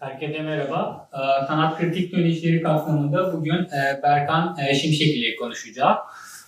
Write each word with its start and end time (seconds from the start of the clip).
Herkese 0.00 0.42
merhaba. 0.42 1.08
Ee, 1.14 1.46
Sanat 1.46 1.78
Kritik 1.78 2.12
Dönüşleri 2.12 2.62
kapsamında 2.62 3.32
bugün 3.32 3.54
e, 3.54 4.02
Berkan 4.02 4.56
e, 4.58 4.74
Şimşek 4.74 5.16
ile 5.16 5.36
konuşacağım. 5.36 5.96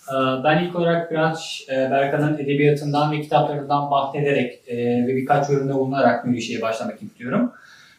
Ee, 0.08 0.44
ben 0.44 0.64
ilk 0.64 0.76
olarak 0.76 1.10
biraz 1.10 1.60
e, 1.68 1.72
Berkan'ın 1.72 2.38
edebiyatından 2.38 3.12
ve 3.12 3.20
kitaplarından 3.20 3.90
bahsederek 3.90 4.60
ve 4.68 5.16
birkaç 5.16 5.50
yorumda 5.50 5.74
bulunarak 5.74 6.26
Mürişe'ye 6.26 6.62
başlamak 6.62 7.02
istiyorum. 7.02 7.52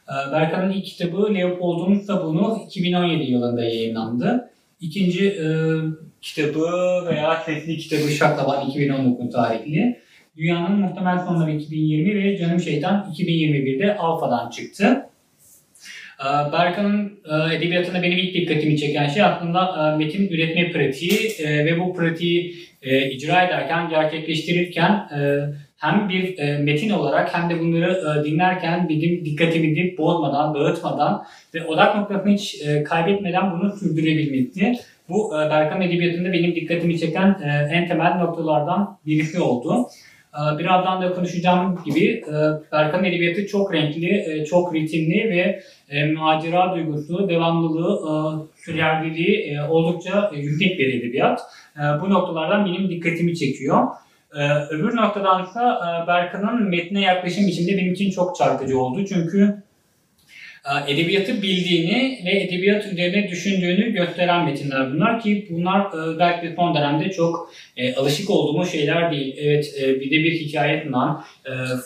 Ee, 0.09 0.32
Berkan'ın 0.32 0.71
ilk 0.71 0.86
kitabı 0.86 1.34
Leopold'un 1.36 1.99
Sabunu 1.99 2.59
2017 2.65 3.31
yılında 3.31 3.63
yayınlandı. 3.63 4.49
İkinci 4.81 5.38
kitabı 6.21 6.65
veya 7.09 7.36
sesli 7.45 7.77
kitabı 7.77 8.11
Şaklaban 8.11 8.68
2019 8.68 9.33
tarihli. 9.33 9.99
Dünyanın 10.38 10.79
Muhtemel 10.79 11.20
Sonları 11.20 11.52
2020 11.52 12.23
ve 12.23 12.38
Canım 12.38 12.59
Şeytan 12.59 13.13
2021'de 13.18 13.97
Alfa'dan 13.97 14.50
çıktı. 14.50 15.11
Ee, 16.21 16.52
Berkan'ın 16.52 17.20
e, 17.25 17.56
edebiyatında 17.56 18.02
benim 18.02 18.18
ilk 18.18 18.34
dikkatimi 18.34 18.78
çeken 18.78 19.07
şey 19.07 19.24
aslında 19.24 19.93
e, 19.93 19.98
metin 19.98 20.28
üretme 20.28 20.71
pratiği 20.71 21.32
e, 21.39 21.66
ve 21.66 21.79
bu 21.79 21.93
pratiği 21.93 22.56
icra 23.12 23.43
ederken, 23.43 23.89
gerçekleştirirken 23.89 25.07
hem 25.78 26.10
bir 26.10 26.43
metin 26.60 26.89
olarak 26.89 27.36
hem 27.36 27.50
de 27.50 27.60
bunları 27.60 28.24
dinlerken 28.26 28.89
benim 28.89 29.26
dikkatimi 29.26 29.98
bozmadan, 29.98 30.54
dağıtmadan 30.54 31.24
ve 31.56 31.65
odak 31.65 31.96
noktasını 31.96 32.34
hiç 32.34 32.64
kaybetmeden 32.86 33.52
bunu 33.52 33.78
sürdürebilmekti. 33.78 34.73
Bu 35.09 35.31
Berkan 35.31 35.81
edebiyatında 35.81 36.34
benim 36.34 36.56
dikkatimi 36.56 37.00
çeken 37.00 37.38
en 37.72 37.88
temel 37.88 38.16
noktalardan 38.16 38.98
birisi 39.06 39.42
oldu. 39.42 39.88
Ee, 40.36 40.59
birazdan 40.59 41.02
da 41.02 41.14
konuşacağım 41.14 41.80
gibi 41.86 42.06
e, 42.09 42.34
Berkan 42.72 43.03
Edebiyatı 43.03 43.48
çok 43.48 43.73
renkli, 43.73 44.09
e, 44.09 44.45
çok 44.45 44.76
ritimli 44.76 45.30
ve 45.30 45.62
e, 45.90 46.12
macera 46.12 46.76
duygusu, 46.76 47.30
devamlılığı, 47.30 48.48
sürerliliği 48.56 49.62
oldukça 49.70 50.32
yüksek 50.36 50.80
bir 50.80 50.94
edebiyat. 50.94 51.42
Bu 52.02 52.10
noktalardan 52.10 52.66
benim 52.66 52.90
dikkatimi 52.90 53.36
çekiyor. 53.36 53.88
Öbür 54.70 54.96
noktadan 54.96 55.44
ise 55.44 55.60
Berkan'ın 56.08 56.70
metne 56.70 57.02
yaklaşım 57.02 57.48
biçimde 57.48 57.78
benim 57.78 57.94
için 57.94 58.12
çok 58.12 58.36
çarpıcı 58.36 58.80
oldu. 58.80 59.06
Çünkü 59.06 59.64
edebiyatı 60.88 61.42
bildiğini 61.42 62.20
ve 62.26 62.42
edebiyat 62.42 62.86
üzerine 62.86 63.30
düşündüğünü 63.30 63.94
gösteren 63.94 64.45
metinler 64.45 64.94
bunlar 64.94 65.22
ki 65.22 65.48
bunlar 65.50 65.80
e, 65.80 66.20
belki 66.20 66.54
son 66.56 66.76
dönemde 66.76 67.12
çok 67.12 67.54
e, 67.78 67.95
alışık 67.95 68.30
olduğumuz 68.30 68.72
şeyler 68.72 69.12
değil. 69.12 69.36
Evet 69.38 69.76
e, 69.82 70.00
bir 70.00 70.12
de 70.12 70.16
bir 70.16 70.32
hikaye 70.32 70.84
sunan, 70.84 71.23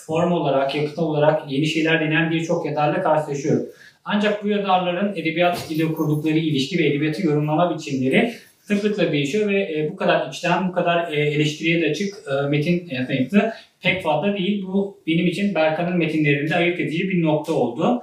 form 0.05 0.31
olarak, 0.31 0.75
yapıt 0.75 0.99
olarak 0.99 1.51
yeni 1.51 1.65
şeyler 1.65 2.01
denen 2.01 2.31
birçok 2.31 2.65
yazarla 2.65 3.01
karşılaşıyoruz. 3.01 3.69
Ancak 4.05 4.43
bu 4.43 4.47
yazarların 4.47 5.15
edebiyat 5.15 5.71
ile 5.71 5.85
kurdukları 5.85 6.37
ilişki 6.37 6.77
ve 6.77 6.87
edebiyatı 6.87 7.27
yorumlama 7.27 7.75
biçimleri 7.75 8.33
sıklıkla 8.61 9.11
değişiyor 9.11 9.49
ve 9.49 9.89
bu 9.91 9.95
kadar 9.95 10.29
içten, 10.29 10.69
bu 10.69 10.71
kadar 10.71 11.11
eleştiriye 11.11 11.81
de 11.81 11.89
açık 11.89 12.15
metin 12.49 13.05
sayısı 13.07 13.53
pek 13.81 14.03
fazla 14.03 14.37
değil. 14.37 14.63
Bu 14.67 14.97
benim 15.07 15.27
için 15.27 15.55
Berkan'ın 15.55 15.97
metinlerinde 15.97 16.55
ayırt 16.55 16.79
edici 16.79 17.09
bir 17.09 17.21
nokta 17.23 17.53
oldu. 17.53 18.01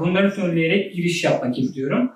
Bunları 0.00 0.30
söyleyerek 0.30 0.94
giriş 0.94 1.24
yapmak 1.24 1.58
istiyorum. 1.58 2.12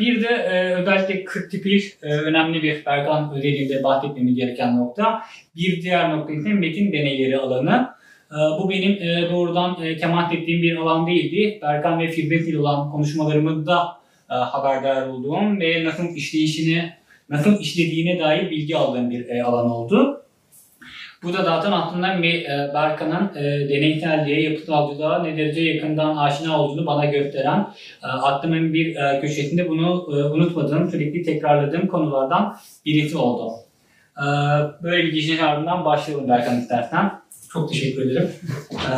Bir 0.00 0.22
de 0.22 0.28
e, 0.28 0.74
özellikle 0.74 1.24
40 1.24 1.50
tipik 1.50 1.84
e, 2.02 2.08
önemli 2.08 2.62
bir 2.62 2.86
Berkan 2.86 3.32
özelliğinde 3.34 3.82
bahsetmemiz 3.82 4.34
gereken 4.36 4.78
nokta. 4.78 5.22
Bir 5.56 5.82
diğer 5.82 6.10
nokta 6.10 6.32
ise 6.32 6.48
metin 6.48 6.92
deneyleri 6.92 7.38
alanı. 7.38 7.88
Bu 8.60 8.70
benim 8.70 8.92
e, 8.92 9.30
doğrudan 9.30 9.76
temas 10.00 10.32
ettiğim 10.32 10.62
bir 10.62 10.76
alan 10.76 11.06
değildi. 11.06 11.58
Berkan 11.62 12.00
ve 12.00 12.08
Firdevs 12.08 12.56
olan 12.56 12.90
konuşmalarımızda 12.90 13.88
haberdar 14.28 15.06
olduğum 15.06 15.60
ve 15.60 15.84
nasıl 15.84 16.16
işleyişini, 16.16 16.92
nasıl 17.28 17.60
işlediğine 17.60 18.20
dair 18.20 18.50
bilgi 18.50 18.76
aldığım 18.76 19.10
bir 19.10 19.40
alan 19.40 19.70
oldu. 19.70 20.21
Bu 21.22 21.32
da 21.32 21.42
zaten 21.42 21.72
aslında 21.72 22.26
e, 22.26 22.74
Berkan'ın 22.74 23.30
e, 23.36 23.68
deneyselliğe, 23.68 24.42
yapısalcılığa 24.50 25.22
ne 25.22 25.36
derece 25.36 25.60
yakından 25.60 26.16
aşina 26.16 26.60
olduğunu 26.62 26.86
bana 26.86 27.04
gösteren, 27.04 27.68
e, 28.02 28.06
aklımın 28.06 28.74
bir 28.74 28.96
e, 28.96 29.20
köşesinde 29.20 29.68
bunu 29.68 30.06
e, 30.10 30.24
unutmadığım, 30.24 30.90
sürekli 30.90 31.22
tekrarladığım 31.22 31.86
konulardan 31.86 32.56
birisi 32.86 33.16
oldu. 33.16 33.52
E, 34.18 34.24
böyle 34.82 35.04
bir 35.04 35.12
girişin 35.12 35.38
ardından 35.38 35.84
başlayalım 35.84 36.28
Berkan 36.28 36.58
istersen. 36.58 37.12
Çok 37.52 37.68
teşekkür 37.68 38.10
ederim. 38.10 38.30
E, 38.72 38.94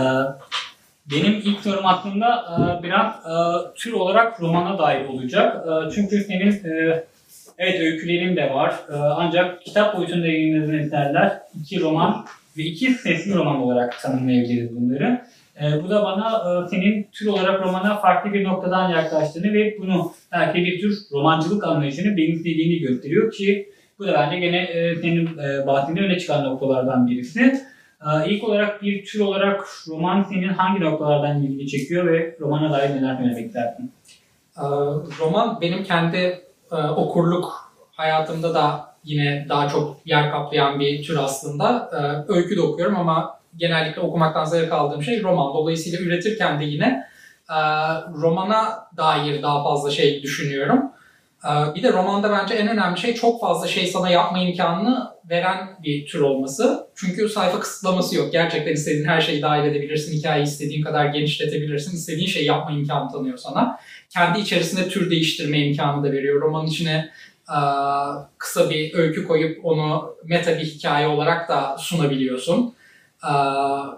benim 1.10 1.32
ilk 1.32 1.60
sorum 1.60 1.86
aslında 1.86 2.44
e, 2.52 2.82
biraz 2.82 3.06
e, 3.06 3.34
tür 3.74 3.92
olarak 3.92 4.40
romana 4.40 4.78
dair 4.78 5.08
olacak. 5.08 5.66
E, 5.66 5.90
çünkü 5.94 6.20
senin 6.20 6.50
e, 6.50 7.04
Evet 7.58 7.80
öykülerim 7.80 8.36
de 8.36 8.54
var. 8.54 8.74
Ee, 8.90 8.94
ancak 8.94 9.62
kitap 9.62 9.96
boyutunda 9.96 10.26
yayınladığın 10.26 10.78
eserler 10.78 11.38
iki 11.60 11.80
roman 11.80 12.24
ve 12.58 12.62
iki 12.62 12.90
sesli 12.90 13.34
roman 13.34 13.56
olarak 13.56 14.02
tanımlayabiliriz 14.02 14.76
bunları. 14.76 15.20
Ee, 15.60 15.82
bu 15.82 15.90
da 15.90 16.02
bana 16.04 16.26
e, 16.28 16.68
senin 16.68 17.08
tür 17.12 17.26
olarak 17.26 17.62
romana 17.62 17.96
farklı 17.96 18.32
bir 18.32 18.44
noktadan 18.44 18.90
yaklaştığını 18.90 19.52
ve 19.52 19.76
bunu 19.78 20.12
belki 20.32 20.58
bir 20.58 20.80
tür 20.80 20.98
romancılık 21.12 21.64
anlayışını 21.64 22.16
benimsediğini 22.16 22.78
gösteriyor 22.78 23.32
ki 23.32 23.68
bu 23.98 24.06
da 24.06 24.14
bence 24.14 24.38
gene 24.38 24.62
e, 24.62 24.96
senin 24.96 25.26
e, 25.38 25.66
bahsinde 25.66 26.00
öne 26.00 26.18
çıkan 26.18 26.44
noktalardan 26.44 27.06
birisi. 27.06 27.54
Ee, 28.04 28.30
ilk 28.30 28.44
olarak 28.44 28.82
bir 28.82 29.04
tür 29.04 29.20
olarak 29.20 29.66
roman 29.88 30.22
senin 30.22 30.48
hangi 30.48 30.80
noktalardan 30.80 31.42
ilgi 31.42 31.66
çekiyor 31.66 32.06
ve 32.06 32.36
romana 32.40 32.72
dair 32.72 32.90
neler 32.90 33.16
söylemek 33.16 33.46
istersin? 33.46 33.92
Roman 35.20 35.60
benim 35.60 35.84
kendi 35.84 36.43
okurluk 36.76 37.72
hayatımda 37.92 38.54
da 38.54 38.94
yine 39.04 39.46
daha 39.48 39.68
çok 39.68 39.96
yer 40.04 40.30
kaplayan 40.30 40.80
bir 40.80 41.04
tür 41.04 41.16
aslında. 41.16 41.90
E, 41.92 42.32
öykü 42.32 42.56
de 42.56 42.60
okuyorum 42.60 42.96
ama 42.96 43.40
genellikle 43.56 44.00
okumaktan 44.00 44.44
zevk 44.44 44.72
aldığım 44.72 45.02
şey 45.02 45.22
roman. 45.22 45.54
Dolayısıyla 45.54 45.98
üretirken 45.98 46.60
de 46.60 46.64
yine 46.64 47.06
e, 47.50 47.58
romana 48.14 48.88
dair 48.96 49.42
daha 49.42 49.64
fazla 49.64 49.90
şey 49.90 50.22
düşünüyorum. 50.22 50.90
E, 51.44 51.74
bir 51.74 51.82
de 51.82 51.92
romanda 51.92 52.30
bence 52.30 52.54
en 52.54 52.68
önemli 52.68 52.98
şey 53.00 53.14
çok 53.14 53.40
fazla 53.40 53.68
şey 53.68 53.86
sana 53.86 54.10
yapma 54.10 54.38
imkanını 54.38 55.14
veren 55.30 55.68
bir 55.82 56.06
tür 56.06 56.20
olması. 56.20 56.86
Çünkü 56.94 57.28
sayfa 57.28 57.60
kısıtlaması 57.60 58.16
yok. 58.16 58.32
Gerçekten 58.32 58.72
istediğin 58.72 59.04
her 59.04 59.20
şeyi 59.20 59.42
dahil 59.42 59.70
edebilirsin. 59.70 60.12
Hikayeyi 60.12 60.46
istediğin 60.46 60.82
kadar 60.82 61.06
genişletebilirsin. 61.06 61.96
İstediğin 61.96 62.26
şeyi 62.26 62.46
yapma 62.46 62.76
imkanı 62.76 63.12
tanıyor 63.12 63.36
sana 63.36 63.78
kendi 64.10 64.40
içerisinde 64.40 64.88
tür 64.88 65.10
değiştirme 65.10 65.58
imkanı 65.58 66.04
da 66.04 66.12
veriyor. 66.12 66.40
Romanın 66.40 66.66
içine 66.66 67.10
kısa 68.38 68.70
bir 68.70 68.94
öykü 68.94 69.24
koyup 69.24 69.64
onu 69.64 70.16
meta 70.24 70.58
bir 70.58 70.64
hikaye 70.64 71.06
olarak 71.06 71.48
da 71.48 71.76
sunabiliyorsun. 71.78 72.74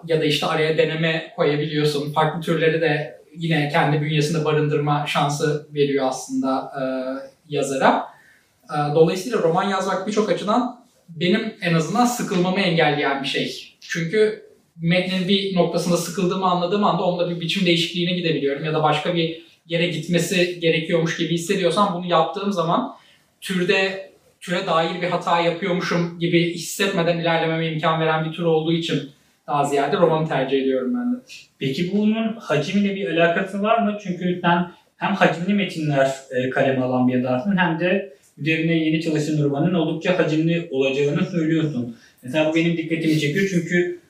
Ya 0.06 0.20
da 0.20 0.24
işte 0.24 0.46
araya 0.46 0.78
deneme 0.78 1.32
koyabiliyorsun. 1.36 2.12
Farklı 2.12 2.40
türleri 2.40 2.80
de 2.80 3.20
yine 3.36 3.68
kendi 3.68 4.00
bünyesinde 4.00 4.44
barındırma 4.44 5.04
şansı 5.06 5.68
veriyor 5.74 6.06
aslında 6.08 6.72
yazara. 7.48 8.08
Dolayısıyla 8.94 9.38
roman 9.38 9.68
yazmak 9.68 10.06
birçok 10.06 10.30
açıdan 10.30 10.80
benim 11.08 11.54
en 11.60 11.74
azından 11.74 12.04
sıkılmamı 12.04 12.60
engelleyen 12.60 13.22
bir 13.22 13.28
şey. 13.28 13.76
Çünkü 13.80 14.46
metnin 14.82 15.28
bir 15.28 15.56
noktasında 15.56 15.96
sıkıldığımı 15.96 16.46
anladığım 16.46 16.84
anda 16.84 17.02
onda 17.02 17.30
bir 17.30 17.40
biçim 17.40 17.66
değişikliğine 17.66 18.12
gidebiliyorum 18.12 18.64
ya 18.64 18.74
da 18.74 18.82
başka 18.82 19.14
bir 19.14 19.46
yere 19.66 19.86
gitmesi 19.86 20.60
gerekiyormuş 20.60 21.16
gibi 21.16 21.34
hissediyorsam 21.34 21.94
bunu 21.94 22.10
yaptığım 22.10 22.52
zaman 22.52 22.96
türde 23.40 24.10
türe 24.40 24.66
dair 24.66 25.02
bir 25.02 25.06
hata 25.06 25.40
yapıyormuşum 25.40 26.18
gibi 26.18 26.54
hissetmeden 26.54 27.18
ilerlememe 27.18 27.72
imkan 27.72 28.00
veren 28.00 28.24
bir 28.24 28.32
tür 28.32 28.42
olduğu 28.42 28.72
için 28.72 29.10
daha 29.46 29.64
ziyade 29.64 29.96
romanı 29.96 30.28
tercih 30.28 30.62
ediyorum 30.62 30.94
ben 30.94 31.14
de. 31.14 31.16
Peki 31.58 31.90
bunun 31.92 32.36
hacimle 32.36 32.94
bir 32.94 33.10
alakası 33.10 33.62
var 33.62 33.78
mı? 33.78 33.98
Çünkü 34.02 34.40
sen 34.42 34.72
hem 34.96 35.14
hacimli 35.14 35.54
metinler 35.54 36.14
e, 36.30 36.50
kaleme 36.50 36.82
alan 36.82 37.08
bir 37.08 37.14
yazarsın 37.14 37.56
hem 37.56 37.80
de 37.80 38.16
üzerine 38.38 38.72
yeni 38.72 39.02
çalışan 39.02 39.44
romanın 39.44 39.74
oldukça 39.74 40.18
hacimli 40.18 40.68
olacağını 40.70 41.26
söylüyorsun. 41.26 41.96
Mesela 42.22 42.50
bu 42.50 42.54
benim 42.54 42.76
dikkatimi 42.76 43.20
çekiyor 43.20 43.46
çünkü 43.50 44.00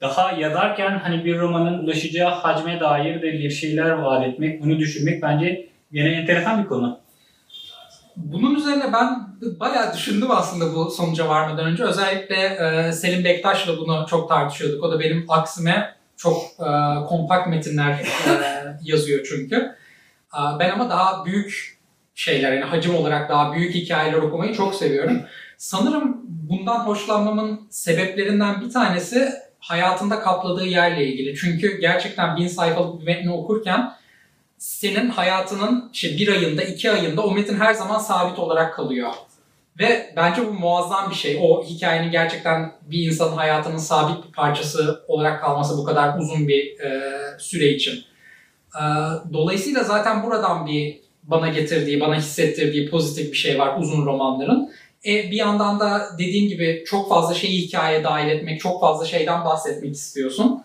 daha 0.00 0.32
yazarken 0.32 0.98
hani 0.98 1.24
bir 1.24 1.38
romanın 1.38 1.78
ulaşacağı 1.78 2.30
hacme 2.30 2.80
dair 2.80 3.22
de 3.22 3.32
bir 3.32 3.50
şeyler 3.50 3.90
vaat 3.90 4.26
etmek, 4.26 4.62
bunu 4.64 4.78
düşünmek 4.78 5.22
bence 5.22 5.68
yine 5.92 6.08
enteresan 6.08 6.62
bir 6.62 6.68
konu. 6.68 7.00
Bunun 8.16 8.54
üzerine 8.54 8.92
ben 8.92 9.26
bayağı 9.60 9.94
düşündüm 9.94 10.30
aslında 10.30 10.74
bu 10.74 10.90
sonuca 10.90 11.28
varmadan 11.28 11.66
önce. 11.66 11.84
Özellikle 11.84 12.36
e, 12.36 12.92
Selim 12.92 13.24
Bektaş'la 13.24 13.78
bunu 13.78 14.06
çok 14.10 14.28
tartışıyorduk. 14.28 14.84
O 14.84 14.92
da 14.92 15.00
benim 15.00 15.24
aksime 15.28 15.94
çok 16.16 16.42
e, 16.60 16.70
kompakt 17.06 17.48
metinler 17.48 17.92
e, 17.92 18.00
yazıyor 18.82 19.26
çünkü. 19.28 19.76
Ben 20.60 20.70
ama 20.70 20.90
daha 20.90 21.24
büyük 21.24 21.78
şeyler, 22.14 22.52
yani 22.52 22.64
hacim 22.64 22.94
olarak 22.94 23.28
daha 23.28 23.52
büyük 23.52 23.74
hikayeler 23.74 24.18
okumayı 24.18 24.54
çok 24.54 24.74
seviyorum. 24.74 25.22
Sanırım 25.56 26.16
bundan 26.24 26.78
hoşlanmamın 26.78 27.60
sebeplerinden 27.70 28.60
bir 28.60 28.70
tanesi 28.70 29.32
hayatında 29.58 30.20
kapladığı 30.20 30.64
yerle 30.64 31.06
ilgili. 31.06 31.36
Çünkü 31.36 31.80
gerçekten 31.80 32.36
bin 32.36 32.48
sayfalık 32.48 33.00
bir 33.00 33.06
metni 33.06 33.32
okurken 33.32 33.92
senin 34.58 35.08
hayatının 35.08 35.90
işte 35.92 36.08
bir 36.08 36.28
ayında, 36.28 36.62
iki 36.62 36.90
ayında 36.90 37.22
o 37.22 37.30
metin 37.30 37.60
her 37.60 37.74
zaman 37.74 37.98
sabit 37.98 38.38
olarak 38.38 38.74
kalıyor. 38.74 39.10
Ve 39.78 40.12
bence 40.16 40.46
bu 40.46 40.52
muazzam 40.52 41.10
bir 41.10 41.14
şey. 41.14 41.38
O 41.42 41.64
hikayenin 41.64 42.10
gerçekten 42.10 42.72
bir 42.82 43.06
insanın 43.06 43.36
hayatının 43.36 43.78
sabit 43.78 44.26
bir 44.26 44.32
parçası 44.32 45.04
olarak 45.08 45.40
kalması 45.40 45.78
bu 45.78 45.84
kadar 45.84 46.18
uzun 46.18 46.48
bir 46.48 46.80
e, 46.80 47.10
süre 47.38 47.68
için. 47.68 48.04
E, 48.76 48.84
dolayısıyla 49.32 49.84
zaten 49.84 50.22
buradan 50.22 50.66
bir 50.66 51.00
bana 51.22 51.48
getirdiği, 51.48 52.00
bana 52.00 52.16
hissettirdiği 52.16 52.90
pozitif 52.90 53.32
bir 53.32 53.36
şey 53.36 53.58
var 53.58 53.78
uzun 53.78 54.06
romanların. 54.06 54.72
E, 55.06 55.30
bir 55.30 55.36
yandan 55.36 55.80
da 55.80 56.02
dediğim 56.18 56.48
gibi 56.48 56.84
çok 56.86 57.08
fazla 57.08 57.34
şeyi 57.34 57.62
hikayeye 57.62 58.04
dahil 58.04 58.30
etmek, 58.30 58.60
çok 58.60 58.80
fazla 58.80 59.06
şeyden 59.06 59.44
bahsetmek 59.44 59.94
istiyorsun. 59.94 60.64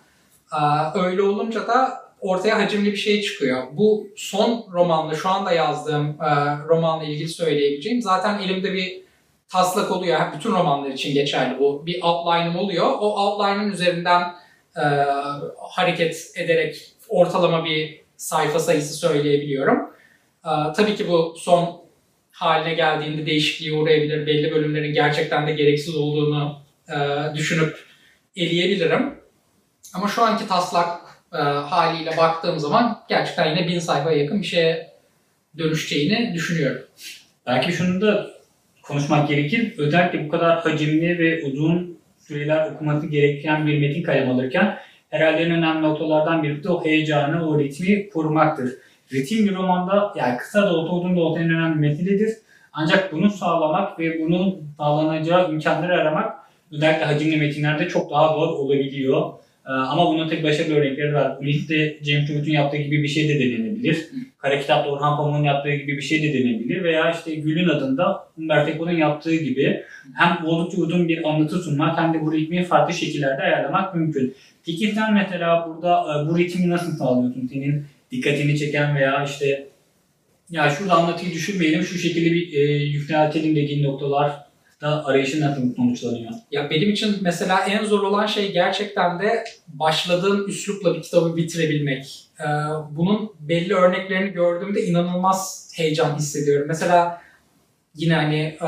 E, 0.54 0.60
öyle 1.00 1.22
olunca 1.22 1.68
da 1.68 2.02
ortaya 2.22 2.60
hacimli 2.60 2.92
bir 2.92 2.98
şey 2.98 3.22
çıkıyor. 3.22 3.64
Bu 3.72 4.08
son 4.16 4.66
romanla, 4.74 5.16
şu 5.16 5.30
anda 5.30 5.52
yazdığım 5.52 6.08
e, 6.08 6.58
romanla 6.70 7.04
ilgili 7.04 7.30
söyleyebileceğim. 7.30 8.02
Zaten 8.02 8.40
elimde 8.40 8.74
bir 8.74 9.02
taslak 9.50 9.92
oluyor. 9.92 10.20
Bütün 10.36 10.52
romanlar 10.52 10.90
için 10.90 11.14
geçerli 11.14 11.60
bu. 11.60 11.86
Bir 11.86 12.02
outline'ım 12.02 12.56
oluyor. 12.56 12.86
O 12.86 13.16
outline'ın 13.16 13.72
üzerinden 13.72 14.22
e, 14.76 14.84
hareket 15.58 16.32
ederek 16.36 16.92
ortalama 17.10 17.66
bir 17.66 18.01
sayfa 18.22 18.60
sayısı 18.60 18.94
söyleyebiliyorum. 18.94 19.78
E, 20.46 20.50
tabii 20.76 20.96
ki 20.96 21.08
bu 21.08 21.36
son 21.38 21.82
haline 22.32 22.74
geldiğinde 22.74 23.26
değişikliğe 23.26 23.74
uğrayabilir. 23.74 24.28
Belli 24.28 24.52
bölümlerin 24.52 24.94
gerçekten 24.94 25.48
de 25.48 25.54
gereksiz 25.54 25.96
olduğunu 25.96 26.62
e, 26.90 26.96
düşünüp 27.36 27.80
eleyebilirim. 28.36 29.16
Ama 29.94 30.08
şu 30.08 30.24
anki 30.24 30.48
taslak 30.48 31.02
e, 31.34 31.38
haliyle 31.38 32.18
baktığım 32.18 32.60
zaman 32.60 33.04
gerçekten 33.10 33.50
yine 33.56 33.68
bin 33.68 33.80
sayfaya 33.80 34.18
yakın 34.18 34.42
bir 34.42 34.48
şeye 34.48 34.92
dönüşeceğini 35.58 36.34
düşünüyorum. 36.34 36.82
Belki 37.48 37.72
şunu 37.72 38.02
da 38.02 38.28
konuşmak 38.84 39.30
gerekir. 39.30 39.74
Özellikle 39.78 40.26
bu 40.26 40.30
kadar 40.30 40.60
hacimli 40.60 41.20
ve 41.20 41.44
uzun 41.44 42.00
süreler 42.20 42.72
okuması 42.72 43.08
gereken 43.08 43.68
bir 43.68 43.80
metin 43.80 44.04
kalem 44.04 44.32
alırken 44.32 44.78
herhalde 45.12 45.42
en 45.42 45.52
önemli 45.52 45.82
noktalardan 45.82 46.44
biri 46.44 46.64
de 46.64 46.70
o 46.70 46.86
heyecanı, 46.86 47.50
o 47.50 47.60
ritmi 47.60 48.10
korumaktır. 48.10 48.74
Ritim 49.14 49.46
bir 49.46 49.56
romanda 49.56 50.14
yani 50.16 50.38
kısa 50.38 50.62
da 50.62 50.76
olsa 50.76 50.94
uzun 50.94 51.16
da 51.16 51.20
olsa 51.20 51.40
en 51.42 51.50
önemli 51.50 51.80
meseledir. 51.80 52.38
Ancak 52.74 53.12
bunu 53.12 53.30
sağlamak 53.30 54.00
ve 54.00 54.22
bunun 54.22 54.64
sağlanacağı 54.78 55.52
imkanları 55.52 55.94
aramak 56.02 56.36
özellikle 56.72 57.06
hacimli 57.06 57.38
metinlerde 57.38 57.88
çok 57.88 58.12
daha 58.12 58.34
zor 58.34 58.48
olabiliyor. 58.48 59.34
Ee, 59.68 59.72
ama 59.72 60.08
bunun 60.08 60.30
tek 60.30 60.44
başarılı 60.44 60.76
örnekleri 60.76 61.14
var. 61.14 61.38
Ulysses'te 61.42 61.98
James 62.04 62.28
Joyce'un 62.28 62.54
yaptığı 62.54 62.78
gibi 62.78 63.04
bir 63.04 63.08
şey 63.08 63.30
de 63.30 63.40
denenebilir. 63.40 64.08
Kara 64.38 64.60
Kitap'ta 64.60 64.92
Orhan 64.92 65.18
Pamuk'un 65.18 65.44
yaptığı 65.44 65.76
gibi 65.76 65.98
bir 65.98 66.02
şey 66.02 66.24
de 66.24 66.34
denenebilir. 66.34 66.84
Veya 66.84 67.12
işte 67.12 67.36
Gül'ün 67.36 67.70
adında 67.70 68.28
Umberto 68.38 68.72
Eco'nun 68.72 68.92
yaptığı 68.92 69.36
gibi 69.36 69.84
hem 70.16 70.46
oldukça 70.46 70.78
uzun 70.78 71.08
bir 71.08 71.30
anlatı 71.30 71.60
sunmak 71.60 71.98
hem 72.00 72.14
de 72.14 72.22
bu 72.22 72.34
ritmi 72.34 72.64
farklı 72.64 72.94
şekillerde 72.94 73.42
ayarlamak 73.42 73.96
mümkün. 73.96 74.36
Peki 74.66 74.92
sen 74.92 75.14
mesela 75.14 75.68
burada 75.70 76.02
e, 76.02 76.30
bu 76.30 76.38
ritmi 76.38 76.70
nasıl 76.70 76.92
sağlıyorsun? 76.92 77.50
Senin 77.54 77.86
dikkatini 78.12 78.60
çeken 78.60 78.96
veya 78.96 79.24
işte 79.24 79.68
ya 80.52 80.70
şurada 80.70 80.94
anlatıyı 80.94 81.34
düşünmeyelim, 81.34 81.84
şu 81.84 81.98
şekilde 81.98 82.32
bir 82.32 82.54
e, 82.54 82.74
yükseltelim 82.74 83.56
dediğin 83.56 83.84
noktalar 83.84 84.32
da 84.82 85.06
arayışın 85.06 85.42
nasıl 85.42 85.76
sonuçlanıyor? 85.76 86.32
Ya 86.52 86.70
benim 86.70 86.90
için 86.90 87.18
mesela 87.22 87.60
en 87.60 87.86
zor 87.86 88.04
olan 88.04 88.26
şey 88.26 88.52
gerçekten 88.52 89.20
de 89.20 89.44
başladığım 89.68 90.50
üslupla 90.50 90.96
bir 90.96 91.02
kitabı 91.02 91.38
bitirebilmek. 91.38 92.28
Ee, 92.40 92.46
bunun 92.92 93.34
belli 93.40 93.74
örneklerini 93.74 94.34
gördüğümde 94.34 94.86
inanılmaz 94.86 95.72
heyecan 95.76 96.16
hissediyorum. 96.16 96.68
Mesela 96.68 97.22
yine 97.96 98.14
hani 98.14 98.40
e, 98.40 98.68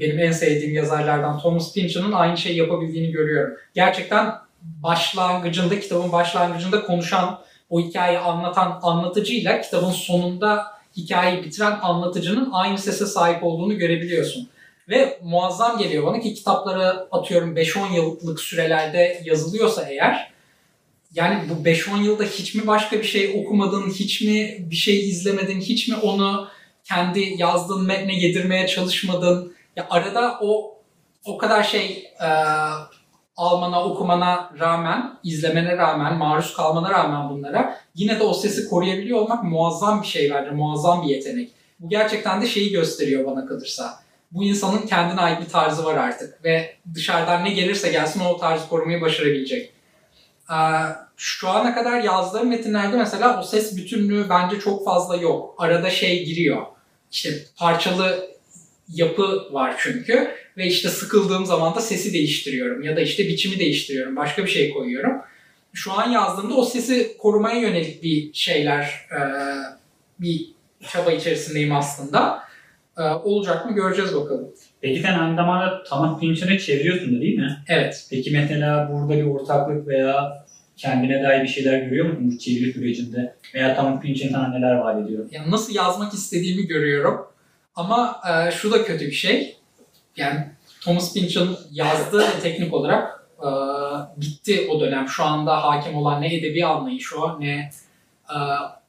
benim 0.00 0.18
en 0.18 0.32
sevdiğim 0.32 0.74
yazarlardan 0.74 1.38
Thomas 1.38 1.74
Pynchon'un 1.74 2.12
aynı 2.12 2.36
şeyi 2.36 2.58
yapabildiğini 2.58 3.12
görüyorum. 3.12 3.56
Gerçekten 3.74 4.34
başlangıcında, 4.62 5.80
kitabın 5.80 6.12
başlangıcında 6.12 6.82
konuşan, 6.82 7.38
o 7.70 7.80
hikayeyi 7.80 8.18
anlatan 8.18 8.78
anlatıcıyla 8.82 9.60
kitabın 9.60 9.90
sonunda 9.90 10.64
hikayeyi 10.96 11.44
bitiren 11.44 11.78
anlatıcının 11.82 12.48
aynı 12.52 12.78
sese 12.78 13.06
sahip 13.06 13.44
olduğunu 13.44 13.78
görebiliyorsun. 13.78 14.48
Ve 14.88 15.18
muazzam 15.22 15.78
geliyor 15.78 16.06
bana 16.06 16.20
ki 16.20 16.34
kitapları 16.34 17.08
atıyorum 17.10 17.56
5-10 17.56 17.94
yıllık 17.94 18.40
sürelerde 18.40 19.22
yazılıyorsa 19.24 19.82
eğer 19.82 20.34
yani 21.14 21.48
bu 21.48 21.68
5-10 21.68 22.02
yılda 22.02 22.24
hiç 22.24 22.54
mi 22.54 22.66
başka 22.66 22.98
bir 22.98 23.04
şey 23.04 23.42
okumadın, 23.44 23.90
hiç 23.90 24.20
mi 24.20 24.56
bir 24.70 24.76
şey 24.76 25.08
izlemedin, 25.08 25.60
hiç 25.60 25.88
mi 25.88 25.96
onu 25.96 26.48
kendi 26.84 27.34
yazdığın 27.38 27.86
metne 27.86 28.18
yedirmeye 28.18 28.66
çalışmadın? 28.66 29.54
Ya 29.76 29.86
arada 29.90 30.38
o 30.40 30.74
o 31.24 31.38
kadar 31.38 31.62
şey 31.62 32.10
e, 32.20 32.28
almana, 33.36 33.84
okumana 33.84 34.50
rağmen, 34.60 35.18
izlemene 35.24 35.76
rağmen, 35.76 36.16
maruz 36.16 36.54
kalmana 36.54 36.90
rağmen 36.90 37.30
bunlara 37.30 37.78
yine 37.94 38.20
de 38.20 38.22
o 38.22 38.34
sesi 38.34 38.68
koruyabiliyor 38.68 39.18
olmak 39.18 39.44
muazzam 39.44 40.02
bir 40.02 40.06
şey 40.06 40.30
bence, 40.30 40.50
muazzam 40.50 41.02
bir 41.02 41.08
yetenek. 41.08 41.50
Bu 41.80 41.88
gerçekten 41.88 42.42
de 42.42 42.46
şeyi 42.46 42.72
gösteriyor 42.72 43.26
bana 43.26 43.46
kalırsa 43.46 44.03
bu 44.34 44.44
insanın 44.44 44.86
kendine 44.86 45.20
ait 45.20 45.40
bir 45.40 45.48
tarzı 45.48 45.84
var 45.84 45.96
artık 45.96 46.44
ve 46.44 46.76
dışarıdan 46.94 47.44
ne 47.44 47.50
gelirse 47.50 47.92
gelsin 47.92 48.20
o 48.20 48.38
tarzı 48.38 48.68
korumayı 48.68 49.00
başarabilecek. 49.00 49.72
Ee, 50.50 50.54
şu 51.16 51.48
ana 51.48 51.74
kadar 51.74 52.00
yazdığım 52.00 52.48
metinlerde 52.48 52.96
mesela 52.96 53.40
o 53.40 53.42
ses 53.42 53.76
bütünlüğü 53.76 54.28
bence 54.30 54.60
çok 54.60 54.84
fazla 54.84 55.16
yok. 55.16 55.54
Arada 55.58 55.90
şey 55.90 56.24
giriyor. 56.24 56.62
İşte 57.12 57.30
parçalı 57.56 58.34
yapı 58.88 59.54
var 59.54 59.74
çünkü 59.78 60.30
ve 60.56 60.66
işte 60.66 60.88
sıkıldığım 60.88 61.46
zaman 61.46 61.74
da 61.74 61.80
sesi 61.80 62.12
değiştiriyorum 62.12 62.82
ya 62.82 62.96
da 62.96 63.00
işte 63.00 63.28
biçimi 63.28 63.58
değiştiriyorum. 63.58 64.16
Başka 64.16 64.44
bir 64.44 64.50
şey 64.50 64.70
koyuyorum. 64.70 65.12
Şu 65.72 65.92
an 65.92 66.10
yazdığımda 66.10 66.54
o 66.54 66.64
sesi 66.64 67.16
korumaya 67.18 67.60
yönelik 67.60 68.02
bir 68.02 68.32
şeyler, 68.32 69.06
e, 69.10 69.20
bir 70.20 70.50
çaba 70.88 71.12
içerisindeyim 71.12 71.72
aslında. 71.72 72.44
Ee, 72.98 73.02
olacak 73.02 73.66
mı 73.66 73.74
göreceğiz 73.74 74.14
bakalım. 74.14 74.48
Peki 74.80 75.02
sen 75.02 75.18
aynı 75.18 75.36
zamanda 75.36 75.82
Thomas 75.84 76.20
Pynchon'ı 76.20 76.58
çeviriyorsun 76.58 77.16
da 77.16 77.20
değil 77.20 77.38
mi? 77.38 77.58
Evet. 77.68 78.06
Peki 78.10 78.30
mesela 78.30 78.90
burada 78.92 79.18
bir 79.18 79.24
ortaklık 79.24 79.88
veya 79.88 80.44
kendine 80.76 81.22
dair 81.22 81.42
bir 81.42 81.48
şeyler 81.48 81.78
görüyor 81.78 82.06
musun 82.06 82.30
bu 82.32 82.38
çeviri 82.38 82.72
sürecinde? 82.72 83.34
Veya 83.54 83.76
Thomas 83.76 84.02
Pynchon 84.02 84.28
sana 84.28 84.48
neler 84.48 84.74
vaat 84.74 85.04
ediyor? 85.04 85.28
Yani 85.30 85.50
nasıl 85.50 85.74
yazmak 85.74 86.14
istediğimi 86.14 86.66
görüyorum. 86.66 87.26
Ama 87.76 88.20
e, 88.30 88.50
şu 88.50 88.72
da 88.72 88.84
kötü 88.84 89.06
bir 89.06 89.12
şey. 89.12 89.56
Yani 90.16 90.46
Thomas 90.80 91.14
Pynchon 91.14 91.56
yazdı 91.72 92.18
ve 92.18 92.40
teknik 92.42 92.74
olarak 92.74 93.26
e, 93.38 93.48
bitti 94.16 94.68
o 94.70 94.80
dönem. 94.80 95.08
Şu 95.08 95.24
anda 95.24 95.64
hakim 95.64 95.96
olan 95.96 96.22
ne 96.22 96.34
edebi 96.36 96.64
anlayış 96.64 97.12
o 97.14 97.40
ne 97.40 97.70
e, 98.30 98.36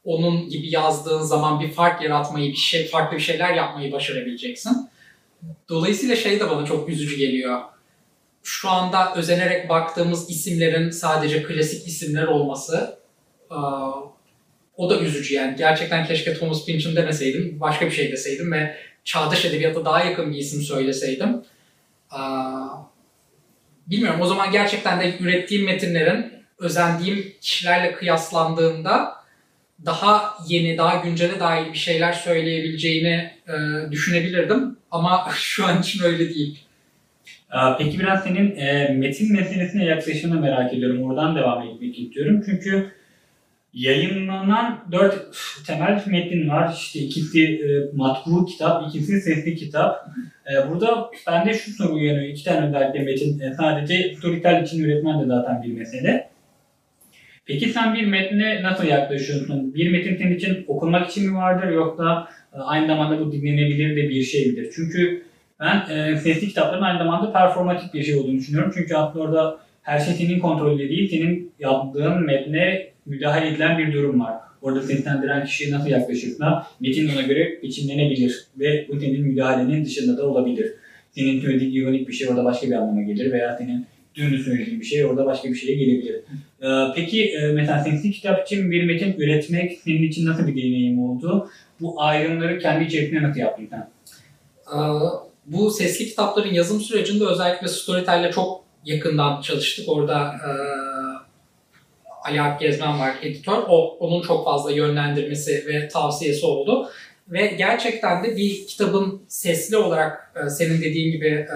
onun 0.05 0.49
gibi 0.49 0.73
yazdığın 0.73 1.21
zaman 1.21 1.59
bir 1.59 1.71
fark 1.71 2.01
yaratmayı, 2.01 2.51
bir 2.51 2.57
şey 2.57 2.87
farklı 2.87 3.17
bir 3.17 3.21
şeyler 3.21 3.53
yapmayı 3.53 3.91
başarabileceksin. 3.91 4.89
Dolayısıyla 5.69 6.15
şey 6.15 6.39
de 6.39 6.49
bana 6.49 6.65
çok 6.65 6.89
üzücü 6.89 7.17
geliyor. 7.17 7.61
Şu 8.43 8.69
anda 8.69 9.15
özenerek 9.15 9.69
baktığımız 9.69 10.29
isimlerin 10.29 10.89
sadece 10.89 11.43
klasik 11.43 11.87
isimler 11.87 12.27
olması 12.27 12.99
o 14.77 14.89
da 14.89 14.99
üzücü 14.99 15.33
yani. 15.33 15.55
Gerçekten 15.57 16.05
keşke 16.05 16.33
Thomas 16.33 16.65
Pynchon 16.65 16.95
demeseydim, 16.95 17.59
başka 17.59 17.85
bir 17.85 17.91
şey 17.91 18.11
deseydim 18.11 18.51
ve 18.51 18.77
çağdaş 19.03 19.45
edebiyata 19.45 19.85
daha 19.85 20.03
yakın 20.03 20.31
bir 20.31 20.37
isim 20.37 20.61
söyleseydim. 20.61 21.41
Bilmiyorum 23.87 24.21
o 24.21 24.25
zaman 24.25 24.51
gerçekten 24.51 24.99
de 24.99 25.17
ürettiğim 25.19 25.65
metinlerin 25.65 26.33
özendiğim 26.59 27.33
kişilerle 27.41 27.91
kıyaslandığında 27.95 29.14
daha 29.85 30.33
yeni, 30.47 30.77
daha 30.77 30.95
güncele 30.95 31.39
dair 31.39 31.73
bir 31.73 31.77
şeyler 31.77 32.13
söyleyebileceğini 32.13 33.31
e, 33.47 33.53
düşünebilirdim. 33.91 34.77
Ama 34.91 35.27
şu 35.35 35.65
an 35.65 35.81
için 35.81 36.03
öyle 36.03 36.29
değil. 36.29 36.59
Peki 37.77 37.99
biraz 37.99 38.23
senin 38.23 38.55
e, 38.55 38.87
metin 38.87 39.33
meselesine 39.33 39.85
yaklaşımını 39.85 40.41
merak 40.41 40.73
ediyorum. 40.73 41.03
Oradan 41.03 41.35
devam 41.35 41.67
etmek 41.67 41.99
istiyorum. 41.99 42.43
Çünkü 42.45 42.91
yayınlanan 43.73 44.85
dört 44.91 45.25
temel 45.67 46.03
metin 46.07 46.49
var. 46.49 46.73
İşte 46.73 46.99
ikisi 46.99 47.43
e, 47.43 47.95
matbu 47.97 48.45
kitap, 48.45 48.87
ikisi 48.89 49.21
sesli 49.21 49.55
kitap. 49.55 50.07
E, 50.51 50.69
burada 50.69 51.11
bende 51.27 51.53
şu 51.53 51.71
soru 51.71 51.93
uyanıyor. 51.93 52.29
İki 52.29 52.43
tane 52.43 52.67
özellikle 52.67 52.99
metin. 52.99 53.39
E, 53.39 53.53
sadece 53.53 54.15
storytel 54.17 54.63
için 54.63 54.83
üretmen 54.83 55.21
de 55.21 55.25
zaten 55.25 55.63
bir 55.63 55.73
mesele. 55.73 56.34
Peki 57.45 57.69
sen 57.69 57.95
bir 57.95 58.05
metne 58.05 58.63
nasıl 58.63 58.83
yaklaşıyorsun? 58.83 59.75
Bir 59.75 59.91
metin 59.91 60.17
senin 60.17 60.35
için 60.35 60.65
okunmak 60.67 61.09
için 61.09 61.29
mi 61.29 61.37
vardır 61.37 61.71
yoksa 61.71 62.27
e, 62.53 62.57
aynı 62.57 62.87
zamanda 62.87 63.19
bu 63.19 63.31
dinlenebilir 63.31 63.95
de 63.95 64.09
bir 64.09 64.23
şey 64.23 64.45
midir? 64.45 64.71
Çünkü 64.75 65.23
ben 65.59 65.95
e, 65.95 66.17
sesli 66.17 66.47
kitapların 66.47 66.81
aynı 66.81 66.97
zamanda 66.97 67.31
performatik 67.31 67.93
bir 67.93 68.03
şey 68.03 68.15
olduğunu 68.15 68.37
düşünüyorum. 68.37 68.71
Çünkü 68.75 68.95
aslında 68.95 69.23
orada 69.25 69.59
her 69.81 69.99
şey 69.99 70.13
senin 70.13 70.39
kontrolünde 70.39 70.89
değil, 70.89 71.09
senin 71.09 71.51
yaptığın 71.59 72.25
metne 72.25 72.87
müdahale 73.05 73.47
edilen 73.47 73.77
bir 73.77 73.93
durum 73.93 74.19
var. 74.19 74.33
orada 74.61 74.81
seslendiren 74.81 75.45
kişiye 75.45 75.71
nasıl 75.71 75.89
yaklaşırsa 75.89 76.67
metin 76.79 77.09
ona 77.13 77.21
göre 77.21 77.59
biçimlenebilir 77.63 78.45
ve 78.59 78.87
bu 78.89 78.99
senin 78.99 79.21
müdahalenin 79.21 79.85
dışında 79.85 80.17
da 80.17 80.27
olabilir. 80.27 80.73
Senin 81.11 81.41
söylediğin 81.41 81.81
ironik 81.81 82.07
bir 82.07 82.13
şey 82.13 82.29
orada 82.29 82.45
başka 82.45 82.67
bir 82.67 82.73
anlama 82.73 83.01
gelir 83.01 83.31
veya 83.31 83.57
senin 83.57 83.85
dümdüz 84.15 84.45
söylediğin 84.45 84.79
bir 84.79 84.85
şey 84.85 85.05
orada 85.05 85.25
başka 85.25 85.49
bir 85.49 85.55
şeye 85.55 85.75
gelebilir. 85.75 86.15
Ee, 86.65 86.93
peki 86.95 87.31
e, 87.31 87.65
sesli 87.83 88.11
kitap 88.11 88.45
için 88.45 88.71
bir 88.71 88.83
metin 88.83 89.13
üretmek 89.17 89.79
senin 89.83 90.03
için 90.03 90.25
nasıl 90.25 90.47
bir 90.47 90.55
deneyim 90.55 90.99
oldu? 90.99 91.49
Bu 91.81 92.01
ayrımları 92.01 92.59
kendi 92.59 92.83
içerisinde 92.83 93.23
nasıl 93.23 93.39
yaptın 93.39 93.67
sen? 93.69 93.89
Ee, 94.73 94.79
bu 95.45 95.71
sesli 95.71 96.05
kitapların 96.05 96.53
yazım 96.53 96.81
sürecinde 96.81 97.25
özellikle 97.25 97.67
Storytel'le 97.67 98.31
çok 98.31 98.63
yakından 98.85 99.41
çalıştık. 99.41 99.89
Orada 99.89 100.21
e, 100.21 100.49
Ali 102.23 102.41
Alp 102.41 102.59
Gezmen 102.59 102.99
var 102.99 103.15
editör. 103.21 103.63
O, 103.67 103.97
onun 103.99 104.21
çok 104.21 104.45
fazla 104.45 104.71
yönlendirmesi 104.71 105.65
ve 105.67 105.87
tavsiyesi 105.87 106.45
oldu. 106.45 106.89
Ve 107.27 107.47
gerçekten 107.47 108.23
de 108.23 108.37
bir 108.37 108.67
kitabın 108.67 109.21
sesli 109.27 109.77
olarak 109.77 110.33
e, 110.45 110.49
senin 110.49 110.81
dediğin 110.81 111.11
gibi 111.11 111.47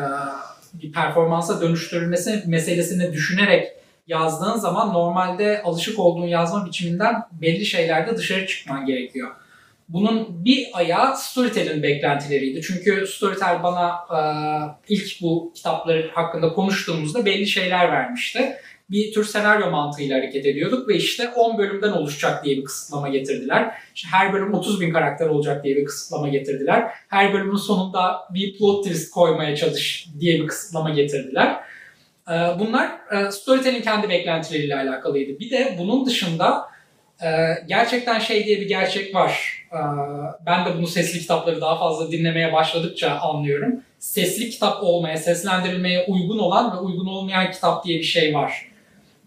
bir 0.73 0.91
performansa 0.91 1.61
dönüştürülmesi 1.61 2.43
meselesini 2.47 3.13
düşünerek 3.13 3.79
yazdığın 4.09 4.57
zaman 4.57 4.93
normalde 4.93 5.61
alışık 5.63 5.99
olduğun 5.99 6.27
yazma 6.27 6.65
biçiminden 6.65 7.15
belli 7.31 7.65
şeylerde 7.65 8.17
dışarı 8.17 8.47
çıkman 8.47 8.85
gerekiyor. 8.85 9.31
Bunun 9.89 10.45
bir 10.45 10.67
ayağı 10.73 11.17
Storytel'in 11.17 11.83
beklentileriydi. 11.83 12.61
Çünkü 12.61 13.07
Storytel 13.07 13.63
bana 13.63 13.89
e, 13.89 14.19
ilk 14.89 15.21
bu 15.21 15.51
kitapları 15.55 16.11
hakkında 16.13 16.53
konuştuğumuzda 16.53 17.25
belli 17.25 17.47
şeyler 17.47 17.91
vermişti. 17.91 18.55
Bir 18.89 19.13
tür 19.13 19.23
senaryo 19.23 19.71
mantığıyla 19.71 20.17
hareket 20.17 20.45
ediyorduk 20.45 20.89
ve 20.89 20.95
işte 20.95 21.29
10 21.29 21.57
bölümden 21.57 21.91
oluşacak 21.91 22.45
diye 22.45 22.57
bir 22.57 22.63
kısıtlama 22.63 23.09
getirdiler. 23.09 23.71
İşte 23.95 24.07
her 24.11 24.33
bölüm 24.33 24.53
30 24.53 24.81
bin 24.81 24.93
karakter 24.93 25.27
olacak 25.27 25.63
diye 25.63 25.75
bir 25.75 25.85
kısıtlama 25.85 26.29
getirdiler. 26.29 26.91
Her 27.07 27.33
bölümün 27.33 27.55
sonunda 27.55 28.19
bir 28.33 28.57
plot 28.57 28.85
twist 28.85 29.11
koymaya 29.11 29.55
çalış 29.55 30.07
diye 30.19 30.41
bir 30.41 30.47
kısıtlama 30.47 30.89
getirdiler. 30.89 31.59
E, 32.29 32.59
bunlar 32.59 32.91
e, 33.11 33.31
Storytel'in 33.31 33.81
kendi 33.81 34.09
beklentileriyle 34.09 34.75
alakalıydı. 34.75 35.39
Bir 35.39 35.49
de 35.49 35.75
bunun 35.79 36.05
dışında 36.05 36.65
e, 37.23 37.27
gerçekten 37.67 38.19
şey 38.19 38.45
diye 38.45 38.61
bir 38.61 38.67
gerçek 38.67 39.15
var. 39.15 39.63
E, 39.71 39.79
ben 40.45 40.65
de 40.65 40.77
bunu 40.77 40.87
sesli 40.87 41.19
kitapları 41.19 41.61
daha 41.61 41.79
fazla 41.79 42.11
dinlemeye 42.11 42.53
başladıkça 42.53 43.11
anlıyorum. 43.11 43.81
Sesli 43.99 44.49
kitap 44.49 44.83
olmaya, 44.83 45.17
seslendirilmeye 45.17 46.05
uygun 46.07 46.39
olan 46.39 46.77
ve 46.77 46.79
uygun 46.79 47.07
olmayan 47.07 47.51
kitap 47.51 47.85
diye 47.85 47.99
bir 47.99 48.03
şey 48.03 48.35
var. 48.35 48.69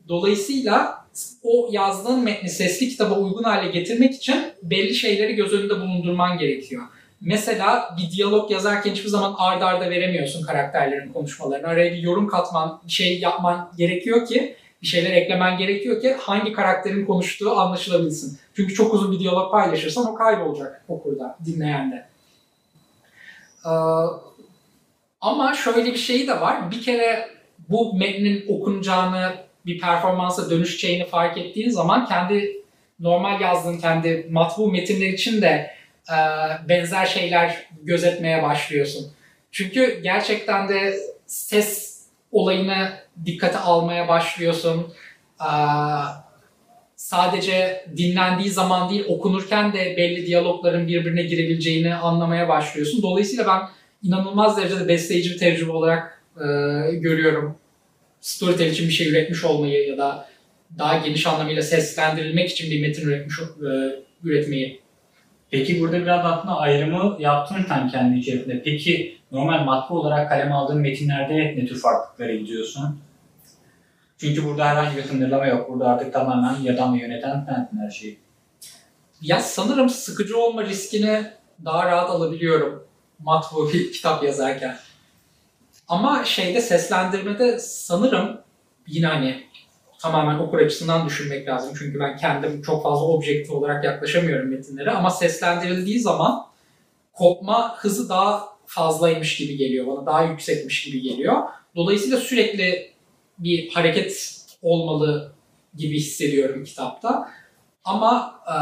Dolayısıyla 0.09 1.03
o 1.43 1.69
yazdığın 1.73 2.25
metni 2.25 2.49
sesli 2.49 2.89
kitaba 2.89 3.15
uygun 3.15 3.43
hale 3.43 3.71
getirmek 3.71 4.15
için 4.15 4.37
belli 4.63 4.95
şeyleri 4.95 5.35
göz 5.35 5.53
önünde 5.53 5.81
bulundurman 5.81 6.39
gerekiyor. 6.39 6.83
Mesela 7.25 7.97
bir 7.99 8.11
diyalog 8.11 8.51
yazarken 8.51 8.91
hiçbir 8.91 9.09
zaman 9.09 9.35
ard 9.39 9.63
arda 9.63 9.91
veremiyorsun 9.91 10.43
karakterlerin 10.43 11.13
konuşmalarını. 11.13 11.67
Araya 11.67 11.93
bir 11.93 11.99
yorum 11.99 12.27
katman, 12.29 12.81
bir 12.87 12.93
şey 12.93 13.19
yapman 13.21 13.73
gerekiyor 13.79 14.27
ki, 14.27 14.57
bir 14.83 14.87
şeyler 14.87 15.11
eklemen 15.11 15.59
gerekiyor 15.59 16.01
ki 16.01 16.17
hangi 16.21 16.53
karakterin 16.53 17.07
konuştuğu 17.07 17.61
anlaşılabilsin. 17.61 18.39
Çünkü 18.57 18.75
çok 18.75 18.95
uzun 18.95 19.13
bir 19.13 19.19
diyalog 19.19 19.53
paylaşırsan 19.53 20.07
o 20.13 20.15
kaybolacak 20.15 20.85
okurda, 20.89 21.39
dinleyende. 21.45 22.07
Ee, 23.67 23.71
ama 25.21 25.55
şöyle 25.55 25.85
bir 25.85 25.99
şey 25.99 26.27
de 26.27 26.41
var. 26.41 26.71
Bir 26.71 26.83
kere 26.83 27.29
bu 27.69 27.95
metnin 27.95 28.45
okunacağını, 28.49 29.35
bir 29.67 29.79
performansa 29.81 30.51
dönüşeceğini 30.51 31.07
fark 31.07 31.39
ettiğin 31.39 31.71
zaman 31.71 32.07
kendi 32.07 32.63
normal 33.01 33.41
yazdığın 33.41 33.79
kendi 33.79 34.29
matbu 34.31 34.73
metinler 34.73 35.09
için 35.09 35.43
de 35.43 35.82
e, 36.11 36.19
benzer 36.69 37.07
şeyler 37.07 37.67
gözetmeye 37.83 38.43
başlıyorsun. 38.43 39.13
Çünkü 39.51 40.01
gerçekten 40.03 40.69
de 40.69 40.97
ses 41.27 42.03
olayını 42.33 42.93
dikkate 43.27 43.59
almaya 43.59 44.09
başlıyorsun. 44.09 44.95
E, 45.41 45.51
sadece 46.97 47.87
dinlendiği 47.97 48.51
zaman 48.51 48.91
değil 48.91 49.05
okunurken 49.09 49.73
de 49.73 49.95
belli 49.97 50.27
diyalogların 50.27 50.89
birbirine 50.89 51.23
girebileceğini 51.23 51.95
anlamaya 51.95 52.49
başlıyorsun. 52.49 53.03
Dolayısıyla 53.03 53.47
ben 53.47 53.61
inanılmaz 54.09 54.57
derecede 54.57 54.89
besleyici 54.89 55.31
bir 55.31 55.39
tecrübe 55.39 55.71
olarak 55.71 56.23
e, 56.37 56.45
görüyorum. 56.95 57.57
Storytel 58.21 58.71
için 58.71 58.89
bir 58.89 58.93
şey 58.93 59.09
üretmiş 59.09 59.45
olmayı 59.45 59.89
ya 59.89 59.99
da 59.99 60.29
daha 60.79 60.99
geniş 60.99 61.27
anlamıyla 61.27 61.63
seslendirilmek 61.63 62.51
için 62.51 62.71
bir 62.71 62.81
metin 62.81 63.09
üretmiş 63.09 63.39
e, 63.41 63.71
üretmeyi. 64.25 64.82
Peki 65.53 65.81
burada 65.81 66.03
biraz 66.03 66.27
aslında 66.27 66.57
ayrımı 66.57 67.17
yaptın 67.19 67.65
sen 67.69 67.89
kendi 67.89 68.19
içerisinde. 68.19 68.63
Peki 68.63 69.19
normal 69.33 69.65
matbu 69.65 70.01
olarak 70.01 70.29
kaleme 70.29 70.55
aldığın 70.55 70.79
metinlerde 70.79 71.35
ne 71.35 71.67
tür 71.67 71.81
farklılıklara 71.81 72.35
gidiyorsun? 72.35 73.01
Çünkü 74.19 74.45
burada 74.45 74.65
herhangi 74.69 74.97
bir 74.97 75.03
sınırlama 75.03 75.47
yok. 75.47 75.71
Burada 75.71 75.89
artık 75.89 76.13
tamamen 76.13 76.61
yadan 76.63 76.95
ve 76.95 76.99
yöneten 76.99 77.45
sensin 77.45 77.79
her 77.79 77.91
şeyi. 77.91 78.19
Ya 79.23 79.41
sanırım 79.41 79.89
sıkıcı 79.89 80.39
olma 80.39 80.65
riskini 80.65 81.27
daha 81.65 81.87
rahat 81.87 82.11
alabiliyorum 82.11 82.85
matbu 83.19 83.73
bir 83.73 83.93
kitap 83.93 84.25
yazarken. 84.25 84.77
Ama 85.89 86.25
şeyde 86.25 86.61
seslendirmede 86.61 87.59
sanırım 87.59 88.41
yine 88.87 89.07
hani 89.07 89.45
tamamen 90.03 90.39
okur 90.39 90.59
açısından 90.59 91.07
düşünmek 91.07 91.49
lazım. 91.49 91.75
Çünkü 91.79 92.01
ben 92.01 92.17
kendim 92.17 92.63
çok 92.63 92.83
fazla 92.83 93.05
objektif 93.05 93.51
olarak 93.55 93.85
yaklaşamıyorum 93.85 94.49
metinlere. 94.49 94.91
Ama 94.91 95.11
seslendirildiği 95.11 96.01
zaman 96.01 96.47
kopma 97.13 97.77
hızı 97.79 98.09
daha 98.09 98.49
fazlaymış 98.67 99.37
gibi 99.37 99.57
geliyor 99.57 99.87
bana. 99.87 100.07
Daha 100.07 100.25
yüksekmiş 100.25 100.85
gibi 100.85 101.03
geliyor. 101.03 101.37
Dolayısıyla 101.77 102.17
sürekli 102.17 102.93
bir 103.39 103.71
hareket 103.71 104.37
olmalı 104.63 105.33
gibi 105.77 105.97
hissediyorum 105.97 106.65
kitapta. 106.65 107.29
Ama 107.85 108.41
e, 108.47 108.57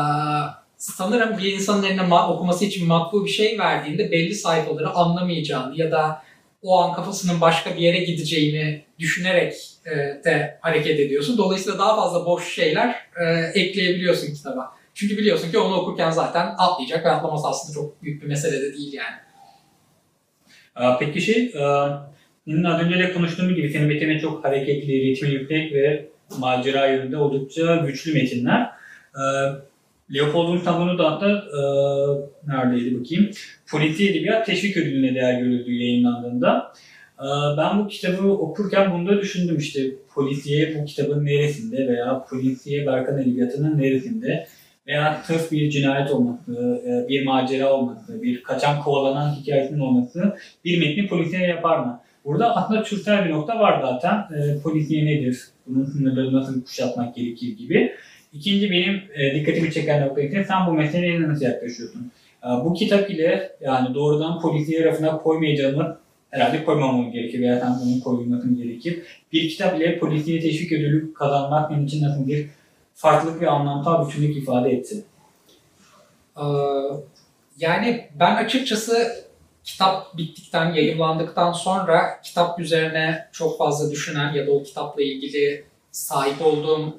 sanırım 0.76 1.38
bir 1.38 1.52
insanın 1.52 1.82
eline 1.82 2.14
okuması 2.14 2.64
için 2.64 2.88
matbu 2.88 3.24
bir 3.24 3.30
şey 3.30 3.58
verdiğinde 3.58 4.10
belli 4.12 4.34
sayfaları 4.34 4.90
anlamayacağını 4.90 5.76
ya 5.76 5.90
da 5.90 6.22
o 6.62 6.78
an 6.80 6.94
kafasının 6.94 7.40
başka 7.40 7.74
bir 7.76 7.80
yere 7.80 7.98
gideceğini 7.98 8.82
düşünerek 8.98 9.54
e, 9.86 9.90
de 10.24 10.58
hareket 10.60 11.00
ediyorsun. 11.00 11.38
Dolayısıyla 11.38 11.78
daha 11.78 11.96
fazla 11.96 12.26
boş 12.26 12.54
şeyler 12.54 12.96
e, 13.20 13.24
ekleyebiliyorsun 13.60 14.34
kitaba. 14.34 14.72
Çünkü 14.94 15.18
biliyorsun 15.18 15.50
ki 15.50 15.58
onu 15.58 15.74
okurken 15.74 16.10
zaten 16.10 16.54
atlayacak 16.58 17.04
ve 17.04 17.10
atlaması 17.10 17.48
aslında 17.48 17.74
çok 17.74 18.02
büyük 18.02 18.22
bir 18.22 18.26
mesele 18.26 18.62
de 18.62 18.72
değil 18.72 18.92
yani. 18.92 19.16
Peki 20.98 21.20
şey, 21.20 21.52
senin 22.44 22.64
az 22.64 22.80
önce 22.80 22.98
de 22.98 23.12
konuştuğum 23.12 23.54
gibi 23.54 23.70
senin 23.70 23.86
metinin 23.86 24.18
çok 24.18 24.44
hareketli, 24.44 25.00
ritmi 25.00 25.30
yüksek 25.30 25.72
ve 25.72 26.08
macera 26.38 26.86
yönünde 26.86 27.16
oldukça 27.16 27.76
güçlü 27.76 28.14
metinler. 28.14 28.70
Leopold'un 30.14 30.58
kitabını 30.58 30.98
da 30.98 31.18
e, 31.26 31.60
neredeydi 32.46 33.00
bakayım? 33.00 33.30
Polisi 33.70 34.10
Edebiyat 34.10 34.46
Teşvik 34.46 34.76
Ödülü'ne 34.76 35.14
değer 35.14 35.40
görüldüğü 35.40 35.74
yayınlandığında. 35.74 36.72
E, 37.18 37.26
ben 37.58 37.78
bu 37.78 37.88
kitabı 37.88 38.28
okurken 38.28 38.92
bunu 38.92 39.08
da 39.08 39.20
düşündüm 39.20 39.56
işte 39.58 39.80
polisiye 40.14 40.74
bu 40.74 40.84
kitabın 40.84 41.26
neresinde 41.26 41.88
veya 41.88 42.24
polisiye 42.30 42.86
Berkan 42.86 43.18
Edebiyatı'nın 43.18 43.78
neresinde 43.78 44.46
veya 44.86 45.22
sırf 45.24 45.52
bir 45.52 45.70
cinayet 45.70 46.10
olması, 46.10 46.82
e, 46.86 47.08
bir 47.08 47.26
macera 47.26 47.72
olması, 47.72 48.22
bir 48.22 48.42
kaçan 48.42 48.82
kovalanan 48.82 49.34
hikayesinin 49.34 49.80
olması 49.80 50.36
bir 50.64 50.78
metni 50.78 51.08
polisiye 51.08 51.42
yapar 51.42 51.78
mı? 51.78 52.00
Burada 52.24 52.56
aslında 52.56 52.82
türsel 52.82 53.24
bir 53.24 53.30
nokta 53.30 53.58
var 53.58 53.82
zaten. 53.82 54.36
E, 54.36 54.60
polisiye 54.62 55.06
nedir? 55.06 55.44
Bunun 55.66 55.84
sınırları 55.84 56.32
nasıl 56.32 56.64
kuşatmak 56.64 57.14
gerekir 57.14 57.56
gibi. 57.56 57.92
İkinci 58.32 58.70
benim 58.70 59.02
e, 59.14 59.34
dikkatimi 59.34 59.72
çeken 59.72 60.06
nokta 60.06 60.20
ise 60.20 60.44
sen 60.44 60.66
bu 60.66 60.72
meseleye 60.72 61.22
nasıl 61.22 61.44
yaklaşıyorsun? 61.44 62.12
E, 62.44 62.48
bu 62.64 62.74
kitap 62.74 63.10
ile 63.10 63.56
yani 63.60 63.94
doğrudan 63.94 64.40
polisiye 64.40 64.84
rafına 64.84 65.18
koymayacağını 65.18 65.96
herhalde 66.30 66.64
koymamam 66.64 67.12
gerekir 67.12 67.40
veya 67.40 67.60
sen 67.60 67.76
bunun 67.82 68.00
koyulmasın 68.00 68.56
gerekir. 68.56 69.02
Bir 69.32 69.48
kitap 69.48 69.80
ile 69.80 69.98
polisiye 69.98 70.40
teşvik 70.40 70.72
ödülü 70.72 71.14
kazanmak 71.14 71.70
benim 71.70 71.86
için 71.86 72.04
nasıl 72.04 72.26
bir 72.26 72.46
farklılık 72.94 73.40
ve 73.40 73.50
anlamsal 73.50 74.08
bütünlük 74.08 74.36
ifade 74.36 74.70
etti? 74.70 75.04
Ee, 76.36 76.42
yani 77.58 78.08
ben 78.20 78.36
açıkçası 78.36 79.24
kitap 79.64 80.18
bittikten, 80.18 80.72
yayınlandıktan 80.72 81.52
sonra 81.52 82.20
kitap 82.24 82.60
üzerine 82.60 83.28
çok 83.32 83.58
fazla 83.58 83.90
düşünen 83.90 84.32
ya 84.32 84.46
da 84.46 84.50
o 84.50 84.62
kitapla 84.62 85.02
ilgili 85.02 85.64
sahip 85.90 86.42
olduğum 86.42 86.98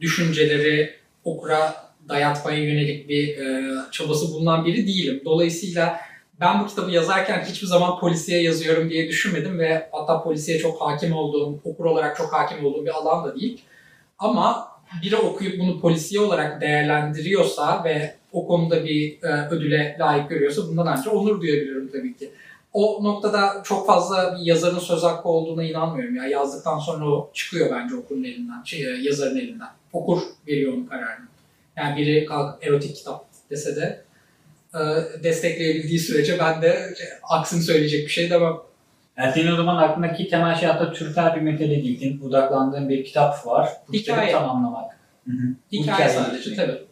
düşünceleri 0.00 0.94
okura 1.24 1.88
dayatmaya 2.08 2.58
yönelik 2.58 3.08
bir 3.08 3.38
e, 3.38 3.74
çabası 3.90 4.32
bulunan 4.32 4.64
biri 4.64 4.86
değilim. 4.86 5.22
Dolayısıyla 5.24 6.00
ben 6.40 6.60
bu 6.60 6.66
kitabı 6.66 6.90
yazarken 6.90 7.44
hiçbir 7.44 7.66
zaman 7.66 8.00
polisiye 8.00 8.42
yazıyorum 8.42 8.90
diye 8.90 9.08
düşünmedim 9.08 9.58
ve 9.58 9.88
hatta 9.92 10.22
polisiye 10.22 10.58
çok 10.58 10.80
hakim 10.80 11.12
olduğum, 11.12 11.60
okur 11.64 11.84
olarak 11.84 12.16
çok 12.16 12.32
hakim 12.32 12.66
olduğum 12.66 12.84
bir 12.84 12.90
alan 12.90 13.24
da 13.24 13.40
değil. 13.40 13.60
Ama 14.18 14.68
biri 15.02 15.16
okuyup 15.16 15.60
bunu 15.60 15.80
polisiye 15.80 16.20
olarak 16.20 16.60
değerlendiriyorsa 16.60 17.84
ve 17.84 18.14
o 18.32 18.46
konuda 18.46 18.84
bir 18.84 19.22
e, 19.22 19.48
ödüle 19.50 19.96
layık 20.00 20.30
görüyorsa 20.30 20.62
bundan 20.68 20.86
ancak 20.86 21.14
onur 21.14 21.40
duyabilirim 21.40 21.90
tabii 21.92 22.16
ki. 22.16 22.30
O 22.72 23.04
noktada 23.04 23.62
çok 23.64 23.86
fazla 23.86 24.36
bir 24.38 24.46
yazarın 24.46 24.78
söz 24.78 25.02
hakkı 25.02 25.28
olduğuna 25.28 25.64
inanmıyorum. 25.64 26.16
Ya 26.16 26.26
yazdıktan 26.26 26.78
sonra 26.78 27.06
o 27.06 27.30
çıkıyor 27.34 27.70
bence 27.76 27.96
okurun 27.96 28.24
elinden, 28.24 28.62
şey, 28.64 28.86
e, 28.86 28.96
yazarın 29.02 29.36
elinden. 29.36 29.68
Okur 29.92 30.22
veriyor 30.46 30.72
onun 30.72 30.86
kararını. 30.86 31.26
Yani 31.76 31.96
biri 31.96 32.26
kalk 32.26 32.66
erotik 32.66 32.96
kitap 32.96 33.24
dese 33.50 33.76
de 33.76 34.04
e, 34.74 34.78
destekleyebildiği 35.24 35.98
sürece 35.98 36.38
ben 36.38 36.62
de 36.62 36.94
aksini 37.30 37.62
söyleyecek 37.62 38.06
bir 38.06 38.12
şey 38.12 38.30
demem. 38.30 38.54
Yani 39.18 39.32
senin 39.32 39.52
o 39.52 39.56
zaman 39.56 39.76
aklındaki 39.76 40.28
temel 40.28 40.54
şey 40.54 40.68
hatta 40.68 40.92
türsel 40.92 41.36
bir 41.36 41.40
metale 41.40 41.70
değildin. 41.70 42.20
Odaklandığın 42.28 42.88
bir 42.88 43.04
kitap 43.04 43.46
var. 43.46 43.68
Bu 43.88 43.92
Hikaye. 43.92 44.26
kitabı 44.26 44.38
tamamlamak. 44.38 44.92
Hı 45.26 45.32
hı. 45.32 45.36
Bu 45.72 45.76
Hikaye 45.76 46.08
hikayeyi 46.08 46.24
sadece 46.24 46.54
tabii. 46.54 46.88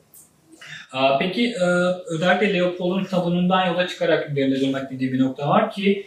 Peki 1.18 1.50
e, 1.50 1.64
özellikle 2.06 2.54
Leopold'un 2.54 3.04
kitabından 3.04 3.66
yola 3.66 3.88
çıkarak 3.88 4.30
üzerinde 4.30 4.60
durmak 4.60 4.90
dediği 4.90 5.12
bir 5.12 5.20
nokta 5.20 5.48
var 5.48 5.70
ki 5.70 6.06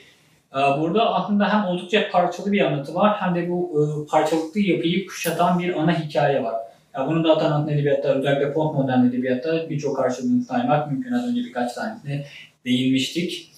e, 0.53 0.57
burada 0.57 1.13
aslında 1.13 1.53
hem 1.53 1.65
oldukça 1.65 2.09
parçalı 2.11 2.51
bir 2.51 2.61
anlatı 2.61 2.95
var 2.95 3.17
hem 3.21 3.35
de 3.35 3.49
bu 3.49 3.71
e, 3.75 3.81
parçalıklı 4.11 4.59
yapıyı 4.59 5.07
kuşatan 5.07 5.59
bir 5.59 5.79
ana 5.79 5.99
hikaye 5.99 6.43
var. 6.43 6.55
Ya 6.95 7.07
bunu 7.07 7.23
da 7.23 7.35
zaten 7.35 7.73
edebiyatta 7.73 8.13
özellikle 8.13 8.53
postmodern 8.53 9.05
edebiyatta 9.05 9.69
birçok 9.69 9.97
karşılığını 9.97 10.43
saymak 10.43 10.91
mümkün. 10.91 11.11
Az 11.11 11.27
önce 11.27 11.41
birkaç 11.41 11.73
tanesine 11.73 12.25
değinmiştik. 12.65 13.51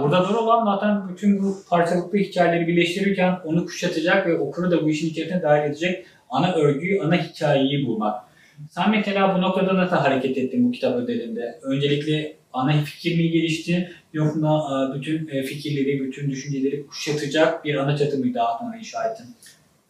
Burada 0.00 0.22
zor 0.22 0.34
olan 0.34 0.64
zaten 0.64 1.08
bütün 1.08 1.42
bu 1.42 1.56
parçalıklı 1.68 2.18
hikayeleri 2.18 2.66
birleştirirken 2.66 3.38
onu 3.44 3.66
kuşatacak 3.66 4.26
ve 4.26 4.38
okuru 4.38 4.70
da 4.70 4.84
bu 4.84 4.90
işin 4.90 5.10
içerisine 5.10 5.42
dahil 5.42 5.70
edecek 5.70 6.06
ana 6.30 6.54
örgüyü, 6.54 7.02
ana 7.02 7.16
hikayeyi 7.16 7.86
bulmak. 7.86 8.20
Sen 8.70 8.90
mesela 8.90 9.36
bu 9.36 9.42
noktada 9.42 9.76
nasıl 9.76 9.96
hareket 9.96 10.38
ettin 10.38 10.68
bu 10.68 10.72
kitap 10.72 10.96
ödelinde? 10.96 11.58
Öncelikle 11.62 12.36
ana 12.52 12.72
fikir 12.72 13.16
mi 13.16 13.30
gelişti 13.30 13.92
yoksa 14.12 14.38
e, 14.92 14.98
bütün 14.98 15.28
e, 15.28 15.42
fikirleri, 15.42 16.00
bütün 16.00 16.30
düşünceleri 16.30 16.86
kuşatacak 16.86 17.64
bir 17.64 17.74
ana 17.74 17.96
çatı 17.96 18.18
mı 18.18 18.34
daha 18.34 18.58
sonra 18.58 18.76
inşa 18.76 19.04
ettin? 19.04 19.26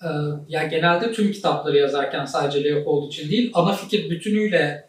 Ee, 0.03 0.07
ya 0.49 0.67
genelde 0.67 1.13
tüm 1.13 1.33
kitapları 1.33 1.79
yazarken 1.79 2.25
sadece 2.25 2.65
Leopold 2.65 3.09
için 3.09 3.31
değil, 3.31 3.51
ana 3.55 3.73
fikir 3.73 4.11
bütünüyle 4.11 4.89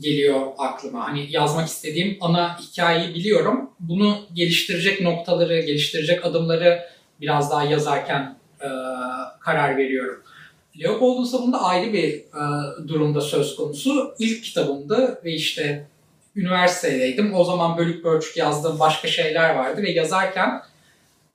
geliyor 0.00 0.46
aklıma. 0.58 1.08
Hani 1.08 1.26
yazmak 1.30 1.68
istediğim 1.68 2.18
ana 2.20 2.58
hikayeyi 2.58 3.14
biliyorum. 3.14 3.70
Bunu 3.80 4.16
geliştirecek 4.34 5.00
noktaları, 5.00 5.60
geliştirecek 5.60 6.26
adımları 6.26 6.80
biraz 7.20 7.50
daha 7.50 7.64
yazarken 7.64 8.36
e, 8.60 8.68
karar 9.40 9.76
veriyorum. 9.76 10.22
Leopold'un 10.80 11.24
savununda 11.24 11.62
ayrı 11.62 11.92
bir 11.92 12.14
e, 12.14 12.88
durumda 12.88 13.20
söz 13.20 13.56
konusu. 13.56 14.14
İlk 14.18 14.44
kitabımdı 14.44 15.20
ve 15.24 15.32
işte 15.32 15.86
üniversitedeydim. 16.36 17.34
O 17.34 17.44
zaman 17.44 17.76
bölük 17.76 18.02
pörçük 18.02 18.36
yazdığım 18.36 18.78
başka 18.78 19.08
şeyler 19.08 19.54
vardı 19.54 19.82
ve 19.82 19.90
yazarken 19.90 20.62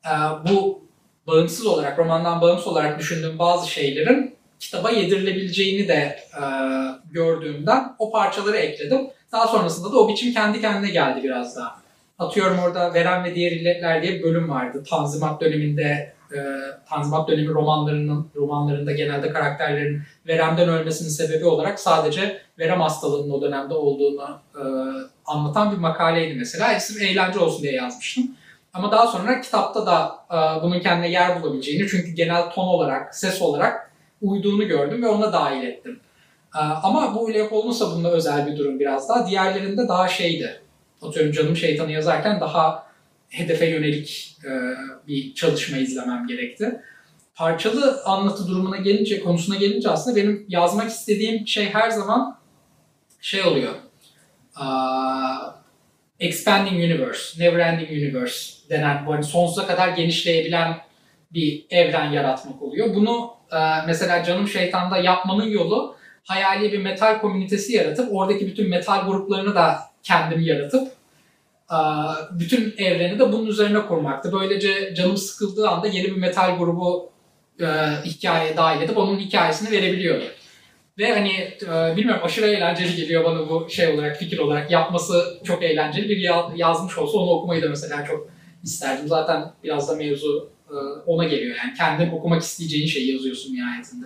e, 0.06 0.14
bu 0.50 0.87
bağımsız 1.28 1.66
olarak, 1.66 2.00
romandan 2.00 2.42
bağımsız 2.42 2.68
olarak 2.68 3.00
düşündüğüm 3.00 3.40
bazı 3.40 3.72
şeylerin 3.72 4.36
kitaba 4.60 4.90
yedirilebileceğini 4.90 5.88
de 5.88 6.20
e, 6.42 6.44
gördüğümden 7.12 7.96
o 8.00 8.12
parçaları 8.12 8.58
ekledim. 8.58 9.02
Daha 9.32 9.48
sonrasında 9.48 9.92
da 9.92 9.98
o 10.00 10.10
biçim 10.10 10.34
kendi 10.34 10.62
kendine 10.62 10.92
geldi 10.92 11.24
biraz 11.24 11.56
daha. 11.56 11.78
Atıyorum 12.20 12.60
orada 12.60 12.94
Veren 12.94 13.24
ve 13.24 13.36
Diğer 13.36 13.52
İlletler 13.52 14.04
diye 14.04 14.14
bir 14.14 14.24
bölüm 14.24 14.50
vardı. 14.50 14.84
Tanzimat 14.90 15.42
döneminde 15.42 16.14
e, 16.34 16.38
Tanzimat 16.90 17.28
dönemi 17.30 17.48
romanlarının 17.48 18.28
romanlarında 18.36 18.92
genelde 18.92 19.30
karakterlerin 19.30 20.02
veremden 20.28 20.70
ölmesinin 20.70 21.10
sebebi 21.10 21.46
olarak 21.46 21.80
sadece 21.80 22.42
verem 22.60 22.82
hastalığının 22.82 23.32
o 23.32 23.42
dönemde 23.42 23.74
olduğunu 23.74 24.40
e, 24.56 24.64
anlatan 25.26 25.72
bir 25.72 25.78
makaleydi 25.78 26.36
mesela. 26.36 26.80
Sırf 26.80 27.02
eğlence 27.02 27.40
olsun 27.40 27.64
diye 27.64 27.74
yazmıştım. 27.74 28.36
Ama 28.78 28.92
daha 28.92 29.08
sonra 29.08 29.42
kitapta 29.42 29.86
da 29.86 30.20
e, 30.32 30.64
bunun 30.64 30.80
kendine 30.80 31.12
yer 31.12 31.42
bulabileceğini 31.42 31.88
çünkü 31.88 32.12
genel 32.12 32.50
ton 32.50 32.68
olarak, 32.68 33.16
ses 33.16 33.42
olarak 33.42 33.92
uyduğunu 34.22 34.68
gördüm 34.68 35.04
ve 35.04 35.08
ona 35.08 35.34
dahil 35.34 35.64
ettim. 35.64 36.00
E, 36.56 36.60
ama 36.60 37.16
bu 37.16 37.34
Leopold'un 37.34 37.72
sabunla 37.72 38.12
özel 38.12 38.48
bir 38.48 38.58
durum 38.58 38.80
biraz 38.80 39.10
daha. 39.10 39.28
Diğerlerinde 39.28 39.88
daha 39.88 40.08
şeydi. 40.08 40.62
Atıyorum 41.02 41.32
Canım 41.32 41.56
Şeytanı 41.56 41.92
yazarken 41.92 42.40
daha 42.42 42.88
hedefe 43.30 43.66
yönelik 43.66 44.38
e, 44.46 44.52
bir 45.08 45.34
çalışma 45.34 45.78
izlemem 45.78 46.28
gerekti. 46.28 46.82
Parçalı 47.36 48.02
anlatı 48.06 48.48
durumuna 48.48 48.78
gelince, 48.78 49.20
konusuna 49.20 49.56
gelince 49.56 49.90
aslında 49.90 50.16
benim 50.16 50.46
yazmak 50.50 50.90
istediğim 50.90 51.48
şey 51.48 51.66
her 51.66 51.90
zaman 51.90 52.40
şey 53.22 53.44
oluyor. 53.44 53.74
Aa, 54.56 55.57
expanding 56.20 56.84
universe, 56.84 57.46
never 57.46 57.60
ending 57.60 57.92
universe 57.92 58.70
denen 58.70 59.06
bu 59.06 59.14
hani 59.14 59.24
sonsuza 59.24 59.68
kadar 59.68 59.90
genişleyebilen 59.90 60.78
bir 61.34 61.66
evren 61.70 62.12
yaratmak 62.12 62.62
oluyor. 62.62 62.96
Bunu 62.96 63.32
e, 63.52 63.58
mesela 63.88 64.24
Canım 64.24 64.48
Şeytan'da 64.48 64.98
yapmanın 64.98 65.50
yolu 65.50 65.96
hayali 66.24 66.72
bir 66.72 66.80
metal 66.80 67.20
komünitesi 67.22 67.74
yaratıp 67.74 68.10
oradaki 68.12 68.48
bütün 68.48 68.70
metal 68.70 69.06
gruplarını 69.06 69.56
da 69.56 69.80
kendim 70.04 70.42
yaratıp 70.42 70.92
e, 71.72 71.78
bütün 72.32 72.76
evreni 72.78 73.20
de 73.20 73.32
bunun 73.32 73.46
üzerine 73.46 73.86
kurmaktı. 73.86 74.32
Böylece 74.32 74.96
canım 74.96 75.18
sıkıldığı 75.18 75.70
anda 75.70 75.88
yeni 75.88 76.06
bir 76.06 76.18
metal 76.18 76.58
grubu 76.58 77.10
e, 77.60 77.66
hikayeye 78.06 78.58
dahil 78.58 78.82
edip 78.82 78.98
onun 78.98 79.20
hikayesini 79.20 79.72
verebiliyordu. 79.72 80.24
Ve 81.00 81.14
hani 81.14 81.32
e, 81.64 81.98
bilmiyorum 81.98 82.22
aşırı 82.26 82.48
eğlenceli 82.48 82.96
geliyor 82.96 83.24
bana 83.24 83.50
bu 83.50 83.68
şey 83.70 83.88
olarak, 83.88 84.18
fikir 84.18 84.38
olarak. 84.38 84.72
Yapması 84.72 85.40
çok 85.44 85.64
eğlenceli. 85.64 86.10
Bir 86.10 86.18
ya- 86.18 86.52
yazmış 86.56 86.98
olsa 86.98 87.18
onu 87.18 87.32
okumayı 87.32 87.62
da 87.62 87.70
mesela 87.70 88.06
çok 88.06 88.30
isterdim. 88.64 89.08
Zaten 89.08 89.52
biraz 89.64 89.90
da 89.90 89.96
mevzu 89.96 90.50
e, 90.70 90.76
ona 91.06 91.24
geliyor. 91.26 91.56
Yani 91.64 91.74
kendin 91.78 92.12
okumak 92.12 92.42
isteyeceğin 92.42 92.88
şeyi 92.88 93.12
yazıyorsun 93.14 93.54
nihayetinde. 93.56 94.06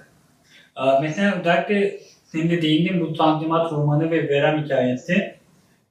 Aa, 0.76 1.00
Mesela 1.02 1.40
özellikle 1.40 2.00
senin 2.26 2.50
de 2.50 2.62
değindiğin 2.62 3.02
bu 3.02 3.14
Tanzimat 3.14 3.72
romanı 3.72 4.12
ve 4.12 4.30
Verem 4.30 4.64
hikayesi 4.64 5.36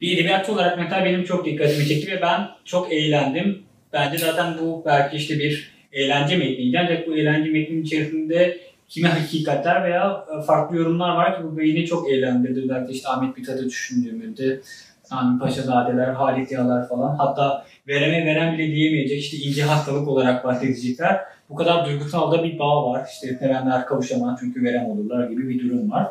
bir 0.00 0.16
edebiyatçı 0.16 0.52
olarak 0.52 0.78
mesela 0.78 1.04
benim 1.04 1.24
çok 1.24 1.44
dikkatimi 1.44 1.86
çekti 1.88 2.10
ve 2.12 2.22
ben 2.22 2.48
çok 2.64 2.92
eğlendim. 2.92 3.62
Bence 3.92 4.18
zaten 4.18 4.58
bu 4.58 4.82
belki 4.86 5.16
işte 5.16 5.38
bir 5.38 5.70
eğlence 5.92 6.36
metniydi 6.36 6.78
ancak 6.78 7.06
bu 7.06 7.16
eğlence 7.16 7.50
metninin 7.50 7.82
içerisinde 7.82 8.58
kimi 8.90 9.08
hakikatler 9.08 9.84
veya 9.84 10.24
e, 10.38 10.42
farklı 10.42 10.76
yorumlar 10.76 11.16
var 11.16 11.36
ki 11.36 11.44
bu 11.44 11.58
beni 11.58 11.86
çok 11.86 12.10
eğlendirdi. 12.10 12.60
Özellikle 12.60 12.92
işte 12.92 13.08
Ahmet 13.08 13.38
Mithat'ı 13.38 13.64
düşündüğümüzde 13.64 14.60
Sami 15.02 15.38
Paşazadeler, 15.38 16.08
Halit 16.08 16.52
Yalar 16.52 16.88
falan 16.88 17.16
hatta 17.16 17.66
vereme 17.88 18.26
veren 18.26 18.58
bile 18.58 18.66
diyemeyecek 18.66 19.18
işte 19.18 19.36
ince 19.36 19.62
hastalık 19.62 20.08
olarak 20.08 20.44
bahsedecekler. 20.44 21.20
Bu 21.50 21.54
kadar 21.54 21.86
duygusal 21.86 22.32
da 22.32 22.44
bir 22.44 22.58
bağ 22.58 22.90
var. 22.90 23.08
İşte 23.12 23.38
sevenler 23.38 23.86
kavuşamaz 23.86 24.38
çünkü 24.40 24.64
verem 24.64 24.86
olurlar 24.86 25.30
gibi 25.30 25.48
bir 25.48 25.64
durum 25.64 25.90
var. 25.90 26.08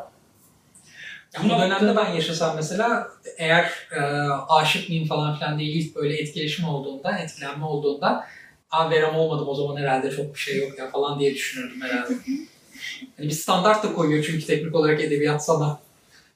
Yani 1.34 1.50
bu 1.50 1.58
dönemde 1.58 1.96
ben 1.96 2.12
yaşasam 2.14 2.56
mesela 2.56 3.08
eğer 3.38 3.70
e, 3.96 4.00
aşık 4.48 4.88
mıyım 4.88 5.06
falan 5.06 5.36
filan 5.36 5.58
diye 5.58 5.70
ilk 5.70 5.96
böyle 5.96 6.16
etkileşim 6.16 6.68
olduğunda, 6.68 7.18
etkilenme 7.18 7.64
olduğunda 7.64 8.24
Aa 8.70 8.90
verem 8.90 9.14
olmadım 9.14 9.48
o 9.48 9.54
zaman 9.54 9.76
herhalde 9.76 10.10
çok 10.10 10.34
bir 10.34 10.38
şey 10.38 10.58
yok 10.58 10.78
ya 10.78 10.90
falan 10.90 11.20
diye 11.20 11.34
düşünürdüm 11.34 11.82
herhalde. 11.82 12.14
Hani 13.16 13.26
bir 13.26 13.32
standart 13.32 13.84
da 13.84 13.92
koyuyor 13.92 14.24
çünkü 14.24 14.46
teknik 14.46 14.74
olarak 14.74 15.00
edebiyat 15.00 15.44
sana. 15.44 15.78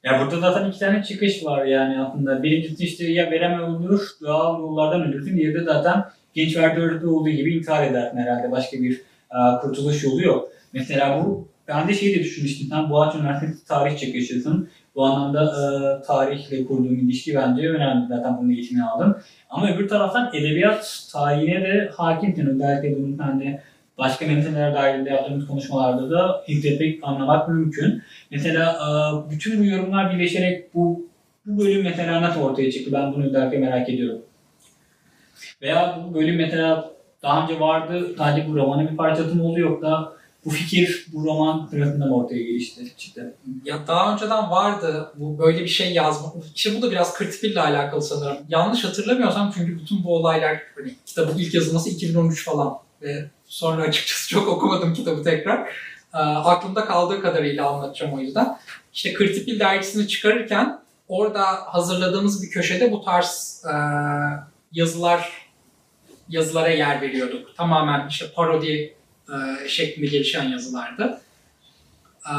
Ya 0.03 0.21
burada 0.21 0.39
zaten 0.39 0.69
iki 0.69 0.79
tane 0.79 1.03
çıkış 1.03 1.45
var 1.45 1.65
yani 1.65 1.99
aslında. 1.99 2.43
Birincisi 2.43 2.83
işte 2.83 3.05
ya 3.05 3.31
verem 3.31 3.59
öldürür, 3.59 4.09
doğal 4.21 4.59
yollardan 4.59 5.07
öldürsün. 5.07 5.37
Diğeri 5.37 5.55
de 5.55 5.63
zaten 5.63 6.05
genç 6.33 6.57
verdi 6.57 6.79
öğretmen 6.79 7.09
olduğu 7.09 7.29
gibi 7.29 7.57
intihar 7.57 7.87
edersin 7.87 8.17
herhalde. 8.17 8.51
Başka 8.51 8.77
bir 8.77 9.01
e, 9.31 9.37
kurtuluş 9.61 10.03
yolu 10.03 10.21
yok. 10.21 10.51
Mesela 10.73 11.23
bu, 11.25 11.47
ben 11.67 11.87
de 11.87 11.93
şey 11.93 12.15
de 12.15 12.19
düşünmüştüm. 12.19 12.67
Sen 12.69 12.89
Boğaziçi 12.89 13.23
Üniversitesi 13.23 13.67
tarih 13.67 13.99
çıkışlısın. 13.99 14.69
Bu 14.95 15.05
anlamda 15.05 15.43
e, 15.43 16.05
tarihle 16.07 16.65
kurduğun 16.65 16.95
ilişki 16.95 17.35
bence 17.35 17.69
önemli. 17.69 18.07
Zaten 18.07 18.37
bunun 18.37 18.49
eğitimini 18.49 18.83
aldım. 18.83 19.17
Ama 19.49 19.75
öbür 19.75 19.87
taraftan 19.87 20.29
edebiyat 20.33 21.07
tarihine 21.11 21.61
de 21.61 21.91
hakimsin. 21.95 22.47
Özellikle 22.47 22.95
bunun 22.95 23.17
hani 23.17 23.59
başka 23.97 24.25
metinler 24.25 24.73
dahilinde 24.73 25.09
yaptığımız 25.09 25.47
konuşmalarda 25.47 26.09
da 26.09 26.43
hissetmek, 26.47 26.99
anlamak 27.03 27.49
mümkün. 27.49 28.03
Mesela 28.31 28.71
e, 28.71 29.31
bütün 29.31 29.59
bu 29.59 29.65
yorumlar 29.65 30.13
birleşerek 30.13 30.75
bu, 30.75 31.07
bu 31.45 31.59
bölüm 31.59 31.83
mesela 31.83 32.21
nasıl 32.21 32.41
ortaya 32.41 32.71
çıktı? 32.71 32.91
Ben 32.93 33.13
bunu 33.13 33.25
özellikle 33.25 33.57
merak 33.57 33.89
ediyorum. 33.89 34.21
Veya 35.61 35.99
bu 36.07 36.13
bölüm 36.13 36.35
mesela 36.35 36.91
daha 37.23 37.43
önce 37.43 37.59
vardı, 37.59 38.15
sadece 38.17 38.49
bu 38.49 38.55
romanın 38.55 38.91
bir 38.91 38.97
parçası 38.97 39.35
mı 39.35 39.43
oldu 39.43 39.59
yoksa 39.59 40.15
bu 40.45 40.49
fikir 40.49 41.05
bu 41.13 41.25
roman 41.25 41.67
sırasında 41.71 42.05
mı 42.05 42.15
ortaya 42.15 42.43
gelişti, 42.43 42.97
çıktı? 42.97 43.35
Ya 43.65 43.87
daha 43.87 44.13
önceden 44.13 44.51
vardı 44.51 45.11
bu 45.15 45.39
böyle 45.39 45.59
bir 45.59 45.67
şey 45.67 45.93
yazma. 45.93 46.33
İşte 46.55 46.77
bu 46.77 46.81
da 46.81 46.91
biraz 46.91 47.13
Kırtıpil'le 47.13 47.57
alakalı 47.57 48.01
sanırım. 48.01 48.37
Yanlış 48.49 48.83
hatırlamıyorsam 48.83 49.51
çünkü 49.55 49.79
bütün 49.79 50.03
bu 50.03 50.15
olaylar 50.15 50.57
hani 50.75 50.95
kitabın 51.05 51.37
ilk 51.37 51.53
yazılması 51.53 51.89
2013 51.89 52.45
falan 52.45 52.77
ve 53.01 53.25
sonra 53.47 53.83
açıkçası 53.83 54.29
çok 54.29 54.47
okumadım 54.47 54.93
kitabı 54.93 55.23
tekrar. 55.23 55.59
Ee, 56.13 56.17
aklımda 56.17 56.85
kaldığı 56.85 57.21
kadarıyla 57.21 57.69
anlatacağım 57.69 58.13
o 58.13 58.19
yüzden. 58.19 58.59
İşte 58.93 59.13
Kırtipil 59.13 59.59
dergisini 59.59 60.07
çıkarırken 60.07 60.79
orada 61.07 61.43
hazırladığımız 61.45 62.43
bir 62.43 62.49
köşede 62.49 62.91
bu 62.91 63.03
tarz 63.03 63.63
e, 63.65 63.75
yazılar 64.71 65.45
yazılara 66.29 66.69
yer 66.69 67.01
veriyorduk. 67.01 67.57
Tamamen 67.57 68.07
işte 68.07 68.31
parodi 68.35 68.95
e, 69.29 69.67
şeklinde 69.67 70.07
gelişen 70.07 70.43
yazılardı. 70.43 71.21
E, 72.25 72.35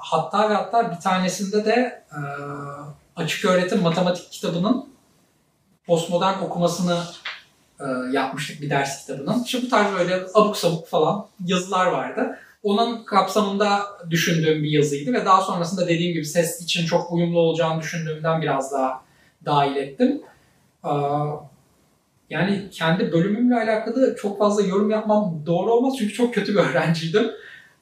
hatta 0.00 0.50
ve 0.50 0.54
hatta 0.54 0.90
bir 0.90 1.00
tanesinde 1.00 1.64
de 1.64 2.04
e, 2.12 2.20
açık 3.16 3.44
öğretim 3.44 3.82
matematik 3.82 4.32
kitabının 4.32 4.88
postmodern 5.86 6.38
okumasını 6.38 6.98
e, 7.80 8.12
yapmıştık 8.12 8.62
bir 8.62 8.70
ders 8.70 9.00
kitabının. 9.00 9.44
İşte 9.44 9.58
bu 9.62 9.68
tarz 9.68 9.98
böyle 9.98 10.14
abuk 10.34 10.56
sabuk 10.56 10.88
falan 10.88 11.26
yazılar 11.46 11.86
vardı. 11.86 12.38
Onun 12.62 13.04
kapsamında 13.04 13.82
düşündüğüm 14.10 14.62
bir 14.62 14.70
yazıydı 14.70 15.12
ve 15.12 15.24
daha 15.24 15.40
sonrasında 15.40 15.88
dediğim 15.88 16.12
gibi 16.12 16.24
ses 16.24 16.62
için 16.62 16.86
çok 16.86 17.12
uyumlu 17.12 17.40
olacağını 17.40 17.80
düşündüğümden 17.80 18.42
biraz 18.42 18.72
daha 18.72 19.02
dahil 19.44 19.76
ettim. 19.76 20.22
Ee, 20.84 20.90
yani 22.30 22.70
kendi 22.70 23.12
bölümümle 23.12 23.54
alakalı 23.54 24.16
çok 24.16 24.38
fazla 24.38 24.62
yorum 24.62 24.90
yapmam 24.90 25.42
doğru 25.46 25.72
olmaz 25.72 25.94
çünkü 25.98 26.12
çok 26.12 26.34
kötü 26.34 26.52
bir 26.52 26.58
öğrenciydim. 26.70 27.30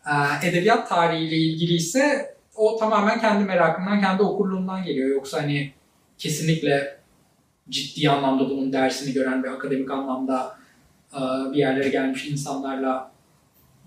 Ee, 0.06 0.48
edebiyat 0.48 0.88
tarihiyle 0.88 1.36
ilgili 1.36 1.74
ise 1.74 2.34
o 2.56 2.76
tamamen 2.76 3.20
kendi 3.20 3.44
merakımdan, 3.44 4.00
kendi 4.00 4.22
okurluğumdan 4.22 4.84
geliyor. 4.84 5.08
Yoksa 5.08 5.42
hani 5.42 5.72
kesinlikle 6.18 6.97
ciddi 7.70 8.10
anlamda 8.10 8.50
bunun 8.50 8.72
dersini 8.72 9.12
gören 9.12 9.44
ve 9.44 9.50
akademik 9.50 9.90
anlamda 9.90 10.56
e, 11.14 11.20
bir 11.52 11.58
yerlere 11.58 11.88
gelmiş 11.88 12.26
insanlarla 12.26 13.12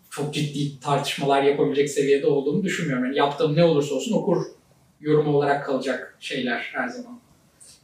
çok 0.10 0.34
ciddi 0.34 0.80
tartışmalar 0.80 1.44
yapabilecek 1.44 1.90
seviyede 1.90 2.28
olduğumu 2.28 2.64
düşünmüyorum. 2.64 3.06
Yani 3.06 3.18
yaptığım 3.18 3.56
ne 3.56 3.64
olursa 3.64 3.96
olsun 3.96 4.14
okur 4.14 4.46
yorumu 5.02 5.38
olarak 5.38 5.66
kalacak 5.66 6.18
şeyler 6.20 6.70
her 6.74 6.88
zaman. 6.88 7.20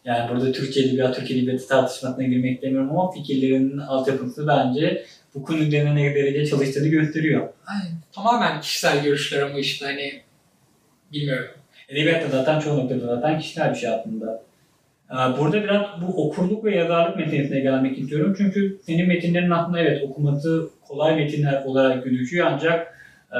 Yani 0.05 0.29
burada 0.29 0.51
Türkçe 0.51 0.81
edebiyat, 0.81 1.15
Türk 1.15 1.31
edebiyatı 1.31 1.67
tartışmasına 1.67 2.23
girmek 2.23 2.61
demiyorum 2.61 2.91
ama 2.91 3.11
fikirlerin 3.11 3.77
altyapısı 3.77 4.47
bence 4.47 5.05
bu 5.35 5.43
konu 5.43 5.57
üzerine 5.57 5.95
ne 5.95 6.15
derece 6.15 6.45
çalıştığını 6.45 6.87
gösteriyor. 6.87 7.49
Ay, 7.65 7.77
tamamen 8.11 8.61
kişisel 8.61 9.03
görüşler 9.03 9.41
ama 9.41 9.59
işte 9.59 9.85
hani 9.85 10.21
bilmiyorum. 11.13 11.49
Edebiyat 11.89 12.23
da 12.23 12.29
zaten 12.29 12.59
çoğu 12.59 12.77
noktada 12.77 13.15
zaten 13.15 13.39
kişisel 13.39 13.73
bir 13.73 13.79
şey 13.79 13.89
aslında. 13.89 14.46
Ee, 15.11 15.15
Burada 15.39 15.63
biraz 15.63 15.85
bu 16.01 16.27
okurluk 16.27 16.65
ve 16.65 16.75
yazarlık 16.75 17.17
meselesine 17.17 17.59
gelmek 17.59 17.97
istiyorum. 17.99 18.35
Çünkü 18.37 18.79
senin 18.81 19.07
metinlerin 19.07 19.49
aslında 19.49 19.79
evet 19.79 20.03
okuması 20.03 20.69
kolay 20.87 21.15
metinler 21.15 21.63
olarak 21.65 22.03
gözüküyor 22.03 22.47
ancak 22.51 22.93
e, 23.31 23.39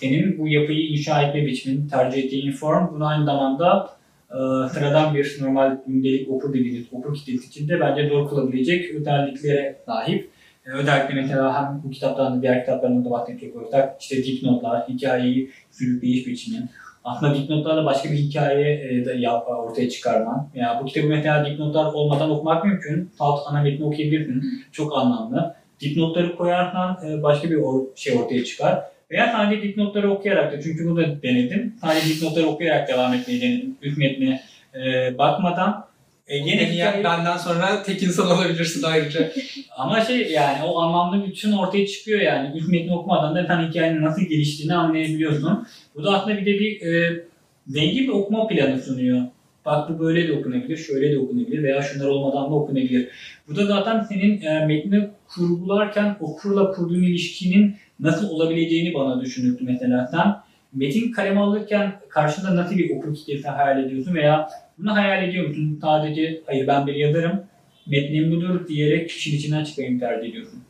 senin 0.00 0.38
bu 0.38 0.48
yapıyı 0.48 0.88
inşa 0.88 1.22
etme 1.22 1.46
biçimin, 1.46 1.88
tercih 1.88 2.24
ettiğin 2.24 2.52
form 2.52 2.94
bunu 2.94 3.06
aynı 3.06 3.24
zamanda 3.24 3.90
e, 4.30 4.36
sıradan 4.68 5.14
bir 5.14 5.36
normal 5.40 5.76
gündelik 5.86 6.30
okur 6.30 6.54
dediğimiz 6.54 6.86
okur 6.92 7.14
kitlesi 7.14 7.48
için 7.48 7.68
de 7.68 7.80
bence 7.80 8.08
zor 8.08 8.28
kılabilecek 8.28 8.94
özelliklere 8.94 9.76
sahip. 9.86 10.30
E, 10.66 10.70
Özellikle 10.70 11.14
mesela 11.14 11.62
hem 11.62 11.82
bu 11.84 11.90
kitaptan 11.90 12.38
da 12.38 12.42
diğer 12.42 12.60
kitaplarından 12.60 13.04
da 13.04 13.10
bahsedecek 13.10 13.56
olursak 13.56 13.96
işte 14.00 14.24
dipnotlar, 14.24 14.88
hikayeyi 14.88 15.50
sürükleyiş 15.70 16.26
biçimi, 16.26 16.68
aslında 17.08 17.34
dipnotlarla 17.34 17.84
başka 17.84 18.10
bir 18.10 18.16
hikaye 18.16 18.74
e, 18.74 19.04
de 19.04 19.12
yap, 19.12 19.48
ortaya 19.48 19.88
çıkarman. 19.88 20.48
Yani 20.54 20.82
bu 20.82 20.86
kitabı 20.86 21.06
mesela 21.06 21.46
dipnotlar 21.46 21.92
olmadan 21.92 22.30
okumak 22.30 22.64
mümkün. 22.64 23.10
Salt 23.18 23.40
ana 23.46 23.62
metni 23.62 23.86
okuyabilirsin. 23.86 24.42
Çok 24.72 24.98
anlamlı. 24.98 25.54
Dipnotları 25.80 26.36
koyarsan 26.36 26.98
e, 27.06 27.22
başka 27.22 27.50
bir 27.50 27.58
şey 27.96 28.18
ortaya 28.18 28.44
çıkar. 28.44 28.84
Veya 29.10 29.32
sadece 29.32 29.62
dipnotları 29.62 30.10
okuyarak 30.10 30.52
da 30.52 30.62
çünkü 30.62 30.86
bunu 30.86 30.96
da 30.96 31.22
denedim. 31.22 31.74
Sadece 31.80 32.14
dipnotları 32.14 32.46
okuyarak 32.46 32.88
devam 32.88 33.14
etmeyi 33.14 33.42
denedim. 33.42 33.76
Metne 33.96 34.40
e, 34.74 35.18
bakmadan. 35.18 35.87
E, 36.28 36.36
yine 36.36 36.62
hikaye- 36.72 37.04
benden 37.04 37.36
sonra 37.36 37.82
tek 37.82 38.02
insan 38.02 38.26
olabilirsin 38.26 38.82
ayrıca. 38.82 39.32
ama 39.76 40.00
şey 40.00 40.30
yani 40.32 40.64
o 40.64 40.78
anlamlı 40.78 41.26
bütün 41.26 41.52
ortaya 41.52 41.86
çıkıyor 41.86 42.20
yani. 42.20 42.58
İlk 42.58 42.68
metni 42.68 42.94
okumadan 42.94 43.34
da 43.34 43.46
sen 43.46 43.68
hikayenin 43.68 44.02
nasıl 44.02 44.22
geliştiğini 44.22 44.74
anlayabiliyorsun. 44.74 45.66
Bu 45.94 46.04
da 46.04 46.10
aslında 46.10 46.36
bir 46.36 46.46
de 46.46 46.58
bir 46.60 46.80
e, 46.82 47.22
zengin 47.66 48.04
bir 48.04 48.12
okuma 48.12 48.46
planı 48.48 48.82
sunuyor. 48.82 49.22
Bak 49.66 49.90
bu 49.90 49.98
böyle 50.00 50.28
de 50.28 50.32
okunabilir, 50.32 50.76
şöyle 50.76 51.12
de 51.12 51.18
okunabilir 51.18 51.62
veya 51.62 51.82
şunlar 51.82 52.06
olmadan 52.06 52.50
da 52.50 52.54
okunabilir. 52.54 53.08
Bu 53.48 53.56
da 53.56 53.66
zaten 53.66 54.00
senin 54.08 54.42
e, 54.42 54.66
metni 54.66 55.08
kurgularken 55.28 56.16
okurla 56.20 56.70
kurduğun 56.72 57.02
ilişkinin 57.02 57.76
nasıl 58.00 58.30
olabileceğini 58.30 58.94
bana 58.94 59.20
düşündürdü 59.20 59.62
mesela. 59.66 60.06
Sen 60.10 60.34
metin 60.72 61.12
kaleme 61.12 61.40
alırken 61.40 61.92
karşında 62.08 62.56
nasıl 62.56 62.76
bir 62.78 62.96
okur 62.96 63.14
kitlesi 63.14 63.48
hayal 63.48 63.84
ediyorsun 63.84 64.14
veya 64.14 64.48
bunu 64.78 64.94
hayal 64.94 65.28
ediyor 65.28 65.48
musun? 65.48 65.78
Sadece 65.82 66.40
hayır 66.46 66.66
ben 66.66 66.86
bir 66.86 66.94
yazarım, 66.94 67.44
metnim 67.86 68.32
budur 68.32 68.68
diyerek 68.68 69.10
işin 69.10 69.36
içinden 69.36 69.64
çıkmayı 69.64 70.00
tercih 70.00 70.28
ediyorsun. 70.28 70.62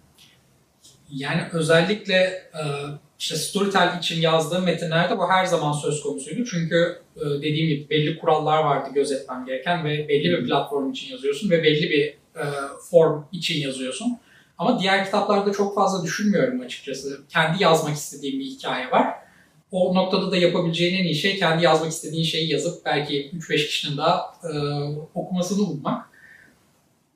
Yani 1.10 1.42
özellikle 1.52 2.14
e, 2.14 2.62
işte 3.18 3.36
Storytel 3.36 3.98
için 3.98 4.20
yazdığım 4.20 4.64
metinlerde 4.64 5.18
bu 5.18 5.30
her 5.30 5.44
zaman 5.44 5.72
söz 5.72 6.02
konusuydu. 6.02 6.44
Çünkü 6.44 6.98
e, 7.16 7.20
dediğim 7.20 7.68
gibi 7.68 7.90
belli 7.90 8.18
kurallar 8.18 8.64
vardı 8.64 8.90
gözetmem 8.94 9.46
gereken 9.46 9.84
ve 9.84 10.08
belli 10.08 10.30
bir 10.30 10.46
platform 10.46 10.90
için 10.90 11.12
yazıyorsun 11.12 11.50
ve 11.50 11.62
belli 11.62 11.90
bir 11.90 12.06
e, 12.40 12.44
form 12.90 13.24
için 13.32 13.60
yazıyorsun. 13.60 14.18
Ama 14.58 14.80
diğer 14.80 15.04
kitaplarda 15.04 15.52
çok 15.52 15.74
fazla 15.74 16.04
düşünmüyorum 16.04 16.60
açıkçası. 16.60 17.20
Kendi 17.28 17.62
yazmak 17.62 17.94
istediğim 17.96 18.40
bir 18.40 18.44
hikaye 18.44 18.90
var. 18.90 19.14
O 19.70 19.94
noktada 19.94 20.31
da 20.31 20.37
yapabileceğin 20.37 20.98
en 20.98 21.04
iyi 21.04 21.14
şey 21.14 21.38
kendi 21.38 21.64
yazmak 21.64 21.90
istediğin 21.90 22.24
şeyi 22.24 22.52
yazıp 22.52 22.85
belki 22.85 23.31
3-5 23.31 23.57
kişinin 23.57 23.96
daha 23.96 24.35
e, 24.44 24.50
okumasını 25.14 25.62
ummak. 25.62 26.11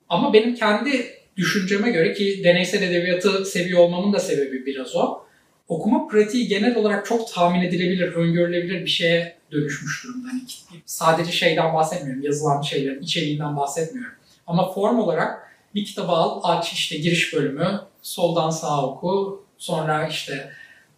Ama 0.09 0.33
benim 0.33 0.55
kendi 0.55 1.05
düşünceme 1.37 1.91
göre 1.91 2.13
ki 2.13 2.41
deneysel 2.43 2.81
edebiyatı 2.81 3.45
seviyor 3.45 3.79
olmamın 3.79 4.13
da 4.13 4.19
sebebi 4.19 4.65
biraz 4.65 4.95
o. 4.95 5.23
Okuma 5.67 6.07
pratiği 6.07 6.47
genel 6.47 6.75
olarak 6.75 7.05
çok 7.05 7.33
tahmin 7.33 7.61
edilebilir, 7.61 8.13
öngörülebilir 8.13 8.81
bir 8.81 8.89
şeye 8.89 9.35
dönüşmüş 9.51 10.03
durumda. 10.03 10.27
Hani 10.27 10.41
sadece 10.85 11.31
şeyden 11.31 11.73
bahsetmiyorum, 11.73 12.23
yazılan 12.23 12.61
şeylerin 12.61 13.01
içeriğinden 13.01 13.57
bahsetmiyorum. 13.57 14.13
Ama 14.47 14.73
form 14.73 14.99
olarak 14.99 15.53
bir 15.75 15.85
kitabı 15.85 16.11
al, 16.11 16.39
aç 16.43 16.73
işte 16.73 16.97
giriş 16.97 17.33
bölümü, 17.33 17.81
soldan 18.01 18.49
sağa 18.49 18.85
oku, 18.85 19.45
sonra 19.57 20.07
işte 20.07 20.49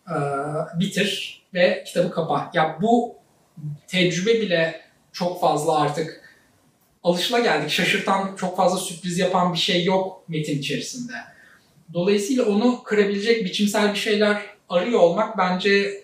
e, 0.08 0.16
bitir 0.80 1.42
ve 1.56 1.84
kitabı 1.88 2.12
kapa. 2.12 2.52
Ya 2.54 2.78
bu 2.82 3.16
tecrübe 3.88 4.42
bile 4.42 4.82
çok 5.14 5.42
fazla 5.42 5.80
artık 5.80 6.22
alışılageldik. 7.04 7.70
Şaşırtan, 7.70 8.36
çok 8.36 8.58
fazla 8.58 8.78
sürpriz 8.78 9.18
yapan 9.18 9.54
bir 9.54 9.60
şey 9.60 9.84
yok 9.84 10.24
metin 10.28 10.60
içerisinde. 10.60 11.14
Dolayısıyla 11.94 12.46
onu 12.46 12.84
kırabilecek 12.84 13.46
biçimsel 13.46 13.94
bir 13.94 14.00
şeyler 14.00 14.42
arıyor 14.70 15.00
olmak 15.00 15.38
bence 15.38 16.04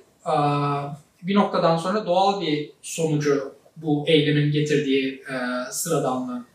bir 1.23 1.35
noktadan 1.35 1.77
sonra 1.77 2.05
doğal 2.05 2.41
bir 2.41 2.71
sonucu 2.81 3.55
bu 3.75 4.03
eylemin 4.07 4.51
getirdiği 4.51 5.23
sıradanlığı. 5.71 6.45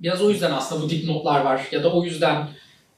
Biraz 0.00 0.22
o 0.22 0.30
yüzden 0.30 0.50
aslında 0.50 0.82
bu 0.82 0.90
dipnotlar 0.90 1.40
var 1.40 1.68
ya 1.70 1.84
da 1.84 1.92
o 1.92 2.04
yüzden 2.04 2.48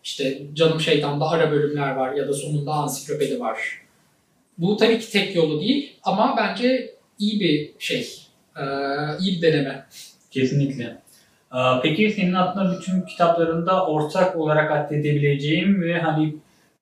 işte 0.05 0.43
Canım 0.55 0.81
Şeytan'da 0.81 1.29
ara 1.29 1.51
bölümler 1.51 1.95
var 1.95 2.13
ya 2.13 2.29
da 2.29 2.33
sonunda 2.33 2.73
ansiklopedi 2.73 3.41
var. 3.41 3.83
Bu 4.61 4.77
tabii 4.77 4.99
ki 4.99 5.11
tek 5.11 5.37
yolu 5.37 5.61
değil 5.61 5.93
ama 6.03 6.35
bence 6.37 6.95
iyi 7.19 7.41
bir 7.41 7.71
şey, 7.79 8.01
e, 8.57 8.63
iyi 9.21 9.37
bir 9.37 9.43
deneme. 9.43 9.85
Kesinlikle. 10.31 10.85
Ee, 11.55 11.59
Peki 11.83 12.11
senin 12.11 12.35
aslında 12.35 12.79
bütün 12.79 13.03
kitaplarında 13.03 13.87
ortak 13.87 14.37
olarak 14.37 14.71
atfedebileceğim 14.71 15.83
ve 15.83 15.99
hani 15.99 16.35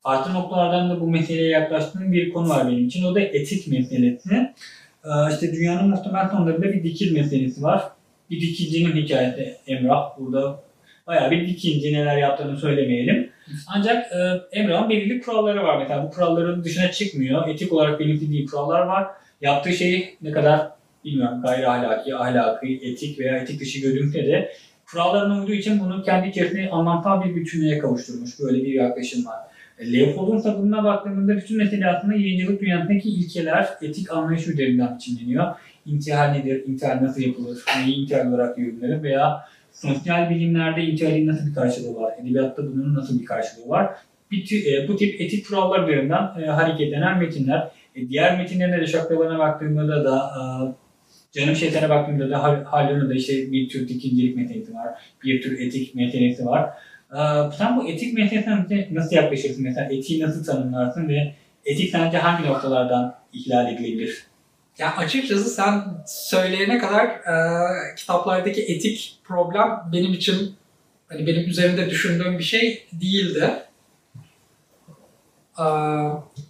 farklı 0.02 0.34
noktalardan 0.34 0.90
da 0.90 1.00
bu 1.00 1.10
meseleye 1.10 1.48
yaklaştığım 1.48 2.12
bir 2.12 2.32
konu 2.32 2.48
var 2.48 2.68
benim 2.68 2.86
için. 2.86 3.04
O 3.04 3.14
da 3.14 3.20
etik 3.20 3.68
meselesi. 3.68 4.34
Ee, 5.04 5.08
İşte 5.34 5.52
dünyanın 5.52 5.90
muhtemel 5.90 6.28
sonlarında 6.28 6.72
bir 6.72 6.84
dikil 6.84 7.12
meselesi 7.12 7.62
var. 7.62 7.82
Bir 8.30 8.40
dikilcinin 8.40 8.96
hikayesi 8.96 9.56
Emrah. 9.66 10.18
Burada 10.18 10.60
bayağı 11.08 11.30
bir 11.30 11.48
dikilci 11.48 11.92
neler 11.92 12.16
yaptığını 12.16 12.56
söylemeyelim. 12.56 13.30
Ancak 13.68 14.12
e, 14.12 14.18
Emrah'ın 14.58 14.90
belirli 14.90 15.20
kuralları 15.20 15.64
var. 15.64 15.78
Mesela 15.78 16.04
bu 16.04 16.10
kuralların 16.10 16.64
dışına 16.64 16.90
çıkmıyor. 16.90 17.48
Etik 17.48 17.72
olarak 17.72 18.00
belirlediği 18.00 18.46
kurallar 18.46 18.80
var. 18.80 19.06
Yaptığı 19.40 19.72
şey 19.72 20.16
ne 20.22 20.32
kadar 20.32 20.68
bilmiyorum 21.04 21.42
gayri 21.42 21.68
ahlaki, 21.68 22.14
ahlaki, 22.14 22.80
etik 22.82 23.18
veya 23.18 23.36
etik 23.36 23.60
dışı 23.60 23.80
görünse 23.80 24.26
de 24.26 24.52
kurallarına 24.90 25.40
uyduğu 25.40 25.52
için 25.52 25.80
bunu 25.80 26.02
kendi 26.02 26.28
içerisinde 26.28 26.70
anlamsal 26.70 27.24
bir 27.24 27.34
bütünlüğe 27.34 27.78
kavuşturmuş. 27.78 28.40
Böyle 28.40 28.64
bir 28.64 28.72
yaklaşım 28.72 29.26
var. 29.26 29.38
E, 29.78 29.92
Leopold'un 29.92 30.38
sabununa 30.38 30.84
baktığımızda 30.84 31.36
bütün 31.36 31.56
mesele 31.56 31.86
aslında 31.86 32.14
yayıncılık 32.14 32.60
dünyasındaki 32.60 33.08
ilkeler, 33.08 33.68
etik 33.82 34.12
anlayış 34.12 34.48
üzerinden 34.48 34.96
biçimleniyor. 34.96 35.54
İntihal 35.86 36.32
nedir, 36.32 36.66
intihal 36.66 37.02
nasıl 37.02 37.22
yapılır, 37.22 37.64
neyi 37.76 37.96
intihal 37.96 38.28
olarak 38.32 38.58
yorumlanır 38.58 39.02
veya 39.02 39.44
sosyal 39.82 40.30
bilimlerde 40.30 40.82
intihalin 40.82 41.26
nasıl 41.26 41.46
bir 41.46 41.54
karşılığı 41.54 41.94
var, 41.96 42.14
edebiyatta 42.22 42.62
bunun 42.62 42.94
nasıl 42.94 43.20
bir 43.20 43.24
karşılığı 43.24 43.68
var. 43.68 43.90
bir 44.30 44.66
e, 44.66 44.88
bu 44.88 44.96
tip 44.96 45.20
etik 45.20 45.48
kurallar 45.48 45.88
üzerinden 45.88 46.42
e, 46.42 46.46
hareketlenen 46.46 47.18
metinler. 47.18 47.70
E, 47.94 48.08
diğer 48.08 48.38
metinlerine 48.38 48.80
de 48.80 48.86
şaklalarına 48.86 49.38
baktığımda 49.38 50.04
da 50.04 50.16
e, 50.16 50.42
Canım 51.32 51.56
Şeytan'a 51.56 51.88
baktığımda 51.88 52.30
da 52.30 52.42
Hal- 52.42 52.64
Hallun'un 52.64 53.10
da 53.10 53.14
işte 53.14 53.52
bir 53.52 53.68
tür 53.68 53.88
ikincilik 53.88 54.36
medeniyeti 54.36 54.74
var. 54.74 54.88
Bir 55.24 55.42
tür 55.42 55.60
etik 55.60 55.94
medeniyeti 55.94 56.46
var. 56.46 56.70
E, 57.12 57.18
sen 57.58 57.76
bu 57.76 57.88
etik 57.88 58.14
medeniyete 58.14 58.88
nasıl 58.94 59.16
yaklaşırsın? 59.16 59.64
Mesela 59.64 59.88
etiği 59.92 60.22
nasıl 60.22 60.44
tanımlarsın 60.44 61.08
ve 61.08 61.34
etik 61.64 61.90
sence 61.90 62.18
hangi 62.18 62.48
noktalardan 62.48 63.14
ihlal 63.32 63.72
edilebilir? 63.72 64.26
Ya 64.78 64.96
açıkçası 64.96 65.50
sen 65.50 65.84
söyleyene 66.06 66.78
kadar 66.78 67.06
e, 67.06 67.94
kitaplardaki 67.96 68.62
etik 68.62 69.18
problem 69.24 69.80
benim 69.92 70.12
için 70.12 70.56
hani 71.08 71.26
benim 71.26 71.48
üzerinde 71.48 71.90
düşündüğüm 71.90 72.38
bir 72.38 72.44
şey 72.44 72.86
değildi. 72.92 73.52
E, 75.58 75.64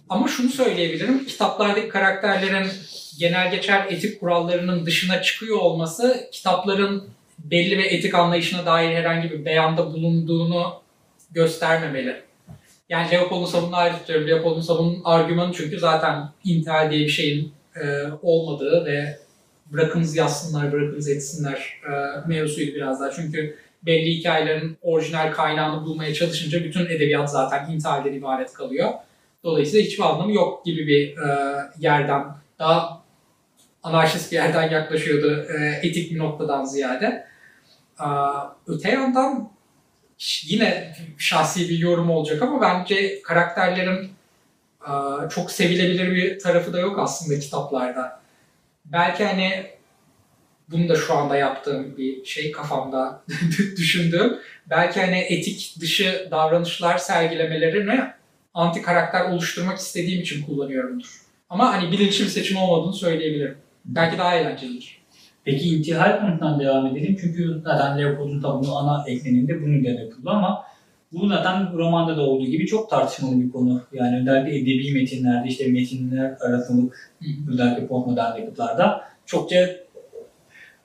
ama 0.09 0.27
şunu 0.27 0.49
söyleyebilirim. 0.49 1.25
Kitaplardaki 1.25 1.89
karakterlerin 1.89 2.67
genel 3.19 3.51
geçer 3.51 3.85
etik 3.89 4.19
kurallarının 4.19 4.85
dışına 4.85 5.21
çıkıyor 5.21 5.57
olması 5.57 6.29
kitapların 6.31 7.09
belli 7.39 7.77
ve 7.77 7.87
etik 7.87 8.15
anlayışına 8.15 8.65
dair 8.65 8.95
herhangi 8.95 9.31
bir 9.31 9.45
beyanda 9.45 9.93
bulunduğunu 9.93 10.81
göstermemeli. 11.31 12.21
Yani 12.89 13.11
Leopold'un 13.11 13.45
savununu 13.45 13.75
ayrı 13.75 13.97
tutuyorum. 13.97 14.27
Leopold'un 14.27 14.61
savunun 14.61 15.01
argümanı 15.03 15.53
çünkü 15.53 15.79
zaten 15.79 16.29
intihal 16.43 16.91
diye 16.91 17.01
bir 17.01 17.09
şeyin 17.09 17.58
e, 17.83 18.11
olmadığı 18.21 18.85
ve 18.85 19.19
bırakınız 19.65 20.15
yazsınlar, 20.15 20.71
bırakınız 20.71 21.09
etsinler 21.09 21.81
e, 21.85 21.91
mevzuydu 22.27 22.75
biraz 22.75 23.01
daha. 23.01 23.11
Çünkü 23.11 23.57
belli 23.83 24.17
hikayelerin 24.17 24.77
orijinal 24.81 25.33
kaynağını 25.33 25.85
bulmaya 25.85 26.13
çalışınca 26.13 26.63
bütün 26.63 26.85
edebiyat 26.85 27.31
zaten 27.31 27.71
intihalden 27.71 28.13
ibaret 28.13 28.53
kalıyor. 28.53 28.89
Dolayısıyla 29.43 29.85
hiçbir 29.85 30.03
anlamı 30.03 30.33
yok 30.33 30.65
gibi 30.65 30.87
bir 30.87 31.17
e, 31.17 31.57
yerden, 31.79 32.25
daha 32.59 33.03
anarşist 33.83 34.31
bir 34.31 34.37
yerden 34.37 34.69
yaklaşıyordu 34.69 35.45
e, 35.59 35.87
etik 35.87 36.11
bir 36.11 36.17
noktadan 36.17 36.65
ziyade. 36.65 37.25
E, 37.99 38.07
öte 38.67 38.89
yandan 38.89 39.51
yine 40.43 40.95
şahsi 41.17 41.69
bir 41.69 41.77
yorum 41.77 42.09
olacak 42.09 42.41
ama 42.41 42.61
bence 42.61 43.21
karakterlerin 43.21 44.18
çok 45.29 45.51
sevilebilir 45.51 46.15
bir 46.15 46.39
tarafı 46.39 46.73
da 46.73 46.79
yok 46.79 46.99
aslında 46.99 47.39
kitaplarda. 47.39 48.19
Belki 48.85 49.25
hani 49.25 49.65
bunu 50.71 50.89
da 50.89 50.95
şu 50.95 51.13
anda 51.13 51.35
yaptığım 51.35 51.97
bir 51.97 52.25
şey 52.25 52.51
kafamda 52.51 53.23
düşündüğüm. 53.77 54.37
Belki 54.69 54.99
hani 54.99 55.17
etik 55.17 55.75
dışı 55.79 56.27
davranışlar 56.31 56.97
sergilemelerini 56.97 58.01
anti 58.53 58.81
karakter 58.81 59.31
oluşturmak 59.31 59.77
istediğim 59.77 60.21
için 60.21 60.45
kullanıyorumdur. 60.45 61.21
Ama 61.49 61.73
hani 61.73 61.91
bilinçli 61.91 62.23
bir 62.25 62.29
seçim 62.29 62.57
olmadığını 62.57 62.93
söyleyebilirim. 62.93 63.57
Belki 63.85 64.17
daha 64.17 64.35
eğlencelidir. 64.35 64.99
Peki 65.43 65.69
intihal 65.69 66.19
konusundan 66.19 66.59
devam 66.59 66.85
edelim. 66.85 67.17
Çünkü 67.21 67.61
zaten 67.63 67.99
Leopold'un 67.99 68.41
tabanı 68.41 68.77
ana 68.77 69.03
ekleninde 69.07 69.61
bunun 69.61 69.73
üzerine 69.73 70.01
yapıldı 70.01 70.29
ama 70.29 70.65
bu 71.13 71.27
zaten 71.27 71.73
romanda 71.73 72.17
da 72.17 72.21
olduğu 72.21 72.45
gibi 72.45 72.65
çok 72.65 72.89
tartışmalı 72.89 73.41
bir 73.41 73.51
konu. 73.51 73.81
Yani 73.93 74.21
özellikle 74.21 74.57
edebi 74.57 74.93
metinlerde 74.93 75.47
işte 75.47 75.67
metinler 75.67 76.37
arasılık 76.39 77.11
özellikle 77.51 77.87
postmodern 77.87 78.37
yapıtlarda 78.37 79.03
çokça 79.25 79.69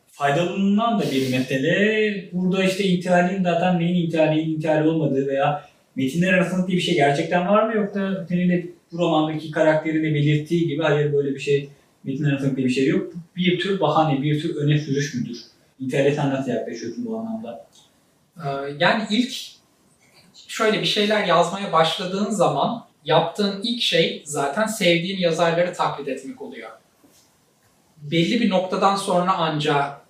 faydalanan 0.07 1.01
da 1.01 1.05
bir 1.13 1.31
mesele. 1.31 2.25
Burada 2.33 2.65
işte 2.65 2.85
intihalin 2.85 3.43
zaten 3.43 3.79
neyin 3.81 4.07
intihali, 4.07 4.41
intihali 4.41 4.89
olmadığı 4.89 5.27
veya 5.27 5.65
metinler 5.97 6.33
arasında 6.33 6.67
diye 6.67 6.77
bir 6.77 6.83
şey 6.83 6.95
gerçekten 6.95 7.49
var 7.49 7.63
mı 7.69 7.75
yoksa 7.75 8.27
senin 8.29 8.49
de 8.51 8.67
bu 8.93 8.99
romandaki 8.99 9.51
karakterin 9.51 10.05
de 10.05 10.15
belirttiği 10.15 10.69
gibi 10.69 10.83
hayır 10.83 11.13
böyle 11.13 11.35
bir 11.35 11.41
şey 11.41 11.69
metin 12.05 12.25
arasında 12.25 12.57
diye 12.57 12.67
bir 12.67 12.73
şey 12.73 12.87
yok. 12.87 13.13
Bir 13.37 13.59
tür 13.59 13.81
bahane, 13.81 14.23
bir 14.23 14.43
tür 14.43 14.57
öne 14.57 14.79
sürüş 14.79 15.15
müdür? 15.15 15.39
İntihale 15.81 16.15
sen 16.15 16.31
nasıl 16.31 16.51
yaklaşıyorsun 16.51 17.07
bu 17.07 17.19
anlamda? 17.19 17.67
Ee, 18.37 18.49
Yani 18.81 19.03
ilk 19.11 19.35
şöyle 20.55 20.81
bir 20.81 20.87
şeyler 20.87 21.25
yazmaya 21.25 21.73
başladığın 21.73 22.31
zaman 22.31 22.87
yaptığın 23.05 23.63
ilk 23.63 23.83
şey 23.83 24.23
zaten 24.27 24.67
sevdiğin 24.67 25.19
yazarları 25.19 25.73
taklit 25.73 26.09
etmek 26.09 26.43
oluyor. 26.43 26.71
Belli 27.97 28.41
bir 28.41 28.51
noktadan 28.51 28.97
sonra 28.97 29.35
anca 29.35 30.01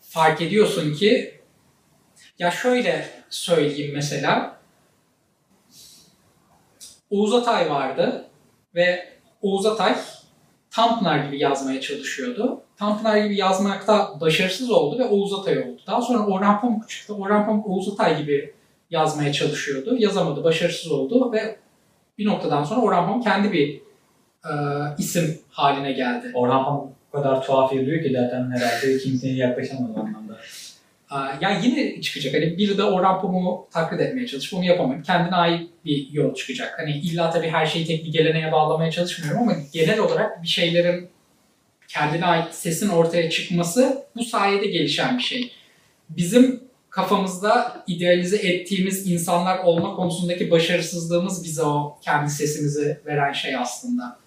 fark 0.00 0.40
ediyorsun 0.40 0.94
ki 0.94 1.40
ya 2.38 2.50
şöyle 2.50 3.08
söyleyeyim 3.30 3.92
mesela 3.94 4.56
Oğuz 7.10 7.34
Atay 7.34 7.70
vardı 7.70 8.28
ve 8.74 9.08
Oğuz 9.42 9.66
Atay 9.66 9.96
Tanpınar 10.70 11.24
gibi 11.24 11.38
yazmaya 11.38 11.80
çalışıyordu. 11.80 12.62
Tanpınar 12.76 13.16
gibi 13.16 13.36
yazmakta 13.36 14.20
başarısız 14.20 14.70
oldu 14.70 14.98
ve 14.98 15.04
Oğuz 15.04 15.34
Atay 15.34 15.58
oldu. 15.58 15.80
Daha 15.86 16.02
sonra 16.02 16.26
Orhan 16.26 16.60
Pamuk 16.60 16.88
çıktı. 16.88 17.14
Orhan 17.14 17.46
Pamuk 17.46 17.66
Oğuz 17.66 17.88
Atay 17.88 18.22
gibi 18.22 18.54
yazmaya 18.92 19.32
çalışıyordu. 19.32 19.96
Yazamadı, 19.98 20.44
başarısız 20.44 20.92
oldu 20.92 21.32
ve 21.32 21.56
bir 22.18 22.26
noktadan 22.26 22.64
sonra 22.64 22.80
Orhan 22.80 23.06
Pamuk 23.06 23.24
kendi 23.24 23.52
bir 23.52 23.76
e, 24.44 24.52
isim 24.98 25.38
haline 25.50 25.92
geldi. 25.92 26.30
Orhan 26.34 26.64
Pamuk 26.64 26.92
o 27.12 27.16
kadar 27.16 27.46
tuhaf 27.46 27.72
yazıyor 27.72 28.02
ki 28.02 28.12
zaten 28.12 28.50
herhalde 28.50 28.98
kimseye 28.98 29.34
yaklaşamaz 29.36 29.90
o 29.96 30.00
anlamda. 30.00 30.38
Aa, 31.10 31.28
Yani 31.40 31.66
yine 31.66 32.00
çıkacak. 32.00 32.34
Hani 32.34 32.58
biri 32.58 32.78
de 32.78 32.84
Orhan 32.84 33.20
Pamuk'u 33.20 33.68
taklit 33.72 34.00
etmeye 34.00 34.26
çalışıp 34.26 34.54
onu 34.58 34.64
yapamayıp 34.64 35.04
kendine 35.04 35.34
ait 35.36 35.70
bir 35.84 36.08
yol 36.12 36.34
çıkacak. 36.34 36.78
Hani 36.78 36.92
illa 36.92 37.30
tabii 37.30 37.48
her 37.48 37.66
şeyi 37.66 37.86
tek 37.86 38.04
bir 38.04 38.12
geleneğe 38.12 38.52
bağlamaya 38.52 38.90
çalışmıyorum 38.90 39.42
ama 39.42 39.52
genel 39.72 39.98
olarak 39.98 40.42
bir 40.42 40.48
şeylerin 40.48 41.08
kendine 41.88 42.26
ait 42.26 42.54
sesin 42.54 42.88
ortaya 42.88 43.30
çıkması 43.30 44.04
bu 44.16 44.24
sayede 44.24 44.66
gelişen 44.66 45.18
bir 45.18 45.22
şey. 45.22 45.52
Bizim 46.08 46.60
kafamızda 46.92 47.82
idealize 47.86 48.36
ettiğimiz 48.36 49.10
insanlar 49.10 49.58
olma 49.58 49.94
konusundaki 49.96 50.50
başarısızlığımız 50.50 51.44
bize 51.44 51.62
o 51.62 51.98
kendi 52.04 52.30
sesimizi 52.30 53.00
veren 53.06 53.32
şey 53.32 53.56
aslında. 53.56 54.18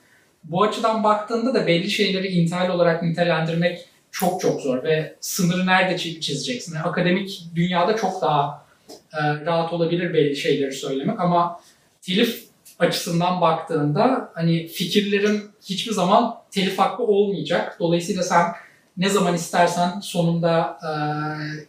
Bu 0.43 0.63
açıdan 0.63 1.03
baktığında 1.03 1.53
da 1.53 1.67
belli 1.67 1.89
şeyleri 1.89 2.27
intihal 2.27 2.69
olarak 2.69 3.03
nitelendirmek 3.03 3.85
çok 4.11 4.41
çok 4.41 4.61
zor 4.61 4.83
ve 4.83 5.15
sınırı 5.19 5.65
nerede 5.65 5.95
çi- 5.95 6.19
çizeceksin? 6.19 6.75
Yani 6.75 6.85
akademik 6.85 7.41
dünyada 7.55 7.95
çok 7.95 8.21
daha 8.21 8.65
e, 9.13 9.45
rahat 9.45 9.73
olabilir 9.73 10.13
belli 10.13 10.35
şeyleri 10.35 10.71
söylemek 10.71 11.19
ama 11.19 11.61
telif 12.01 12.45
açısından 12.79 13.41
baktığında 13.41 14.31
hani 14.33 14.67
fikirlerin 14.67 15.41
hiçbir 15.65 15.91
zaman 15.91 16.35
telif 16.51 16.79
hakkı 16.79 17.03
olmayacak. 17.03 17.77
Dolayısıyla 17.79 18.23
sen 18.23 18.45
ne 18.97 19.09
zaman 19.09 19.35
istersen 19.35 19.99
sonunda 19.99 20.79
e, 20.83 20.91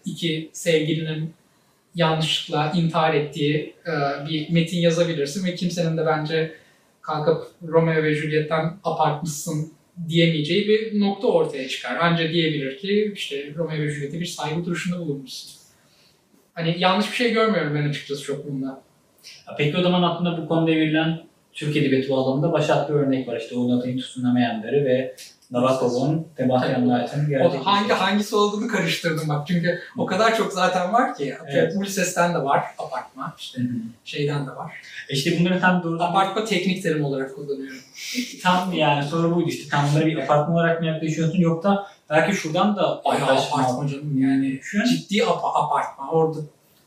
iki 0.04 0.50
sevgilinin 0.52 1.34
yanlışlıkla 1.94 2.72
intihar 2.76 3.14
ettiği 3.14 3.74
e, 3.86 4.26
bir 4.28 4.50
metin 4.50 4.78
yazabilirsin 4.78 5.46
ve 5.46 5.54
kimsenin 5.54 5.96
de 5.96 6.06
bence 6.06 6.54
kalkıp 7.02 7.46
Romeo 7.68 8.02
ve 8.02 8.14
Juliet'ten 8.14 8.76
apartmışsın 8.84 9.72
diyemeyeceği 10.08 10.68
bir 10.68 11.00
nokta 11.00 11.26
ortaya 11.26 11.68
çıkar. 11.68 11.96
Anca 11.96 12.32
diyebilir 12.32 12.78
ki 12.78 13.12
işte 13.14 13.54
Romeo 13.54 13.78
ve 13.78 13.90
Juliet'e 13.90 14.20
bir 14.20 14.26
saygı 14.26 14.64
duruşunda 14.64 14.98
bulunmuşsun. 14.98 15.50
Hani 16.54 16.76
yanlış 16.78 17.10
bir 17.10 17.16
şey 17.16 17.32
görmüyorum 17.32 17.74
ben 17.74 17.88
açıkçası 17.88 18.22
çok 18.22 18.50
bunda. 18.50 18.82
Peki 19.58 19.76
o 19.76 19.82
zaman 19.82 20.02
aklında 20.02 20.42
bu 20.42 20.48
konuda 20.48 20.70
verilen 20.70 21.20
Türk 21.52 21.76
Edebiyatı 21.76 22.10
bağlamında 22.10 22.52
başat 22.52 22.88
bir 22.88 22.94
örnek 22.94 23.28
var. 23.28 23.36
İşte 23.40 23.56
Oğuz 23.56 23.72
Atay'ın 23.72 23.98
tutunamayanları 23.98 24.84
ve 24.84 25.16
Nabokov'un 25.50 26.26
Sebastian 26.36 26.84
Knight'ın 26.84 27.28
gerçek 27.28 27.66
hangi 27.66 27.92
hangisi 27.92 28.36
olduğunu 28.36 28.68
karıştırdım 28.68 29.28
bak 29.28 29.46
çünkü 29.46 29.78
o 29.98 30.06
kadar 30.06 30.36
çok 30.36 30.52
zaten 30.52 30.92
var 30.92 31.14
ki. 31.14 31.34
Evet. 31.48 31.72
Ulysses'ten 31.76 32.34
de 32.34 32.38
var 32.44 32.64
apartma 32.78 33.34
işte 33.38 33.60
şeyden 34.04 34.46
de 34.46 34.50
var. 34.50 34.72
E 35.08 35.14
İşte 35.14 35.40
bunları 35.40 35.60
tam 35.60 35.82
doğru 35.82 36.02
Apartma 36.02 36.44
teknik 36.44 36.82
terim 36.82 37.04
olarak 37.04 37.34
kullanıyorum. 37.34 37.76
tam 38.42 38.72
yani 38.72 39.04
soru 39.04 39.34
buydu 39.36 39.48
işte 39.48 39.68
tam 39.70 39.84
bunları 39.90 40.06
bir 40.06 40.16
apartman 40.16 40.56
olarak 40.56 40.80
mı 40.80 40.86
yaklaşıyorsun 40.86 41.38
yoksa 41.38 41.86
belki 42.10 42.36
şuradan 42.36 42.76
da 42.76 43.02
yaklaşma 43.12 43.58
apartma 43.62 43.88
canım 43.88 44.22
yani. 44.22 44.60
Şu 44.62 44.84
Ciddi 44.84 45.24
apa- 45.24 45.54
apartma. 45.64 46.10
Orada 46.10 46.38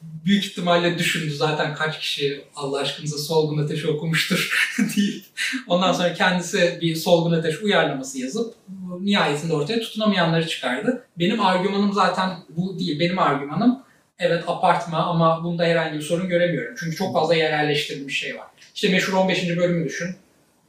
büyük 0.02 0.46
ihtimalle 0.46 0.98
düşündü 0.98 1.32
zaten 1.32 1.76
kaç 1.76 2.00
kişi 2.00 2.42
Allah 2.56 2.80
aşkınıza 2.80 3.18
Solgun 3.18 3.64
Ateş'i 3.64 3.88
okumuştur 3.88 4.72
deyip 4.96 5.24
ondan 5.68 5.94
sonra 5.94 6.14
kendisi 6.14 6.78
bir 6.82 6.96
Solgun 6.96 7.32
Ateş 7.32 7.62
uyarlaması 7.62 8.20
yazıp 8.20 8.54
nihayetinde 9.00 9.54
ortaya 9.54 9.80
tutunamayanları 9.80 10.48
çıkardı. 10.48 11.06
Benim 11.20 11.42
argümanım 11.42 11.94
zaten 11.94 12.30
bu 12.50 12.80
değil. 12.80 13.00
Benim 13.00 13.20
argümanım 13.20 13.84
evet 14.20 14.44
apartma 14.48 14.98
ama 14.98 15.44
bunda 15.44 15.64
herhangi 15.64 15.98
bir 15.98 16.04
sorun 16.04 16.30
göremiyorum. 16.30 16.76
Çünkü 16.80 16.96
çok 16.96 17.14
fazla 17.14 17.36
yerelleştirilmiş 17.36 18.20
şey 18.20 18.38
var. 18.38 18.48
İşte 18.76 18.90
meşhur 18.90 19.14
15. 19.14 19.58
bölümü 19.58 19.86
düşün. 19.86 20.16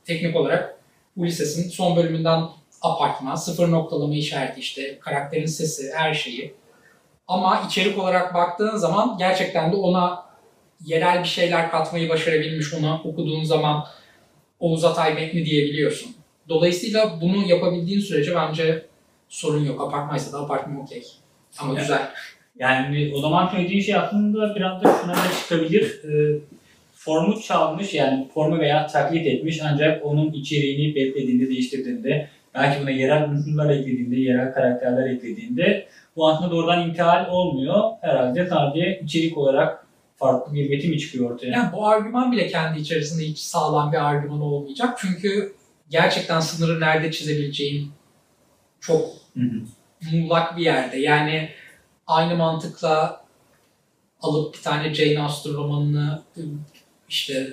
Teknik 0.04 0.36
olarak 0.36 0.76
Ulysses'in 1.16 1.70
son 1.70 1.96
bölümünden 1.96 2.42
apartma, 2.80 3.36
sıfır 3.36 3.70
noktalama 3.70 4.14
işareti 4.14 4.60
işte, 4.60 4.98
karakterin 5.00 5.46
sesi, 5.46 5.92
her 5.94 6.14
şeyi. 6.14 6.54
Ama 7.30 7.62
içerik 7.68 7.98
olarak 7.98 8.34
baktığın 8.34 8.76
zaman 8.76 9.18
gerçekten 9.18 9.72
de 9.72 9.76
ona 9.76 10.24
yerel 10.84 11.22
bir 11.22 11.28
şeyler 11.28 11.70
katmayı 11.70 12.08
başarabilmiş 12.08 12.74
ona 12.74 13.00
okuduğun 13.04 13.44
zaman 13.44 13.86
Oğuz 14.60 14.84
Atay 14.84 15.14
metni 15.14 15.44
diyebiliyorsun. 15.44 16.12
Dolayısıyla 16.48 17.20
bunu 17.20 17.46
yapabildiğin 17.46 18.00
sürece 18.00 18.34
bence 18.34 18.86
sorun 19.28 19.64
yok. 19.64 19.80
Apartmaysa 19.80 20.32
da 20.32 20.42
apartman 20.42 20.80
okey. 20.80 21.02
Ama 21.58 21.72
Evet. 21.72 21.82
güzel. 21.82 22.10
Yani 22.58 23.12
o 23.16 23.20
zaman 23.20 23.48
söylediğin 23.48 23.80
şey 23.80 23.94
aslında 23.94 24.54
biraz 24.54 24.82
da 24.82 24.94
şuna 25.02 25.12
da 25.14 25.18
çıkabilir. 25.42 26.04
Ee, 26.04 26.38
formu 26.92 27.40
çalmış 27.40 27.94
yani 27.94 28.28
formu 28.34 28.58
veya 28.58 28.86
taklit 28.86 29.26
etmiş 29.26 29.60
ancak 29.72 30.06
onun 30.06 30.32
içeriğini 30.32 30.94
beklediğinde, 30.94 31.48
değiştirdiğinde 31.48 32.28
belki 32.54 32.82
buna 32.82 32.90
yerel 32.90 33.30
unsurlar 33.30 33.70
eklediğinde, 33.70 34.16
yerel 34.16 34.52
karakterler 34.52 35.10
eklediğinde 35.10 35.86
bu 36.16 36.28
aslında 36.28 36.50
doğrudan 36.50 36.88
intihal 36.88 37.30
olmuyor. 37.30 37.90
Herhalde 38.00 38.46
sadece 38.46 39.00
içerik 39.04 39.38
olarak 39.38 39.86
farklı 40.16 40.54
bir 40.54 40.70
metin 40.70 40.90
mi 40.90 40.98
çıkıyor 40.98 41.30
ortaya? 41.30 41.50
Yani 41.50 41.72
bu 41.72 41.88
argüman 41.88 42.32
bile 42.32 42.48
kendi 42.48 42.80
içerisinde 42.80 43.24
hiç 43.24 43.38
sağlam 43.38 43.92
bir 43.92 44.08
argüman 44.08 44.40
olmayacak. 44.40 44.98
Çünkü 45.00 45.54
gerçekten 45.90 46.40
sınırı 46.40 46.80
nerede 46.80 47.12
çizebileceğin 47.12 47.92
çok 48.80 49.08
Hı 49.34 49.40
hı. 49.40 50.16
muğlak 50.16 50.56
bir 50.56 50.62
yerde. 50.62 50.98
Yani 50.98 51.48
aynı 52.06 52.36
mantıkla 52.36 53.24
alıp 54.22 54.54
bir 54.54 54.62
tane 54.62 54.94
Jane 54.94 55.22
Austen 55.22 55.54
romanını 55.54 56.22
işte 57.08 57.46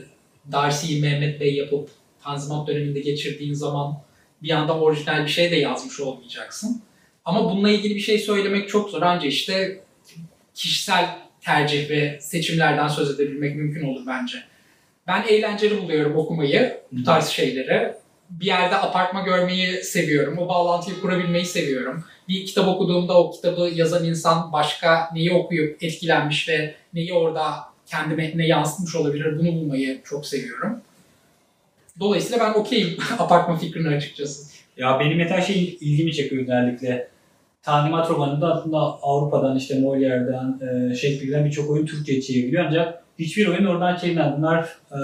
Darcy'yi 0.52 1.02
Mehmet 1.02 1.40
Bey 1.40 1.56
yapıp 1.56 1.90
Tanzimat 2.24 2.68
döneminde 2.68 3.00
geçirdiğin 3.00 3.54
zaman 3.54 4.02
bir 4.44 4.52
anda 4.52 4.80
orijinal 4.80 5.24
bir 5.24 5.32
şey 5.32 5.52
de 5.52 5.56
yazmış 5.56 6.00
olmayacaksın. 6.00 6.82
Ama 7.26 7.52
bununla 7.52 7.70
ilgili 7.70 7.96
bir 7.96 8.00
şey 8.00 8.20
söylemek 8.20 8.70
çok 8.70 8.90
zor. 8.90 9.02
Ancak 9.02 9.32
işte 9.32 9.82
kişisel 10.56 11.06
tercih 11.42 11.90
ve 11.90 12.20
seçimlerden 12.22 12.88
söz 12.88 13.12
edebilmek 13.20 13.56
mümkün 13.56 13.88
olur 13.88 14.02
bence. 14.08 14.38
Ben 15.08 15.24
eğlenceli 15.28 15.82
buluyorum 15.82 16.16
okumayı, 16.16 16.78
bu 16.92 17.04
tarz 17.04 17.28
şeyleri. 17.28 17.94
Bir 18.30 18.46
yerde 18.46 18.76
apartma 18.76 19.22
görmeyi 19.22 19.84
seviyorum. 19.84 20.38
O 20.38 20.48
bağlantıyı 20.48 21.00
kurabilmeyi 21.00 21.46
seviyorum. 21.46 22.04
Bir 22.30 22.46
kitap 22.46 22.68
okuduğumda 22.68 23.18
o 23.18 23.32
kitabı 23.32 23.62
yazan 23.62 24.06
insan 24.06 24.52
başka 24.52 25.10
neyi 25.14 25.34
okuyup 25.34 25.84
etkilenmiş 25.84 26.50
ve 26.50 26.76
neyi 26.94 27.14
orada 27.14 27.64
kendi 27.86 28.16
metnine 28.16 28.48
yansıtmış 28.48 28.96
olabilir 28.96 29.40
bunu 29.40 29.48
bulmayı 29.48 30.02
çok 30.04 30.26
seviyorum. 30.26 30.82
Dolayısıyla 32.00 32.46
ben 32.46 32.60
okeyim 32.60 32.98
apartma 33.20 33.58
fikrine 33.58 33.96
açıkçası. 33.96 34.58
Ya 34.78 35.00
benim 35.00 35.18
mesela 35.18 35.42
şey 35.42 35.78
ilgimi 35.82 36.14
çekiyor 36.14 36.42
özellikle. 36.42 37.08
Tanzimat 37.64 38.10
romanında 38.10 38.54
aslında 38.54 38.78
Avrupa'dan 38.78 39.58
işte 39.58 39.76
Molière'den, 39.76 40.60
e, 40.68 40.96
Shakespeare'den 40.96 41.46
birçok 41.46 41.70
oyun 41.70 41.86
Türkçe'ye 41.86 42.22
çevriliyor 42.22 42.66
ancak 42.66 43.04
hiçbir 43.20 43.48
oyun 43.48 43.66
oradan 43.66 43.96
çevrilmez. 43.96 44.38
Bunlar 44.38 44.64
e, 44.92 44.98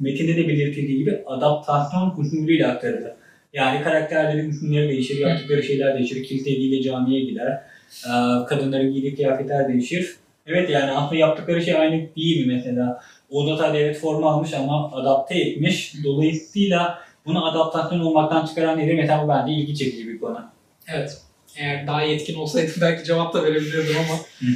metinde 0.00 0.36
de 0.36 0.48
belirtildiği 0.48 0.98
gibi 0.98 1.22
adaptasyon 1.26 2.14
usulüyle 2.18 2.66
aktarılır. 2.66 3.12
Yani 3.52 3.84
karakterlerin 3.84 4.50
isimleri 4.50 4.88
değişir, 4.88 5.18
yaptıkları 5.18 5.62
şeyler 5.62 5.98
değişir, 5.98 6.24
kilitliyle 6.24 6.82
camiye 6.82 7.24
gider, 7.24 7.62
e, 8.06 8.10
kadınların 8.48 8.92
giydiği 8.92 9.14
kıyafetler 9.14 9.68
değişir. 9.68 10.16
Evet 10.46 10.70
yani 10.70 10.90
aslında 10.90 11.20
yaptıkları 11.20 11.62
şey 11.62 11.74
aynı 11.74 12.16
değil 12.16 12.46
mi 12.46 12.54
mesela? 12.54 13.00
O 13.34 13.46
da 13.46 13.56
tabii 13.56 13.78
evet 13.78 13.98
form 13.98 14.24
almış 14.24 14.54
ama 14.54 14.92
adapte 14.92 15.38
etmiş. 15.38 15.94
Dolayısıyla 16.04 16.98
bunu 17.26 17.50
adaptasyon 17.50 18.00
olmaktan 18.00 18.46
çıkaran? 18.46 18.78
Mesela 18.78 19.24
bu 19.24 19.28
bence 19.28 19.52
ilgi 19.52 19.74
çekici 19.74 20.08
bir 20.08 20.20
konu. 20.20 20.40
Evet. 20.88 21.20
Eğer 21.56 21.86
daha 21.86 22.02
yetkin 22.02 22.34
olsaydım 22.34 22.74
belki 22.80 23.04
cevap 23.04 23.34
da 23.34 23.42
verebilirdim 23.42 23.96
ama 23.96 24.18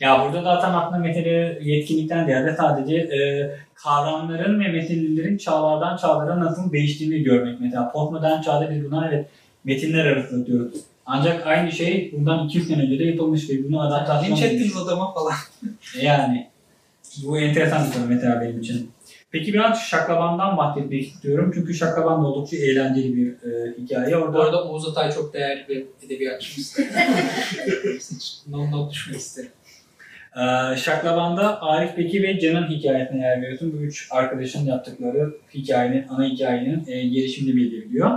ya 0.00 0.24
burada 0.24 0.42
zaten 0.42 0.74
aslında 0.74 0.98
mesele 0.98 1.58
yetkinlikten 1.62 2.24
ziyade 2.24 2.56
sadece 2.56 2.96
e, 2.96 3.50
kavramların 3.74 4.60
ve 4.60 4.68
metinlerin 4.68 5.38
çağlardan 5.38 5.96
çağlara 5.96 6.40
nasıl 6.40 6.72
değiştiğini 6.72 7.22
görmek. 7.22 7.60
Mesela 7.60 7.92
postmodern 7.92 8.42
çağda 8.42 8.70
biz 8.70 8.84
buna 8.84 9.08
evet 9.08 9.26
metinler 9.64 10.06
arası 10.06 10.46
diyoruz. 10.46 10.74
Ancak 11.06 11.46
aynı 11.46 11.72
şey 11.72 12.12
bundan 12.12 12.46
200 12.46 12.68
sene 12.68 12.82
önce 12.82 12.98
de 12.98 13.04
yapılmış 13.04 13.50
ve 13.50 13.64
bunu 13.64 13.80
adaptasyon 13.80 14.30
linç 14.30 14.42
ettiniz 14.42 14.76
adama 14.76 15.14
falan. 15.14 15.34
Yani 16.02 16.49
bu 17.24 17.38
enteresan 17.38 17.86
bir 17.86 17.92
konu 17.92 18.06
mesela 18.08 18.40
benim 18.40 18.60
için. 18.60 18.90
Peki 19.30 19.52
biraz 19.52 19.80
Şaklaban'dan 19.80 20.56
bahsetmek 20.56 21.02
istiyorum. 21.02 21.50
Çünkü 21.54 21.74
Şaklaban 21.74 22.22
da 22.22 22.26
oldukça 22.26 22.56
eğlenceli 22.56 23.16
bir 23.16 23.28
e, 23.32 23.74
hikaye. 23.78 24.16
Orada 24.16 24.34
Bu 24.34 24.42
arada 24.42 24.64
Oğuz 24.64 24.88
Atay 24.88 25.12
çok 25.12 25.34
değerli 25.34 25.68
bir 25.68 25.86
edebiyatçımız. 26.06 26.78
Not, 28.48 28.70
not 28.70 28.92
düşmek 28.92 29.20
isterim. 29.20 29.50
Ee, 30.36 30.76
Şaklaban'da 30.76 31.62
Arif 31.62 31.96
Beki 31.96 32.22
ve 32.22 32.40
Can'ın 32.40 32.68
hikayesine 32.68 33.20
yer 33.20 33.42
veriyorsun. 33.42 33.72
Bu 33.72 33.82
üç 33.82 34.08
arkadaşın 34.10 34.66
yaptıkları 34.66 35.34
hikayenin, 35.54 36.08
ana 36.08 36.24
hikayenin 36.24 36.84
e, 36.86 37.02
gelişimini 37.02 37.56
belirliyor. 37.56 38.10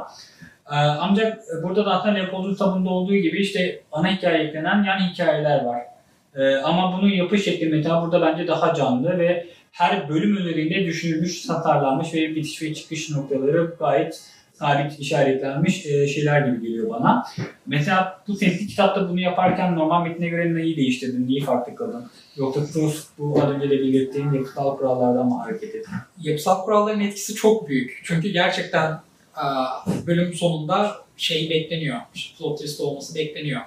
Ee, 0.72 0.76
ancak 0.76 1.44
burada 1.64 1.86
da 1.86 1.92
aslında 1.92 2.14
Leopold 2.14 2.46
Ustam'ın 2.46 2.86
olduğu 2.86 3.16
gibi 3.16 3.38
işte 3.38 3.82
ana 3.92 4.12
hikaye 4.12 4.48
eklenen 4.48 4.84
yan 4.84 5.00
hikayeler 5.00 5.64
var. 5.64 5.93
Ee, 6.36 6.56
ama 6.56 6.98
bunun 6.98 7.10
yapış 7.10 7.44
şekli 7.44 7.66
mesela 7.66 8.02
burada 8.02 8.22
bence 8.22 8.48
daha 8.48 8.74
canlı 8.74 9.20
ve 9.20 9.48
her 9.72 10.10
bölüm 10.10 10.38
üzerinde 10.38 10.86
düşünülmüş, 10.86 11.42
tasarlanmış 11.42 12.14
ve 12.14 12.36
bitiş 12.36 12.62
ve 12.62 12.74
çıkış 12.74 13.10
noktaları 13.10 13.76
gayet 13.80 14.22
sabit 14.54 15.00
işaretlenmiş 15.00 15.86
e, 15.86 16.08
şeyler 16.08 16.48
gibi 16.48 16.62
geliyor 16.62 16.90
bana. 16.90 17.26
Mesela 17.66 18.24
bu 18.28 18.36
sesli 18.36 18.68
kitapta 18.68 19.10
bunu 19.10 19.20
yaparken 19.20 19.76
normal 19.76 20.04
metnine 20.08 20.30
göre 20.30 20.56
neyi 20.56 20.78
değiştirdin, 20.78 21.28
neyi 21.28 21.42
farklı 21.42 21.76
kıldın? 21.76 22.06
Yoksa 22.36 22.62
Proust 22.74 23.08
bu 23.18 23.44
az 23.44 23.50
önce 23.50 23.70
de 23.70 23.80
belirttiğim 23.80 24.34
yapısal 24.34 24.78
kurallardan 24.78 25.26
mı 25.26 25.38
hareket 25.44 25.76
ettin? 25.76 25.94
Yapısal 26.22 26.66
kuralların 26.66 27.00
etkisi 27.00 27.36
çok 27.36 27.70
büyük. 27.70 28.02
Çünkü 28.04 28.30
gerçekten 28.30 29.00
aa, 29.36 29.68
bölüm 30.08 30.34
sonunda 30.34 30.96
şey 31.18 31.50
bekleniyor. 31.50 31.98
Plot 32.38 32.58
twist 32.58 32.82
olması 32.82 33.16
bekleniyor. 33.16 33.62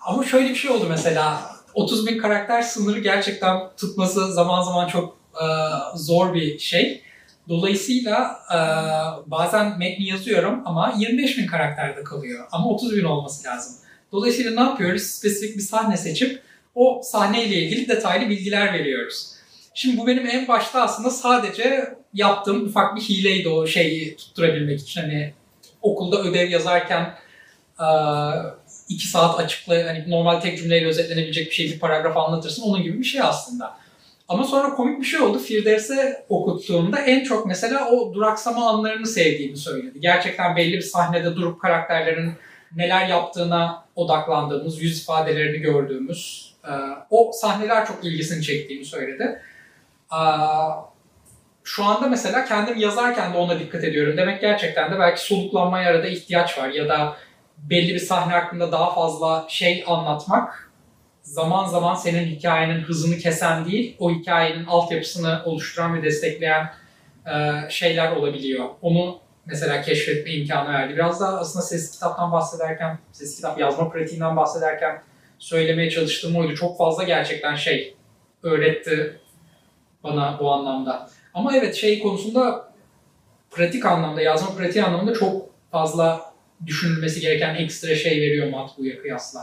Ama 0.00 0.24
şöyle 0.24 0.48
bir 0.50 0.54
şey 0.54 0.70
oldu 0.70 0.86
mesela. 0.88 1.55
30 1.76 2.06
bin 2.06 2.18
karakter 2.18 2.62
sınırı 2.62 2.98
gerçekten 3.00 3.56
tutması 3.76 4.32
zaman 4.32 4.62
zaman 4.62 4.88
çok 4.88 5.16
aa, 5.34 5.96
zor 5.96 6.34
bir 6.34 6.58
şey. 6.58 7.02
Dolayısıyla 7.48 8.40
aa, 8.48 9.20
bazen 9.26 9.78
metni 9.78 10.08
yazıyorum 10.08 10.62
ama 10.64 10.94
25 10.98 11.38
bin 11.38 11.46
karakterde 11.46 12.04
kalıyor. 12.04 12.46
Ama 12.52 12.68
30 12.68 12.96
bin 12.96 13.04
olması 13.04 13.48
lazım. 13.48 13.76
Dolayısıyla 14.12 14.50
ne 14.50 14.60
yapıyoruz? 14.60 15.02
Spesifik 15.02 15.56
bir 15.56 15.62
sahne 15.62 15.96
seçip 15.96 16.42
o 16.74 17.00
sahneyle 17.04 17.54
ilgili 17.56 17.88
detaylı 17.88 18.28
bilgiler 18.30 18.72
veriyoruz. 18.72 19.32
Şimdi 19.74 19.98
bu 19.98 20.06
benim 20.06 20.26
en 20.26 20.48
başta 20.48 20.82
aslında 20.82 21.10
sadece 21.10 21.94
yaptığım 22.14 22.66
ufak 22.66 22.96
bir 22.96 23.00
hileydi 23.00 23.48
o 23.48 23.66
şeyi 23.66 24.16
tutturabilmek 24.16 24.80
için. 24.80 25.00
Hani 25.00 25.32
okulda 25.82 26.22
ödev 26.22 26.50
yazarken 26.50 27.14
eee, 27.80 27.86
iki 28.88 29.06
saat 29.08 29.40
açıkla, 29.40 29.74
hani 29.74 30.04
normal 30.08 30.40
tek 30.40 30.58
cümleyle 30.58 30.86
özetlenebilecek 30.86 31.46
bir 31.46 31.54
şey 31.54 31.66
bir 31.66 31.78
paragraf 31.78 32.16
anlatırsın. 32.16 32.62
Onun 32.62 32.82
gibi 32.82 32.98
bir 32.98 33.04
şey 33.04 33.20
aslında. 33.20 33.76
Ama 34.28 34.44
sonra 34.44 34.74
komik 34.74 35.00
bir 35.00 35.06
şey 35.06 35.20
oldu. 35.20 35.38
Firdevs'e 35.38 36.24
okuttuğumda 36.28 36.98
en 36.98 37.24
çok 37.24 37.46
mesela 37.46 37.90
o 37.90 38.14
duraksama 38.14 38.70
anlarını 38.70 39.06
sevdiğini 39.06 39.56
söyledi. 39.56 40.00
Gerçekten 40.00 40.56
belli 40.56 40.72
bir 40.72 40.82
sahnede 40.82 41.36
durup 41.36 41.60
karakterlerin 41.60 42.32
neler 42.76 43.08
yaptığına 43.08 43.84
odaklandığımız, 43.96 44.82
yüz 44.82 45.02
ifadelerini 45.02 45.58
gördüğümüz 45.58 46.52
e, 46.64 46.72
o 47.10 47.30
sahneler 47.32 47.86
çok 47.86 48.04
ilgisini 48.04 48.42
çektiğini 48.42 48.84
söyledi. 48.84 49.42
Aa, 50.10 50.70
Şu 51.64 51.84
anda 51.84 52.08
mesela 52.08 52.44
kendim 52.44 52.76
yazarken 52.76 53.34
de 53.34 53.38
ona 53.38 53.58
dikkat 53.58 53.84
ediyorum. 53.84 54.16
Demek 54.16 54.40
gerçekten 54.40 54.92
de 54.92 54.98
belki 54.98 55.20
soluklanmaya 55.20 55.90
arada 55.90 56.06
ihtiyaç 56.06 56.58
var 56.58 56.68
ya 56.68 56.88
da 56.88 57.16
belli 57.58 57.94
bir 57.94 57.98
sahne 57.98 58.32
hakkında 58.32 58.72
daha 58.72 58.94
fazla 58.94 59.46
şey 59.48 59.84
anlatmak 59.86 60.72
zaman 61.22 61.66
zaman 61.66 61.94
senin 61.94 62.26
hikayenin 62.26 62.80
hızını 62.80 63.18
kesen 63.18 63.64
değil, 63.64 63.96
o 63.98 64.10
hikayenin 64.10 64.64
altyapısını 64.64 65.42
oluşturan 65.44 65.94
ve 65.94 66.02
destekleyen 66.02 66.70
e, 67.26 67.70
şeyler 67.70 68.12
olabiliyor. 68.12 68.68
Onu 68.82 69.18
mesela 69.46 69.82
keşfetme 69.82 70.32
imkanı 70.32 70.72
verdi. 70.72 70.94
Biraz 70.94 71.20
da 71.20 71.26
aslında 71.38 71.64
ses 71.64 71.90
kitaptan 71.90 72.32
bahsederken, 72.32 72.98
ses 73.12 73.36
kitap 73.36 73.58
yazma 73.58 73.90
pratiğinden 73.90 74.36
bahsederken 74.36 75.02
söylemeye 75.38 75.90
çalıştığım 75.90 76.36
oydu. 76.36 76.54
Çok 76.54 76.78
fazla 76.78 77.02
gerçekten 77.02 77.54
şey 77.54 77.96
öğretti 78.42 79.20
bana 80.04 80.38
bu 80.40 80.52
anlamda. 80.52 81.08
Ama 81.34 81.56
evet 81.56 81.74
şey 81.74 82.02
konusunda 82.02 82.72
pratik 83.50 83.86
anlamda, 83.86 84.22
yazma 84.22 84.56
pratiği 84.56 84.84
anlamında 84.84 85.14
çok 85.14 85.46
fazla 85.70 86.25
düşünülmesi 86.66 87.20
gereken 87.20 87.54
ekstra 87.54 87.94
şey 87.94 88.20
veriyor 88.20 88.50
matbuya 88.50 89.02
kıyasla. 89.02 89.40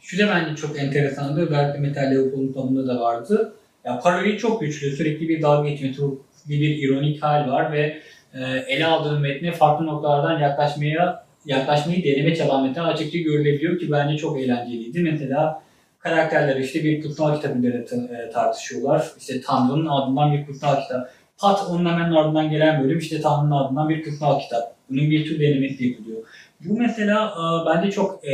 Şu 0.00 0.18
da 0.18 0.28
bence 0.28 0.56
çok 0.56 0.78
enteresandı. 0.78 1.40
Özellikle 1.40 1.80
Metal 1.80 2.10
Leopold'un 2.10 2.52
tanımında 2.52 2.94
da 2.94 3.00
vardı. 3.00 3.54
Ya 3.84 3.98
parodi 3.98 4.38
çok 4.38 4.60
güçlü. 4.60 4.96
Sürekli 4.96 5.28
bir 5.28 5.42
dalga 5.42 5.68
geçme, 5.68 5.92
sürekli 5.92 6.60
bir 6.60 6.88
ironik 6.88 7.22
hal 7.22 7.50
var 7.50 7.72
ve 7.72 8.02
e, 8.34 8.40
ele 8.68 8.86
aldığın 8.86 9.20
metne 9.20 9.52
farklı 9.52 9.86
noktalardan 9.86 10.40
yaklaşmaya 10.40 11.24
yaklaşmayı 11.46 12.04
deneme 12.04 12.36
çaban 12.36 12.66
metne 12.66 12.82
açıkça 12.82 13.18
görülebiliyor 13.18 13.78
ki 13.78 13.92
bence 13.92 14.16
çok 14.16 14.40
eğlenceliydi. 14.40 15.00
Mesela 15.00 15.62
karakterler 15.98 16.56
işte 16.56 16.84
bir 16.84 17.02
kutsal 17.02 17.36
kitap 17.36 17.56
üzerine 17.56 17.84
ta- 17.84 18.30
tartışıyorlar. 18.30 19.12
İşte 19.18 19.40
Tanrı'nın 19.40 19.86
ardından 19.86 20.32
bir 20.32 20.46
kutsal 20.46 20.82
kitap. 20.82 21.10
Pat 21.38 21.70
onun 21.70 21.92
hemen 21.92 22.12
ardından 22.12 22.50
gelen 22.50 22.84
bölüm 22.84 22.98
işte 22.98 23.20
Tanrı'nın 23.20 23.50
ardından 23.50 23.88
bir 23.88 24.04
kutsal 24.04 24.40
kitap. 24.40 24.73
Bunun 24.90 25.10
bir 25.10 25.24
tür 25.24 25.40
denemesi 25.40 25.86
yapılıyor. 25.86 26.18
Bu 26.60 26.78
mesela 26.78 27.26
e, 27.28 27.42
bence 27.66 27.90
çok 27.90 28.24
e, 28.24 28.32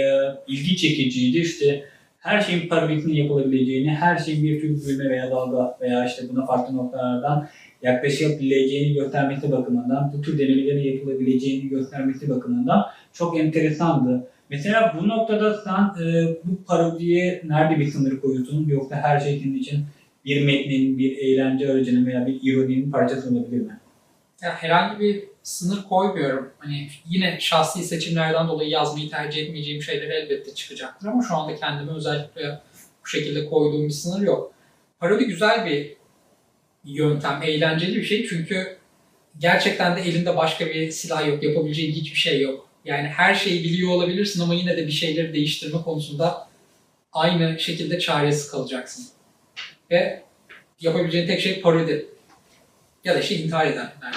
ilgi 0.49 0.77
çekiciydi. 0.77 1.39
İşte 1.39 1.85
her 2.19 2.41
şeyin 2.41 2.69
parodisinin 2.69 3.15
yapılabileceğini, 3.15 3.91
her 3.91 4.19
şeyin 4.19 4.45
bir 4.45 4.61
tür 4.61 4.87
gülme 4.87 5.11
veya 5.11 5.31
dalga 5.31 5.79
veya 5.81 6.07
işte 6.07 6.23
buna 6.29 6.47
farklı 6.47 6.77
noktalardan 6.77 7.49
yaklaşabileceğini 7.83 8.95
göstermesi 8.95 9.53
bakımından, 9.53 10.13
bu 10.17 10.23
tür 10.23 10.39
denemelerin 10.39 10.93
yapılabileceğini 10.93 11.69
göstermesi 11.69 12.31
bakımından 12.31 12.87
çok 13.13 13.41
enteresandı. 13.41 14.27
Mesela 14.51 14.97
bu 15.01 15.09
noktada 15.09 15.55
sen 15.55 16.05
e, 16.05 16.37
bu 16.45 16.65
parodiye 16.65 17.43
nerede 17.47 17.81
bir 17.81 17.87
sınır 17.87 18.21
koyuyorsun? 18.21 18.69
Yoksa 18.69 18.97
her 18.97 19.21
şey 19.21 19.39
senin 19.39 19.59
için 19.59 19.81
bir 20.25 20.47
metnin, 20.47 20.99
bir 20.99 21.17
eğlence 21.17 21.73
aracının 21.73 22.07
veya 22.07 22.27
bir 22.27 22.39
ironinin 22.43 22.91
parçası 22.91 23.31
olabilir 23.31 23.61
mi? 23.61 23.81
Ya 24.43 24.63
herhangi 24.63 25.01
bir 25.01 25.25
sınır 25.43 25.83
koymuyorum. 25.89 26.53
Hani 26.59 26.89
yine 27.09 27.39
şahsi 27.41 27.85
seçimlerden 27.85 28.49
dolayı 28.49 28.71
yazmayı 28.71 29.11
tercih 29.11 29.43
etmeyeceğim 29.43 29.83
şeyler 29.83 30.09
elbette 30.11 30.55
çıkacaktır 30.55 31.09
ama 31.09 31.23
şu 31.29 31.37
anda 31.37 31.57
kendime 31.57 31.93
özellikle 31.93 32.61
bu 33.05 33.09
şekilde 33.09 33.47
koyduğum 33.47 33.85
bir 33.85 33.93
sınır 33.93 34.27
yok. 34.27 34.53
Parodi 35.01 35.25
güzel 35.25 35.67
bir 35.67 35.97
yöntem, 36.85 37.43
eğlenceli 37.43 37.97
bir 37.97 38.05
şey 38.05 38.29
çünkü 38.29 38.77
gerçekten 39.39 39.97
de 39.97 40.01
elinde 40.01 40.37
başka 40.37 40.67
bir 40.67 40.91
silah 40.91 41.27
yok, 41.27 41.43
yapabileceğin 41.43 41.93
hiçbir 41.93 42.19
şey 42.19 42.41
yok. 42.41 42.69
Yani 42.85 43.09
her 43.09 43.35
şeyi 43.35 43.65
biliyor 43.65 43.91
olabilirsin 43.91 44.43
ama 44.43 44.55
yine 44.55 44.77
de 44.77 44.87
bir 44.87 44.93
şeyleri 44.93 45.35
değiştirme 45.35 45.83
konusunda 45.83 46.49
aynı 47.13 47.61
şekilde 47.61 47.99
çaresiz 47.99 48.51
kalacaksın. 48.51 49.07
Ve 49.91 50.23
yapabileceğin 50.81 51.27
tek 51.27 51.41
şey 51.41 51.61
parodi. 51.61 52.07
Ya 53.05 53.15
da 53.15 53.21
işte 53.21 53.35
intihar 53.35 53.67
eden 53.67 53.93
yani. 54.03 54.15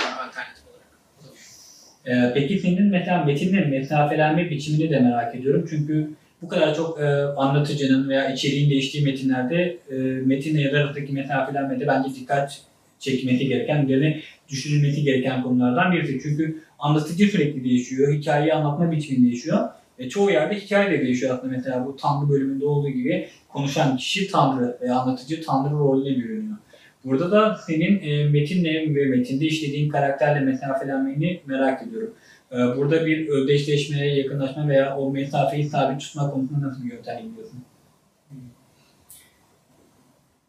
Ee, 2.08 2.32
peki 2.34 2.60
senin 2.60 2.86
mesela 2.86 3.24
metinlerin 3.24 3.70
mesafelenme 3.70 4.50
biçimini 4.50 4.90
de 4.90 5.00
merak 5.00 5.36
ediyorum. 5.36 5.66
Çünkü 5.70 6.10
bu 6.42 6.48
kadar 6.48 6.76
çok 6.76 7.00
e, 7.00 7.06
anlatıcının 7.24 8.10
veya 8.10 8.34
içeriğin 8.34 8.70
değiştiği 8.70 9.06
metinlerde 9.06 9.78
e, 9.92 9.96
metinle 10.26 10.62
yazar 10.62 10.80
arasındaki 10.80 11.14
mesafelenmede 11.14 11.88
bence 11.88 12.16
dikkat 12.16 12.62
çekmesi 13.00 13.48
gereken, 13.48 13.86
üzerine 13.86 14.22
düşünülmesi 14.50 15.04
gereken 15.04 15.44
konulardan 15.44 15.92
birisi. 15.92 16.20
Çünkü 16.24 16.58
anlatıcı 16.80 17.26
sürekli 17.26 17.64
değişiyor, 17.64 18.14
hikayeyi 18.14 18.54
anlatma 18.54 18.92
biçimi 18.92 19.26
değişiyor. 19.26 19.70
Ve 20.00 20.10
çoğu 20.10 20.32
yerde 20.32 20.56
hikaye 20.56 20.92
de 20.92 21.02
değişiyor 21.02 21.36
aslında 21.36 21.56
mesela 21.58 21.86
bu 21.86 21.96
Tanrı 21.96 22.30
bölümünde 22.30 22.66
olduğu 22.66 22.90
gibi 22.90 23.28
konuşan 23.50 23.98
kişi 23.98 24.32
Tanrı 24.32 24.78
veya 24.82 24.96
anlatıcı 24.96 25.42
Tanrı 25.42 25.74
rolüne 25.74 26.18
bürünüyor. 26.18 26.58
Burada 27.04 27.32
da 27.32 27.58
senin 27.68 28.00
e, 28.02 28.30
metinle 28.30 28.96
ve 28.96 29.06
metinde 29.06 29.46
işlediğin 29.46 29.90
karakterle 29.90 30.40
mesafelenmeni 30.40 31.42
merak 31.46 31.88
ediyorum. 31.88 32.14
E, 32.52 32.56
burada 32.56 33.06
bir 33.06 33.28
özdeşleşmeye, 33.28 34.16
yakınlaşma 34.16 34.68
veya 34.68 34.98
o 34.98 35.12
mesafeyi 35.12 35.70
sabit 35.70 36.02
tutma 36.02 36.32
konusunda 36.32 36.68
nasıl 36.68 36.84
bir 36.84 36.92
yöntem 36.92 37.28
izliyorsun? 37.28 37.64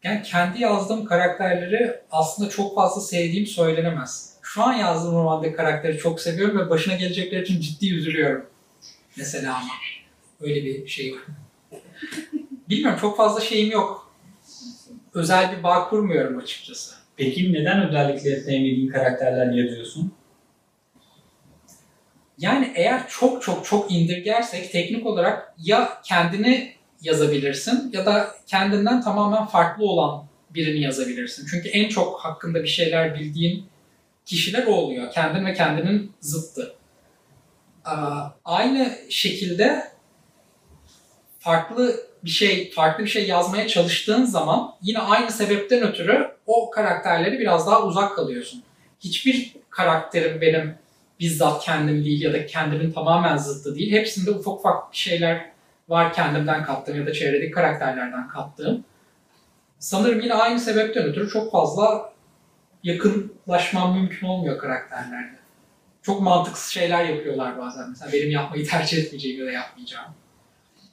Yani 0.03 0.21
kendi 0.23 0.61
yazdığım 0.61 1.05
karakterleri 1.05 1.95
aslında 2.11 2.49
çok 2.49 2.75
fazla 2.75 3.01
sevdiğim 3.01 3.45
söylenemez. 3.45 4.35
Şu 4.41 4.63
an 4.63 4.73
yazdığım 4.73 5.15
romandaki 5.15 5.55
karakteri 5.55 5.97
çok 5.97 6.21
seviyorum 6.21 6.59
ve 6.59 6.69
başına 6.69 6.95
gelecekler 6.95 7.41
için 7.41 7.59
ciddi 7.59 7.93
üzülüyorum. 7.93 8.45
Mesela 9.17 9.55
ama. 9.55 9.69
Öyle 10.41 10.65
bir 10.65 10.87
şey 10.87 11.13
var. 11.13 11.21
Bilmiyorum 12.69 12.99
çok 13.01 13.17
fazla 13.17 13.41
şeyim 13.41 13.71
yok. 13.71 14.04
Özel 15.15 15.57
bir 15.57 15.63
bağ 15.63 15.89
kurmuyorum 15.89 16.37
açıkçası. 16.37 16.95
Peki 17.17 17.53
neden 17.53 17.87
özellikle 17.87 18.39
sevmediğin 18.39 18.91
karakterler 18.91 19.53
yazıyorsun? 19.53 20.13
Yani 22.37 22.71
eğer 22.75 23.07
çok 23.07 23.41
çok 23.43 23.65
çok 23.65 23.91
indirgersek 23.91 24.71
teknik 24.71 25.05
olarak 25.05 25.53
ya 25.57 26.01
kendini 26.03 26.73
yazabilirsin 27.01 27.91
ya 27.93 28.05
da 28.05 28.35
kendinden 28.47 29.01
tamamen 29.01 29.45
farklı 29.45 29.85
olan 29.85 30.25
birini 30.49 30.81
yazabilirsin. 30.81 31.47
Çünkü 31.51 31.69
en 31.69 31.89
çok 31.89 32.19
hakkında 32.19 32.63
bir 32.63 32.67
şeyler 32.67 33.19
bildiğin 33.19 33.65
kişiler 34.25 34.65
o 34.67 34.71
oluyor. 34.71 35.11
Kendin 35.11 35.45
ve 35.45 35.53
kendinin 35.53 36.11
zıttı. 36.19 36.75
Aynı 38.45 38.91
şekilde 39.09 39.91
farklı 41.39 41.95
bir 42.25 42.29
şey, 42.29 42.71
farklı 42.71 43.03
bir 43.03 43.09
şey 43.09 43.27
yazmaya 43.27 43.67
çalıştığın 43.67 44.25
zaman 44.25 44.73
yine 44.81 44.99
aynı 44.99 45.31
sebepten 45.31 45.83
ötürü 45.83 46.31
o 46.45 46.69
karakterleri 46.69 47.39
biraz 47.39 47.67
daha 47.67 47.83
uzak 47.83 48.15
kalıyorsun. 48.15 48.63
Hiçbir 48.99 49.55
karakterim 49.69 50.41
benim 50.41 50.75
bizzat 51.19 51.65
kendim 51.65 52.05
değil 52.05 52.21
ya 52.21 52.33
da 52.33 52.45
kendimin 52.45 52.91
tamamen 52.91 53.37
zıttı 53.37 53.75
değil. 53.75 53.91
Hepsinde 53.91 54.31
ufak 54.31 54.53
ufak 54.53 54.91
bir 54.91 54.97
şeyler 54.97 55.51
var 55.89 56.13
kendimden 56.13 56.63
kattığım 56.63 56.97
ya 56.99 57.05
da 57.05 57.13
çevredeki 57.13 57.51
karakterlerden 57.51 58.27
kattığım. 58.27 58.83
Sanırım 59.79 60.19
yine 60.19 60.33
aynı 60.33 60.59
sebepten 60.59 61.03
ötürü 61.03 61.29
çok 61.29 61.51
fazla 61.51 62.13
yakınlaşmam 62.83 63.97
mümkün 63.97 64.27
olmuyor 64.27 64.57
karakterlerle. 64.57 65.39
Çok 66.01 66.21
mantıksız 66.21 66.71
şeyler 66.71 67.05
yapıyorlar 67.05 67.57
bazen. 67.57 67.89
Mesela 67.89 68.13
benim 68.13 68.31
yapmayı 68.31 68.67
tercih 68.67 68.97
etmeyeceğim 68.97 69.39
ya 69.39 69.45
da 69.45 69.51
yapmayacağım. 69.51 70.13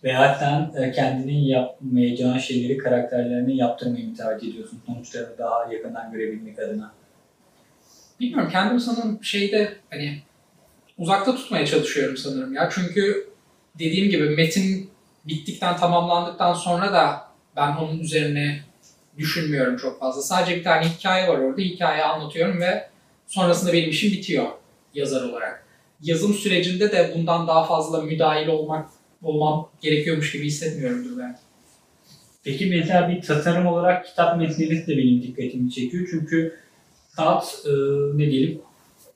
Veya 0.05 0.37
sen 0.41 0.93
kendinin 0.93 1.39
yapmayacağın 1.39 2.39
şeyleri 2.39 2.79
karakterlerine 2.79 3.55
yaptırmayı 3.55 4.09
mı 4.09 4.17
tercih 4.17 4.49
ediyorsun? 4.51 4.83
Sonuçlarını 4.87 5.39
daha 5.39 5.73
yakından 5.73 6.13
görebilmek 6.13 6.59
adına. 6.59 6.93
Bilmiyorum 8.21 8.49
kendimi 8.53 8.81
sanırım 8.81 9.25
şeyde 9.25 9.73
hani 9.91 10.19
uzakta 10.99 11.37
tutmaya 11.37 11.67
çalışıyorum 11.67 12.17
sanırım 12.17 12.55
ya. 12.55 12.69
Çünkü 12.73 13.29
dediğim 13.79 14.11
gibi 14.11 14.31
metin 14.31 14.91
bittikten 15.25 15.77
tamamlandıktan 15.77 16.55
sonra 16.55 16.93
da 16.93 17.29
ben 17.57 17.77
onun 17.77 17.99
üzerine 17.99 18.61
düşünmüyorum 19.19 19.77
çok 19.77 20.01
fazla. 20.01 20.23
Sadece 20.23 20.57
bir 20.57 20.65
tane 20.65 20.89
hikaye 20.89 21.29
var 21.29 21.39
orada. 21.39 21.61
Hikayeyi 21.61 22.05
anlatıyorum 22.05 22.61
ve 22.61 22.89
sonrasında 23.27 23.73
benim 23.73 23.91
işim 23.91 24.13
bitiyor 24.13 24.47
yazar 24.95 25.23
olarak. 25.23 25.67
Yazım 26.03 26.35
sürecinde 26.35 26.93
de 26.93 27.13
bundan 27.17 27.49
daha 27.49 27.65
fazla 27.65 28.03
müdahil 28.03 28.47
olmak 28.47 28.89
olmam 29.23 29.71
gerekiyormuş 29.81 30.33
gibi 30.33 30.47
hissetmiyorumdur 30.47 31.19
ben. 31.19 31.39
Peki 32.45 32.67
mesela 32.67 33.09
bir 33.09 33.23
tasarım 33.23 33.67
olarak 33.67 34.07
kitap 34.07 34.39
metniniz 34.39 34.87
de 34.87 34.97
benim 34.97 35.23
dikkatimi 35.23 35.71
çekiyor. 35.71 36.09
Çünkü 36.11 36.55
saat 37.17 37.63
e, 37.67 37.71
ne 38.19 38.31
diyelim 38.31 38.61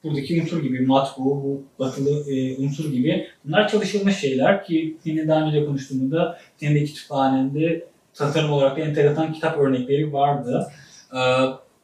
buradaki 0.05 0.43
unsur 0.43 0.63
gibi 0.63 0.87
matbu, 0.87 1.25
bu 1.25 1.65
batılı 1.79 2.33
e, 2.33 2.57
unsur 2.57 2.93
gibi 2.93 3.27
bunlar 3.45 3.69
çalışılmış 3.69 4.17
şeyler 4.17 4.65
ki 4.65 4.97
senin 5.05 5.29
daha 5.29 5.47
önce 5.47 5.61
de 5.61 5.67
konuştuğumuzda 5.67 6.39
senin 6.57 6.75
de 6.75 6.85
kütüphanende 6.85 7.87
tasarım 8.15 8.53
olarak 8.53 8.77
da 8.77 8.81
enteresan 8.81 9.33
kitap 9.33 9.59
örnekleri 9.59 10.13
vardı. 10.13 10.67
E, 11.13 11.21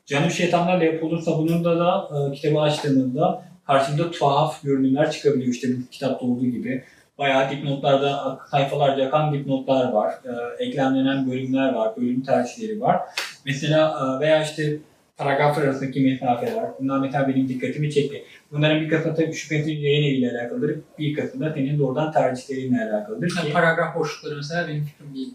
Canım 0.07 0.31
Şeytanlarla 0.31 0.85
yapılırsa 0.85 1.39
bunun 1.39 1.65
da 1.65 1.79
da 1.79 2.09
e, 2.19 2.35
kitabı 2.35 2.61
açtığımızda 2.61 3.45
karşımda 3.67 4.11
tuhaf 4.11 4.63
görünümler 4.63 5.11
çıkabiliyor 5.11 5.55
işte 5.55 5.69
bu 5.69 5.91
kitapta 5.91 6.27
olduğu 6.27 6.47
gibi. 6.47 6.85
Bayağı 7.19 7.51
dipnotlarda 7.51 8.39
sayfalarca 8.51 9.07
akan 9.07 9.33
dipnotlar 9.33 9.93
var. 9.93 10.15
E, 10.25 10.65
eklemlenen 10.65 11.31
bölümler 11.31 11.73
var, 11.73 11.97
bölüm 11.97 12.23
tercihleri 12.23 12.81
var. 12.81 13.01
Mesela 13.47 13.99
e, 14.01 14.21
veya 14.21 14.43
işte 14.43 14.79
paragraflar 15.17 15.63
arasındaki 15.63 16.01
mesafeler. 16.01 16.65
Bunlar 16.81 16.99
mesela 16.99 17.29
benim 17.29 17.49
dikkatimi 17.49 17.91
çekti. 17.91 18.25
Bunların 18.53 18.81
bir 18.81 18.89
kısmı 18.89 19.15
tabii 19.15 19.33
şüphesiz 19.33 19.83
yayın 19.83 20.03
eviyle 20.03 20.31
alakalıdır. 20.31 20.79
Bir 20.99 21.15
kısmı 21.15 21.45
da 21.45 21.53
senin 21.55 21.79
doğrudan 21.79 22.13
tercihlerinle 22.13 22.91
alakalıdır. 22.91 23.33
Yani 23.37 23.47
Ki, 23.47 23.53
paragraf 23.53 23.97
boşlukları 23.97 24.37
mesela 24.37 24.69
benim 24.69 24.85
fikrim 24.85 25.15
değil. 25.15 25.35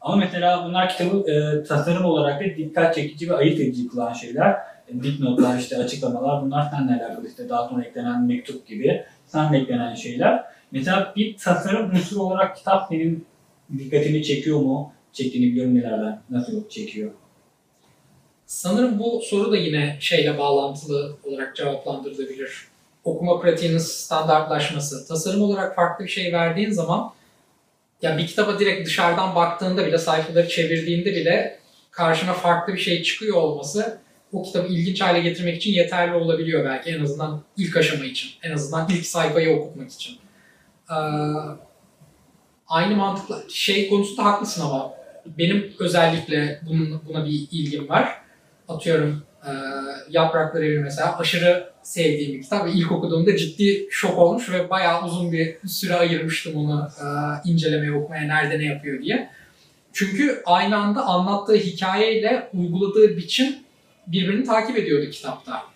Ama 0.00 0.16
mesela 0.16 0.64
bunlar 0.64 0.88
kitabı 0.88 1.30
e, 1.30 1.64
tasarım 1.64 2.04
olarak 2.04 2.40
da 2.40 2.44
dikkat 2.44 2.94
çekici 2.94 3.30
ve 3.30 3.36
ayırt 3.36 3.60
edici 3.60 3.88
kılan 3.88 4.12
şeyler. 4.12 4.50
E, 4.88 5.02
dipnotlar, 5.02 5.58
işte 5.58 5.76
açıklamalar 5.76 6.42
bunlar 6.42 6.70
seninle 6.70 7.04
alakalı. 7.04 7.28
işte 7.28 7.48
daha 7.48 7.68
sonra 7.68 7.84
eklenen 7.84 8.26
mektup 8.26 8.66
gibi 8.66 9.04
seninle 9.26 9.58
eklenen 9.58 9.94
şeyler. 9.94 10.44
Mesela 10.72 11.12
bir 11.16 11.36
tasarım 11.36 11.90
unsuru 11.90 12.22
olarak 12.22 12.56
kitap 12.56 12.88
senin 12.88 13.26
dikkatini 13.78 14.22
çekiyor 14.22 14.60
mu? 14.60 14.92
Çektiğini 15.12 15.46
biliyorum 15.46 15.74
nelerden. 15.74 16.22
Nasıl 16.30 16.68
çekiyor? 16.68 17.10
Sanırım 18.46 18.98
bu 18.98 19.22
soru 19.24 19.52
da 19.52 19.56
yine 19.56 19.96
şeyle 20.00 20.38
bağlantılı 20.38 21.16
olarak 21.24 21.56
cevaplandırılabilir. 21.56 22.68
Okuma 23.04 23.40
pratiğinin 23.40 23.78
standartlaşması. 23.78 25.08
Tasarım 25.08 25.42
olarak 25.42 25.76
farklı 25.76 26.04
bir 26.04 26.10
şey 26.10 26.32
verdiğin 26.32 26.70
zaman 26.70 27.12
ya 28.02 28.18
bir 28.18 28.26
kitaba 28.26 28.58
direkt 28.58 28.86
dışarıdan 28.86 29.34
baktığında 29.34 29.86
bile, 29.86 29.98
sayfaları 29.98 30.48
çevirdiğinde 30.48 31.14
bile 31.14 31.58
karşına 31.90 32.32
farklı 32.32 32.74
bir 32.74 32.78
şey 32.78 33.02
çıkıyor 33.02 33.36
olması 33.36 33.98
o 34.32 34.42
kitabı 34.42 34.68
ilginç 34.72 35.00
hale 35.00 35.20
getirmek 35.20 35.56
için 35.56 35.72
yeterli 35.72 36.14
olabiliyor 36.14 36.64
belki 36.64 36.90
en 36.90 37.04
azından 37.04 37.42
ilk 37.56 37.76
aşama 37.76 38.04
için. 38.04 38.30
En 38.42 38.52
azından 38.52 38.88
ilk 38.90 39.06
sayfayı 39.06 39.56
okutmak 39.56 39.92
için. 39.92 40.18
Ee, 40.90 40.94
aynı 42.68 42.96
mantıkla 42.96 43.42
şey 43.48 43.88
konusunda 43.88 44.24
haklısın 44.24 44.62
ama 44.62 44.92
benim 45.38 45.72
özellikle 45.78 46.60
bunun, 46.66 47.02
buna 47.08 47.24
bir 47.24 47.30
ilgim 47.30 47.88
var. 47.88 48.20
Atıyorum 48.68 49.22
e, 49.46 49.50
Yapraklar 50.10 50.62
Evi 50.62 50.78
mesela 50.78 51.18
aşırı 51.18 51.70
sevdiğim 51.82 52.38
bir 52.38 52.42
kitap 52.42 52.66
ve 52.66 52.72
ilk 52.72 52.92
okuduğumda 52.92 53.36
ciddi 53.36 53.86
şok 53.90 54.18
olmuş 54.18 54.50
ve 54.50 54.70
bayağı 54.70 55.04
uzun 55.04 55.32
bir 55.32 55.56
süre 55.68 55.94
ayırmıştım 55.94 56.56
onu 56.56 56.88
e, 57.00 57.06
incelemeye, 57.50 57.92
okumaya, 57.92 58.22
nerede 58.22 58.58
ne 58.58 58.64
yapıyor 58.64 59.02
diye. 59.02 59.30
Çünkü 59.92 60.42
aynı 60.46 60.76
anda 60.76 61.02
anlattığı 61.02 61.56
hikayeyle 61.56 62.50
uyguladığı 62.54 63.16
biçim 63.16 63.54
birbirini 64.06 64.44
takip 64.44 64.76
ediyordu 64.78 65.10
kitapta. 65.10 65.69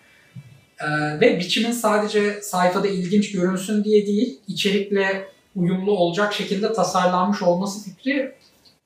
Ee, 0.79 1.19
ve 1.19 1.39
biçimin 1.39 1.71
sadece 1.71 2.41
sayfada 2.41 2.87
ilginç 2.87 3.31
görünsün 3.31 3.83
diye 3.83 4.07
değil, 4.07 4.39
içerikle 4.47 5.27
uyumlu 5.55 5.91
olacak 5.91 6.33
şekilde 6.33 6.73
tasarlanmış 6.73 7.41
olması 7.41 7.83
fikri 7.89 8.35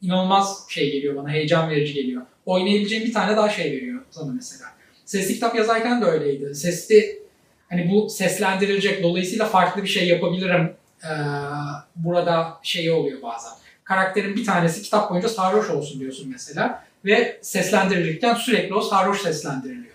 inanılmaz 0.01 0.65
şey 0.69 0.91
geliyor 0.91 1.15
bana, 1.15 1.29
heyecan 1.29 1.69
verici 1.69 1.93
geliyor. 1.93 2.21
Oynayabileceğim 2.45 3.05
bir 3.05 3.13
tane 3.13 3.37
daha 3.37 3.49
şey 3.49 3.71
veriyor 3.71 4.01
sana 4.11 4.31
mesela. 4.31 4.69
Sesli 5.05 5.33
kitap 5.33 5.55
yazarken 5.55 6.01
de 6.01 6.05
öyleydi. 6.05 6.55
Sesli, 6.55 7.19
hani 7.69 7.91
bu 7.91 8.09
seslendirilecek, 8.09 9.03
dolayısıyla 9.03 9.45
farklı 9.45 9.83
bir 9.83 9.87
şey 9.87 10.07
yapabilirim. 10.07 10.73
Ee, 11.03 11.09
burada 11.95 12.59
şey 12.63 12.91
oluyor 12.91 13.21
bazen. 13.21 13.51
Karakterin 13.83 14.35
bir 14.35 14.45
tanesi 14.45 14.81
kitap 14.81 15.11
boyunca 15.11 15.29
sarhoş 15.29 15.69
olsun 15.69 15.99
diyorsun 15.99 16.29
mesela. 16.31 16.83
Ve 17.05 17.39
seslendirilirken 17.41 18.33
sürekli 18.33 18.73
o 18.73 18.81
sarhoş 18.81 19.21
seslendiriliyor. 19.21 19.88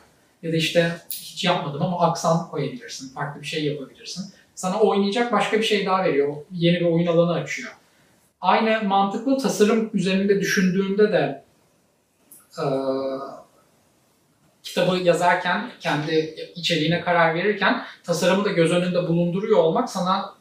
Ya 0.44 0.52
da 0.52 0.56
işte 0.56 0.92
hiç 1.10 1.44
yapmadım 1.44 1.82
ama 1.82 2.00
aksan 2.00 2.48
koyabilirsin, 2.50 3.14
farklı 3.14 3.40
bir 3.40 3.46
şey 3.46 3.64
yapabilirsin. 3.64 4.24
Sana 4.54 4.80
oynayacak 4.80 5.32
başka 5.32 5.58
bir 5.58 5.62
şey 5.64 5.86
daha 5.86 6.04
veriyor. 6.04 6.36
Yeni 6.52 6.80
bir 6.80 6.84
oyun 6.84 7.06
alanı 7.06 7.32
açıyor. 7.32 7.72
Aynı 8.40 8.88
mantıklı 8.88 9.38
tasarım 9.38 9.90
üzerinde 9.94 10.40
düşündüğünde 10.40 11.12
de 11.12 11.44
e, 12.58 12.64
kitabı 14.62 14.96
yazarken, 14.96 15.70
kendi 15.80 16.34
içeriğine 16.54 17.00
karar 17.00 17.34
verirken 17.34 17.82
tasarımı 18.04 18.44
da 18.44 18.50
göz 18.50 18.72
önünde 18.72 19.08
bulunduruyor 19.08 19.58
olmak 19.58 19.90
sana 19.90 20.34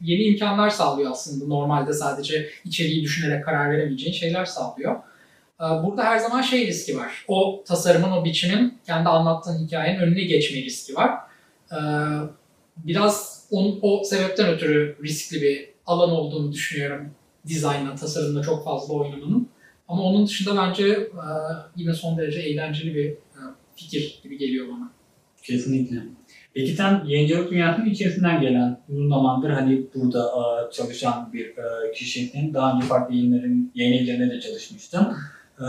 yeni 0.00 0.22
imkanlar 0.22 0.70
sağlıyor 0.70 1.10
aslında. 1.10 1.46
Normalde 1.46 1.92
sadece 1.92 2.50
içeriği 2.64 3.02
düşünerek 3.02 3.44
karar 3.44 3.70
veremeyeceğin 3.70 4.14
şeyler 4.14 4.44
sağlıyor. 4.44 4.96
E, 5.62 5.66
burada 5.84 6.04
her 6.04 6.18
zaman 6.18 6.42
şey 6.42 6.66
riski 6.66 6.98
var. 6.98 7.24
O 7.28 7.64
tasarımın, 7.66 8.10
o 8.12 8.24
biçimin 8.24 8.78
kendi 8.86 9.08
anlattığın 9.08 9.66
hikayenin 9.66 10.00
önüne 10.00 10.24
geçme 10.24 10.62
riski 10.62 10.94
var. 10.94 11.10
E, 11.72 11.78
biraz 12.76 13.44
onun, 13.50 13.78
o 13.82 14.04
sebepten 14.04 14.48
ötürü 14.48 14.96
riskli 15.04 15.42
bir 15.42 15.68
alan 15.86 16.10
olduğunu 16.10 16.52
düşünüyorum. 16.52 17.10
Dizaynla, 17.46 17.94
tasarımla 17.94 18.42
çok 18.42 18.64
fazla 18.64 18.94
oynamanın. 18.94 19.48
Ama 19.88 20.02
onun 20.02 20.26
dışında 20.26 20.56
bence 20.56 20.88
e, 20.88 21.26
yine 21.76 21.94
son 21.94 22.18
derece 22.18 22.40
eğlenceli 22.40 22.94
bir 22.94 23.08
e, 23.10 23.40
fikir 23.76 24.20
gibi 24.22 24.38
geliyor 24.38 24.66
bana. 24.68 24.90
Kesinlikle. 25.42 25.96
Peki 26.54 26.72
sen 26.72 27.04
yayıncılık 27.06 27.50
dünyasının 27.50 27.90
içerisinden 27.90 28.40
gelen, 28.40 28.80
uzun 28.88 29.08
zamandır 29.08 29.50
hani 29.50 29.82
burada 29.94 30.26
e, 30.26 30.72
çalışan 30.72 31.32
bir 31.32 31.54
kişisin. 31.94 32.54
Daha 32.54 32.76
önce 32.76 32.86
farklı 32.86 33.14
yayınların, 33.14 33.72
yayın 33.74 34.04
evlerinde 34.04 34.34
de 34.34 34.40
çalışmıştın. 34.40 35.08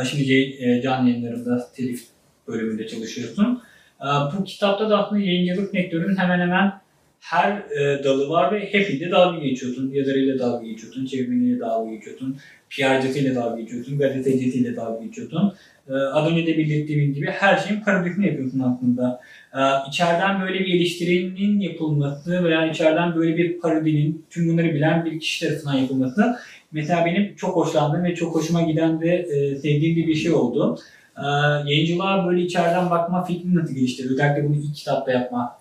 E, 0.02 0.06
Şimdi 0.06 0.34
e, 0.34 0.82
can 0.82 1.06
yayınlarında 1.06 1.68
telif 1.76 2.04
bölümünde 2.48 2.88
çalışıyorsun. 2.88 3.62
E, 4.02 4.08
Bu 4.38 4.44
kitapta 4.44 4.90
da 4.90 5.06
aslında 5.06 5.22
yayıncılık 5.22 5.72
sektörünün 5.72 6.16
hemen 6.18 6.40
hemen 6.40 6.74
her 7.20 7.52
e, 7.52 8.04
dalı 8.04 8.30
var 8.30 8.52
ve 8.56 8.74
hepinde 8.74 9.12
dalga 9.12 9.40
geçiyorsun. 9.40 9.92
Yazarıyla 9.94 10.40
dalga 10.40 10.68
geçiyorsun, 10.68 11.06
çevirmeniyle 11.06 11.60
dalga 11.60 11.92
geçiyorsun, 11.92 12.38
PR'cısıyla 12.70 13.36
dalga 13.36 13.62
geçiyorsun, 13.62 13.98
gazetecisiyle 13.98 14.76
dalga 14.76 15.06
geçiyorsun. 15.06 15.54
E, 15.90 15.94
Az 15.94 16.32
önce 16.32 16.48
de 16.48 16.58
belirttiğim 16.58 17.14
gibi 17.14 17.28
her 17.28 17.58
şeyin 17.58 17.82
parodisini 17.82 18.28
yapıyorsun 18.28 18.60
aslında. 18.60 19.22
Ee, 19.56 19.60
içeriden 19.90 20.42
böyle 20.42 20.60
bir 20.60 20.76
eleştirinin 20.76 21.60
yapılması 21.60 22.44
veya 22.44 22.68
içeriden 22.72 23.16
böyle 23.16 23.38
bir 23.38 23.60
parodinin 23.60 24.26
tüm 24.30 24.50
bunları 24.50 24.74
bilen 24.74 25.06
bir 25.06 25.20
kişi 25.20 25.48
tarafından 25.48 25.74
yapılması 25.74 26.36
mesela 26.74 27.06
benim 27.06 27.36
çok 27.36 27.56
hoşlandığım 27.56 28.04
ve 28.04 28.16
çok 28.16 28.36
hoşuma 28.36 28.62
giden 28.62 29.02
ve 29.02 29.16
e, 29.16 29.56
sevdiğim 29.56 30.08
bir 30.08 30.16
şey 30.16 30.32
oldu. 30.32 30.80
Ee, 31.18 31.22
yayıncılığa 31.70 32.28
böyle 32.28 32.42
içeriden 32.42 32.90
bakma 32.90 33.24
fikrini 33.24 33.56
nasıl 33.56 33.74
gelişti? 33.74 34.08
Özellikle 34.12 34.50
bunu 34.50 34.56
ilk 34.56 34.76
kitapta 34.76 35.12
yapma. 35.12 35.60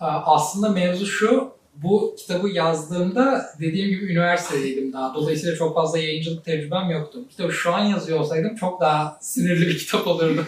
Aa, 0.00 0.34
Aslında 0.34 0.68
mevzu 0.68 1.06
şu, 1.06 1.52
bu 1.74 2.14
kitabı 2.18 2.48
yazdığımda 2.48 3.46
dediğim 3.60 3.88
gibi 3.88 4.12
üniversitedeydim 4.12 4.92
daha. 4.92 5.14
Dolayısıyla 5.14 5.56
çok 5.56 5.74
fazla 5.74 5.98
yayıncılık 5.98 6.44
tecrübem 6.44 6.90
yoktu. 6.90 7.28
Kitabı 7.30 7.52
şu 7.52 7.74
an 7.74 7.84
yazıyor 7.84 8.20
olsaydım 8.20 8.56
çok 8.56 8.80
daha 8.80 9.18
sinirli 9.20 9.66
bir 9.66 9.78
kitap 9.78 10.06
olurdu. 10.06 10.46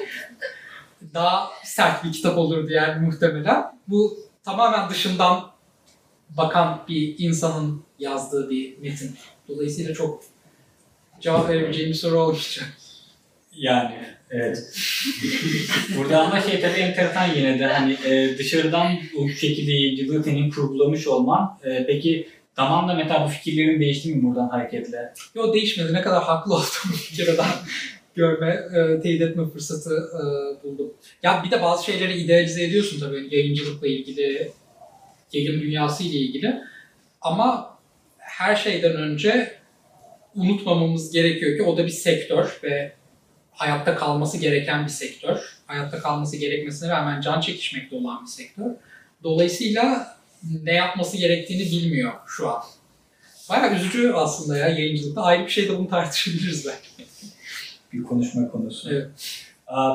daha 1.14 1.48
sert 1.64 2.04
bir 2.04 2.12
kitap 2.12 2.38
olurdu 2.38 2.70
yani 2.70 3.06
muhtemelen. 3.06 3.64
Bu 3.88 4.18
tamamen 4.44 4.90
dışından 4.90 5.40
bakan 6.36 6.80
bir 6.88 7.14
insanın 7.18 7.82
yazdığı 8.00 8.50
bir 8.50 8.78
metin. 8.78 9.10
Dolayısıyla 9.48 9.94
çok 9.94 10.24
cevap 11.20 11.48
verebileceğim 11.48 11.90
bir 11.90 11.96
soru 11.96 12.18
olmayacak. 12.20 12.76
Yani 13.56 13.94
evet. 14.30 14.72
Burada 15.96 16.20
ama 16.20 16.40
şey 16.40 16.60
tabii 16.60 16.80
enteresan 16.80 17.34
yine 17.36 17.58
de 17.58 17.66
hani 17.66 17.92
e, 17.92 18.38
dışarıdan 18.38 18.98
o 19.18 19.28
şekilde 19.28 20.22
senin 20.22 20.50
kurgulamış 20.50 21.06
olman. 21.06 21.58
E, 21.64 21.86
peki 21.86 22.28
zamanla 22.56 22.94
mesela 22.94 23.24
bu 23.24 23.28
fikirlerin 23.28 23.80
değişti 23.80 24.14
mi 24.14 24.22
buradan 24.22 24.48
hareketle? 24.48 25.12
Yo 25.34 25.54
değişmedi. 25.54 25.92
Ne 25.92 26.02
kadar 26.02 26.22
haklı 26.22 26.54
olduğumu 26.54 26.94
bir 27.10 27.16
kere 27.16 27.36
daha 27.36 27.62
görme, 28.14 28.60
e, 28.76 29.00
teyit 29.00 29.22
etme 29.22 29.50
fırsatı 29.50 29.94
e, 29.94 30.22
buldum. 30.64 30.92
Ya 31.22 31.42
bir 31.46 31.50
de 31.50 31.62
bazı 31.62 31.84
şeyleri 31.84 32.20
idealize 32.20 32.64
ediyorsun 32.64 33.00
tabii 33.00 33.28
yayıncılıkla 33.30 33.86
ilgili, 33.86 34.52
yayın 35.32 35.60
dünyası 35.60 36.04
ile 36.04 36.18
ilgili. 36.18 36.54
Ama 37.20 37.69
her 38.40 38.56
şeyden 38.56 38.96
önce 38.96 39.52
unutmamamız 40.34 41.12
gerekiyor 41.12 41.56
ki 41.56 41.62
o 41.62 41.76
da 41.76 41.84
bir 41.84 41.90
sektör 41.90 42.60
ve 42.62 42.92
hayatta 43.52 43.94
kalması 43.94 44.38
gereken 44.38 44.84
bir 44.84 44.90
sektör. 44.90 45.38
Hayatta 45.66 45.98
kalması 45.98 46.36
gerekmesine 46.36 46.90
rağmen 46.90 47.20
can 47.20 47.40
çekişmekte 47.40 47.96
olan 47.96 48.22
bir 48.22 48.30
sektör. 48.30 48.70
Dolayısıyla 49.22 50.16
ne 50.62 50.72
yapması 50.72 51.16
gerektiğini 51.16 51.62
bilmiyor 51.62 52.12
şu 52.26 52.48
an. 52.48 52.62
Bayağı 53.50 53.74
üzücü 53.74 54.12
aslında 54.12 54.58
ya 54.58 54.68
yayıncılıkta. 54.68 55.22
Ayrı 55.22 55.46
bir 55.46 55.50
şey 55.50 55.68
de 55.68 55.78
bunu 55.78 55.88
tartışabiliriz 55.88 56.66
belki. 56.66 57.10
bir 57.92 58.02
konuşma 58.02 58.50
konusu. 58.50 58.90
Evet. 58.90 59.08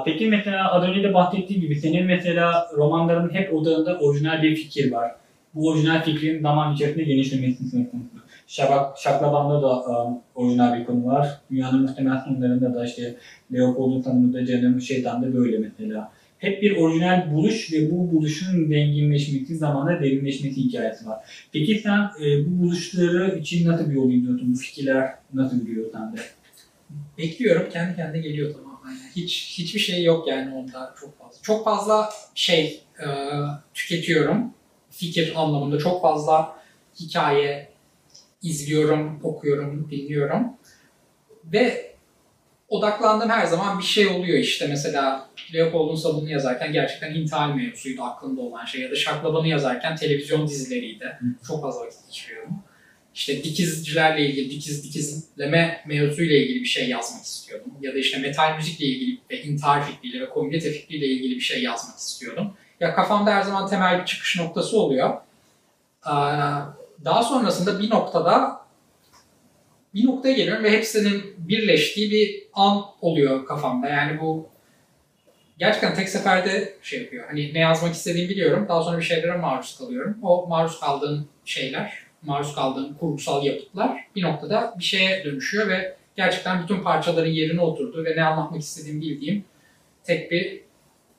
Peki 0.06 0.28
mesela 0.28 0.72
az 0.72 0.84
önce 0.84 1.04
de 1.04 1.14
bahsettiğim 1.14 1.62
gibi 1.62 1.80
senin 1.80 2.06
mesela 2.06 2.70
romanların 2.76 3.34
hep 3.34 3.54
odağında 3.54 4.00
orijinal 4.00 4.44
bir 4.44 4.56
fikir 4.56 4.92
var. 4.92 5.16
Bu 5.54 5.70
orijinal 5.70 6.04
fikrin 6.04 6.42
zaman 6.42 6.76
içerisinde 6.76 7.04
genişlemesini 7.04 7.92
konusu. 7.92 8.15
Şabak, 8.48 8.98
Şaklaban'da 8.98 9.62
da 9.62 9.84
um, 9.84 10.20
orijinal 10.36 10.80
bir 10.80 10.86
konu 10.86 11.06
var. 11.06 11.42
Dünyanın 11.52 11.82
muhtemel 11.82 12.24
sonlarında 12.26 12.74
da 12.74 12.86
işte 12.86 13.16
Leopold'un 13.54 14.02
tanımında 14.02 14.46
Canım 14.46 14.82
Şeytan 14.82 15.24
da 15.24 15.34
böyle 15.34 15.58
mesela. 15.58 16.12
Hep 16.38 16.62
bir 16.62 16.78
orijinal 16.78 17.34
buluş 17.34 17.74
ve 17.74 17.92
bu 17.92 18.12
buluşun 18.12 18.68
zenginleşmesi, 18.68 19.58
zamanla 19.58 20.00
derinleşmesi 20.00 20.56
hikayesi 20.56 21.08
var. 21.08 21.20
Peki 21.54 21.80
sen 21.80 22.00
e, 22.00 22.46
bu 22.46 22.64
buluşları 22.64 23.40
için 23.40 23.68
nasıl 23.68 23.90
bir 23.90 23.96
yol 23.96 24.12
izliyorsun? 24.12 24.54
Bu 24.54 24.58
fikirler 24.58 25.16
nasıl 25.34 25.60
gidiyor 25.60 25.92
sende? 25.92 26.22
Bekliyorum 27.18 27.70
kendi 27.70 27.96
kendine 27.96 28.22
geliyor 28.22 28.54
tamamen. 28.54 28.98
Hiç 29.16 29.56
hiçbir 29.60 29.80
şey 29.80 30.04
yok 30.04 30.28
yani 30.28 30.56
onda 30.56 30.96
çok 31.00 31.20
fazla. 31.20 31.42
Çok 31.42 31.66
fazla 31.66 32.10
şey 32.36 32.82
e, 33.00 33.08
tüketiyorum 33.74 34.54
fikir 34.90 35.34
anlamında 35.36 35.78
çok 35.80 36.02
fazla 36.02 36.56
hikaye 37.00 37.75
izliyorum, 38.50 39.20
okuyorum, 39.24 39.88
dinliyorum 39.92 40.44
ve 41.46 41.96
odaklandığım 42.70 43.30
her 43.30 43.46
zaman 43.46 43.80
bir 43.80 43.84
şey 43.84 44.08
oluyor 44.08 44.38
işte 44.38 44.68
mesela 44.68 45.30
Leopold'un 45.54 45.96
sabunu 45.96 46.30
yazarken 46.30 46.74
gerçekten 46.74 47.16
intihal 47.16 47.56
mevzusuydu 47.56 48.04
aklımda 48.04 48.42
olan 48.42 48.66
şey 48.66 48.82
ya 48.82 48.92
da 48.92 48.96
Şaklaban'ı 48.96 49.48
yazarken 49.48 49.96
televizyon 49.96 50.48
dizileriydi. 50.48 51.20
Çok 51.48 51.62
fazla 51.62 51.82
vakit 51.82 52.08
geçiriyorum. 52.08 52.50
İşte 53.16 53.44
dikizcilerle 53.44 54.30
ilgili, 54.30 54.50
dikiz 54.50 54.84
dikizleme 54.84 55.84
mevzusuyla 55.86 56.36
ilgili 56.36 56.60
bir 56.60 56.66
şey 56.66 56.90
yazmak 56.90 57.24
istiyordum. 57.24 57.72
Ya 57.82 57.94
da 57.94 57.98
işte 57.98 58.18
metal 58.18 58.56
müzikle 58.56 58.86
ilgili 58.86 59.20
ve 59.32 59.42
intihar 59.42 59.88
fikriyle 59.88 60.22
ve 60.22 60.30
komünite 60.30 60.72
fikriyle 60.72 61.06
ilgili 61.06 61.36
bir 61.36 61.42
şey 61.42 61.64
yazmak 61.64 61.98
istiyordum. 61.98 62.54
Ya 62.80 62.96
kafamda 62.96 63.36
her 63.36 63.42
zaman 63.42 63.70
temel 63.70 64.02
bir 64.02 64.06
çıkış 64.06 64.40
noktası 64.40 64.80
oluyor. 64.80 65.14
Ee, 66.08 66.12
Daha 67.04 67.24
sonrasında 67.24 67.80
bir 67.80 67.90
noktada 67.90 68.66
bir 69.94 70.06
noktaya 70.06 70.34
geliyorum 70.34 70.64
ve 70.64 70.72
hepsinin 70.72 71.36
birleştiği 71.38 72.12
bir 72.12 72.44
an 72.54 72.82
oluyor 73.02 73.46
kafamda. 73.46 73.88
Yani 73.88 74.20
bu 74.22 74.50
gerçekten 75.60 75.96
tek 75.96 76.10
seferde 76.10 76.74
şey 76.82 77.02
yapıyor. 77.02 77.28
Hani 77.28 77.54
ne 77.54 77.60
yazmak 77.60 77.94
istediğimi 77.94 78.30
biliyorum. 78.30 78.66
Daha 78.70 78.84
sonra 78.84 78.98
bir 78.98 79.04
şeylere 79.04 79.38
maruz 79.38 79.78
kalıyorum. 79.78 80.18
O 80.24 80.48
maruz 80.48 80.80
kaldığım 80.80 81.28
şeyler, 81.46 81.94
maruz 82.22 82.56
kaldığım 82.56 82.94
kurgusal 82.94 83.46
yapıtlar 83.46 84.08
bir 84.16 84.24
noktada 84.24 84.76
bir 84.80 84.84
şeye 84.84 85.24
dönüşüyor 85.24 85.68
ve 85.68 85.96
gerçekten 86.16 86.64
bütün 86.64 86.84
parçaların 86.84 87.32
yerine 87.32 87.62
oturdu 87.62 88.06
ve 88.06 88.16
ne 88.16 88.24
anlatmak 88.24 88.62
istediğimi 88.62 89.02
bildiğim 89.02 89.46
tek 90.04 90.32
bir 90.32 90.62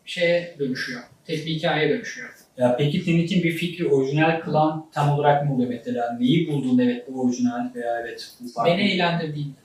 şeye 0.05 0.57
dönüşüyor. 0.59 1.01
Tek 1.27 1.47
bir 1.47 1.51
hikayeye 1.51 1.91
dönüşüyor. 1.91 2.36
Ya 2.59 2.77
peki 2.77 3.01
senin 3.01 3.19
için 3.19 3.43
bir 3.43 3.51
fikri 3.51 3.89
orijinal 3.89 4.41
kılan 4.41 4.87
tam 4.93 5.11
olarak 5.13 5.45
ne 5.45 5.53
oluyor 5.53 5.69
mesela? 5.71 6.17
Neyi 6.21 6.49
buldun 6.49 6.79
evet 6.79 7.07
bu 7.13 7.21
orijinal 7.21 7.75
veya 7.75 8.01
evet 8.01 8.29
bu 8.41 8.49
farklı? 8.49 8.73
Beni 8.73 8.91
eğlendirdiğinde. 8.91 9.57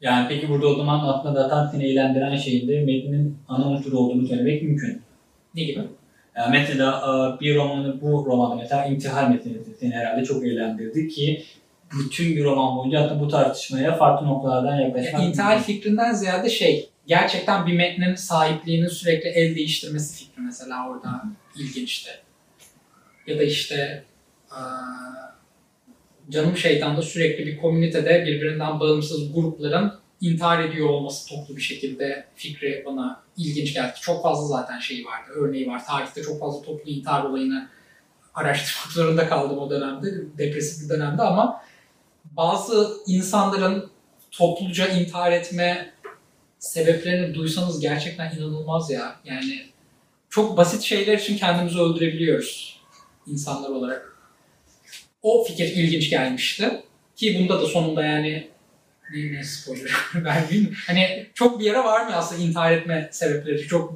Yani 0.00 0.26
peki 0.28 0.48
burada 0.48 0.66
o 0.66 0.74
zaman 0.74 1.08
aslında 1.08 1.42
zaten 1.48 1.70
seni 1.72 1.84
eğlendiren 1.90 2.36
şeyin 2.36 2.68
de 2.68 2.80
metnin 2.80 3.38
ana 3.48 3.68
unsur 3.68 3.92
olduğunu 3.92 4.26
söylemek 4.26 4.62
mümkün. 4.62 5.02
Ne 5.54 5.62
gibi? 5.64 5.80
Yani 6.36 6.58
mesela 6.58 7.02
bir 7.40 7.56
romanı, 7.56 8.00
bu 8.00 8.26
romanı 8.26 8.56
mesela 8.56 8.86
intihar 8.86 9.28
metni 9.28 9.52
seni 9.80 9.94
herhalde 9.94 10.24
çok 10.24 10.46
eğlendirdi 10.46 11.08
ki 11.08 11.42
bütün 12.00 12.36
bir 12.36 12.44
roman 12.44 12.76
boyunca 12.76 13.00
aslında 13.00 13.20
bu 13.20 13.28
tartışmaya 13.28 13.96
farklı 13.96 14.26
noktalardan 14.26 14.80
yaklaşmak 14.80 15.12
Yani 15.12 15.24
intihar 15.28 15.56
mümkün. 15.56 15.72
fikrinden 15.72 16.12
ziyade 16.12 16.48
şey, 16.48 16.88
gerçekten 17.06 17.66
bir 17.66 17.76
metnin 17.76 18.14
sahipliğinin 18.14 18.88
sürekli 18.88 19.28
el 19.28 19.56
değiştirmesi 19.56 20.16
fikri 20.24 20.42
mesela 20.42 20.88
orada 20.90 21.24
ilginçti. 21.56 22.10
Ya 23.26 23.38
da 23.38 23.42
işte 23.42 24.04
Canım 26.30 26.56
Şeytan'da 26.56 27.02
sürekli 27.02 27.46
bir 27.46 27.58
komünitede 27.58 28.26
birbirinden 28.26 28.80
bağımsız 28.80 29.32
grupların 29.32 29.92
intihar 30.20 30.64
ediyor 30.64 30.88
olması 30.88 31.28
toplu 31.28 31.56
bir 31.56 31.62
şekilde 31.62 32.26
fikri 32.34 32.82
bana 32.86 33.22
ilginç 33.36 33.74
geldi. 33.74 33.94
Çok 34.00 34.22
fazla 34.22 34.46
zaten 34.46 34.78
şey 34.78 35.04
vardı, 35.04 35.30
örneği 35.34 35.66
var. 35.66 35.86
Tarihte 35.86 36.22
çok 36.22 36.40
fazla 36.40 36.62
toplu 36.62 36.90
intihar 36.90 37.24
olayını 37.24 37.68
araştırmak 38.34 38.92
zorunda 38.92 39.28
kaldım 39.28 39.58
o 39.58 39.70
dönemde, 39.70 40.08
depresif 40.38 40.84
bir 40.84 40.94
dönemde 40.94 41.22
ama 41.22 41.62
bazı 42.24 42.96
insanların 43.06 43.90
topluca 44.30 44.88
intihar 44.88 45.32
etme 45.32 45.92
sebeplerini 46.72 47.34
duysanız 47.34 47.80
gerçekten 47.80 48.36
inanılmaz 48.36 48.90
ya. 48.90 49.16
Yani 49.24 49.62
çok 50.30 50.56
basit 50.56 50.82
şeyler 50.82 51.18
için 51.18 51.36
kendimizi 51.36 51.78
öldürebiliyoruz 51.78 52.80
insanlar 53.26 53.68
olarak. 53.68 54.16
O 55.22 55.44
fikir 55.44 55.64
ilginç 55.64 56.10
gelmişti. 56.10 56.82
Ki 57.16 57.38
bunda 57.40 57.62
da 57.62 57.66
sonunda 57.66 58.04
yani 58.04 58.48
ne, 59.14 59.32
ne 59.32 59.44
spoiler 59.44 59.90
vermeyeyim. 60.14 60.74
Hani 60.86 61.26
çok 61.34 61.60
bir 61.60 61.64
yere 61.64 61.78
varmıyor 61.78 62.18
aslında 62.18 62.42
intihar 62.42 62.72
etme 62.72 63.08
sebepleri. 63.12 63.66
Çok 63.66 63.94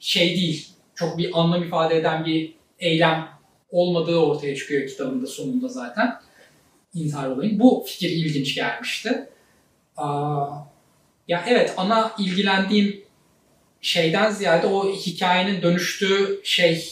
şey 0.00 0.36
değil. 0.36 0.68
Çok 0.94 1.18
bir 1.18 1.40
anlam 1.40 1.62
ifade 1.62 1.96
eden 1.96 2.24
bir 2.24 2.54
eylem 2.78 3.28
olmadığı 3.70 4.16
ortaya 4.16 4.56
çıkıyor 4.56 4.88
kitabın 4.88 5.22
da 5.22 5.26
sonunda 5.26 5.68
zaten. 5.68 6.20
İntihar 6.94 7.28
olayın. 7.28 7.60
Bu 7.60 7.84
fikir 7.88 8.10
ilginç 8.10 8.54
gelmişti. 8.54 9.28
Aa, 9.96 10.69
ya 11.28 11.44
evet 11.48 11.74
ana 11.76 12.12
ilgilendiğim 12.18 13.04
şeyden 13.80 14.30
ziyade 14.30 14.66
o 14.66 14.92
hikayenin 14.92 15.62
dönüştüğü 15.62 16.40
şey 16.44 16.84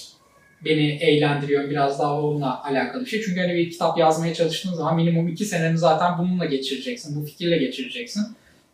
beni 0.64 0.90
eğlendiriyor. 0.90 1.70
Biraz 1.70 1.98
daha 1.98 2.22
onunla 2.22 2.64
alakalı 2.64 3.04
bir 3.04 3.10
şey. 3.10 3.22
Çünkü 3.22 3.40
hani 3.40 3.54
bir 3.54 3.70
kitap 3.70 3.98
yazmaya 3.98 4.34
çalıştığın 4.34 4.74
zaman 4.74 4.96
minimum 4.96 5.28
iki 5.28 5.44
seneni 5.44 5.78
zaten 5.78 6.18
bununla 6.18 6.44
geçireceksin. 6.44 7.20
Bu 7.22 7.26
fikirle 7.26 7.58
geçireceksin. 7.58 8.26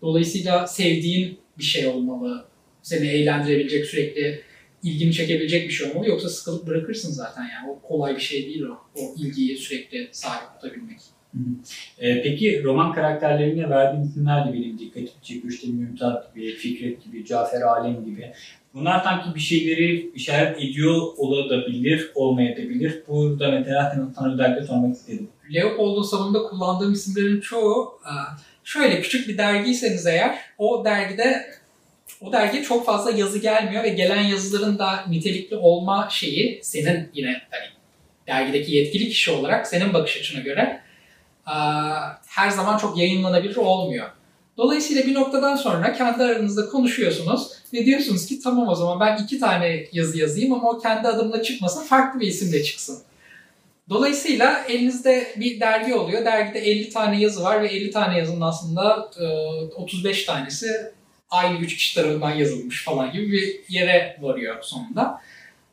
Dolayısıyla 0.02 0.66
sevdiğin 0.66 1.38
bir 1.58 1.64
şey 1.64 1.86
olmalı. 1.86 2.44
Seni 2.82 3.08
eğlendirebilecek, 3.08 3.86
sürekli 3.86 4.40
ilgini 4.82 5.12
çekebilecek 5.12 5.68
bir 5.68 5.72
şey 5.72 5.90
olmalı. 5.90 6.08
Yoksa 6.08 6.28
sıkılıp 6.28 6.66
bırakırsın 6.66 7.12
zaten 7.12 7.42
yani. 7.42 7.70
O 7.70 7.88
kolay 7.88 8.16
bir 8.16 8.20
şey 8.20 8.46
değil 8.46 8.62
o. 8.62 8.78
O 8.96 9.14
ilgiyi 9.18 9.56
sürekli 9.56 10.08
sahip 10.12 10.48
tutabilmek. 10.54 10.98
E, 11.98 12.22
peki 12.22 12.62
roman 12.64 12.92
karakterlerine 12.92 13.70
verdiğin 13.70 14.04
isimler 14.04 14.48
de 14.48 14.52
benim 14.52 14.78
dikkatimi 14.78 15.22
çekiyor. 15.22 15.52
İşte 15.52 15.66
Mümtaz 15.68 16.14
gibi, 16.34 16.54
Fikret 16.54 17.04
gibi, 17.04 17.26
Cafer 17.26 17.60
Alem 17.60 18.04
gibi. 18.04 18.32
Bunlar 18.74 19.04
sanki 19.04 19.34
bir 19.34 19.40
şeyleri 19.40 20.10
işaret 20.14 20.58
ediyor 20.58 20.94
olabilir, 21.16 22.10
olmayabilir. 22.14 23.02
Burada 23.08 23.50
mesela 23.50 24.10
sana, 24.16 24.32
özellikle 24.32 24.66
sormak 24.66 24.96
istedim. 24.96 25.28
Leopold'un 25.54 26.02
sonunda 26.02 26.42
kullandığım 26.42 26.92
isimlerin 26.92 27.40
çoğu 27.40 27.98
e, 28.04 28.12
şöyle 28.64 29.00
küçük 29.00 29.28
bir 29.28 29.38
dergiyseniz 29.38 30.06
eğer 30.06 30.38
o 30.58 30.84
dergide 30.84 31.46
o 32.20 32.32
dergiye 32.32 32.62
çok 32.62 32.86
fazla 32.86 33.10
yazı 33.10 33.38
gelmiyor 33.38 33.84
ve 33.84 33.88
gelen 33.88 34.22
yazıların 34.22 34.78
da 34.78 35.04
nitelikli 35.08 35.56
olma 35.56 36.08
şeyi 36.10 36.60
senin 36.62 37.08
yine 37.14 37.42
hani 37.50 37.66
dergideki 38.26 38.74
yetkili 38.74 39.08
kişi 39.08 39.30
olarak 39.30 39.66
senin 39.66 39.94
bakış 39.94 40.16
açına 40.16 40.40
göre 40.40 40.83
her 42.26 42.50
zaman 42.50 42.78
çok 42.78 42.98
yayınlanabilir 42.98 43.56
olmuyor. 43.56 44.10
Dolayısıyla 44.56 45.06
bir 45.06 45.14
noktadan 45.14 45.56
sonra 45.56 45.92
kendi 45.92 46.24
aranızda 46.24 46.68
konuşuyorsunuz 46.68 47.52
ve 47.72 47.86
diyorsunuz 47.86 48.26
ki 48.26 48.40
tamam 48.40 48.68
o 48.68 48.74
zaman 48.74 49.00
ben 49.00 49.24
iki 49.24 49.38
tane 49.38 49.86
yazı 49.92 50.18
yazayım 50.18 50.52
ama 50.52 50.70
o 50.70 50.78
kendi 50.78 51.08
adımla 51.08 51.42
çıkmasın 51.42 51.84
farklı 51.86 52.20
bir 52.20 52.26
isimle 52.26 52.62
çıksın. 52.62 52.98
Dolayısıyla 53.88 54.64
elinizde 54.68 55.34
bir 55.36 55.60
dergi 55.60 55.94
oluyor. 55.94 56.24
Dergide 56.24 56.58
50 56.58 56.90
tane 56.90 57.20
yazı 57.20 57.42
var 57.42 57.62
ve 57.62 57.68
50 57.68 57.90
tane 57.90 58.18
yazının 58.18 58.40
aslında 58.40 59.10
e, 59.20 59.24
35 59.74 60.24
tanesi 60.24 60.66
aynı 61.30 61.58
üç 61.58 61.76
kişi 61.76 61.94
tarafından 61.94 62.30
yazılmış 62.30 62.84
falan 62.84 63.12
gibi 63.12 63.32
bir 63.32 63.60
yere 63.68 64.18
varıyor 64.20 64.62
sonunda. 64.62 65.20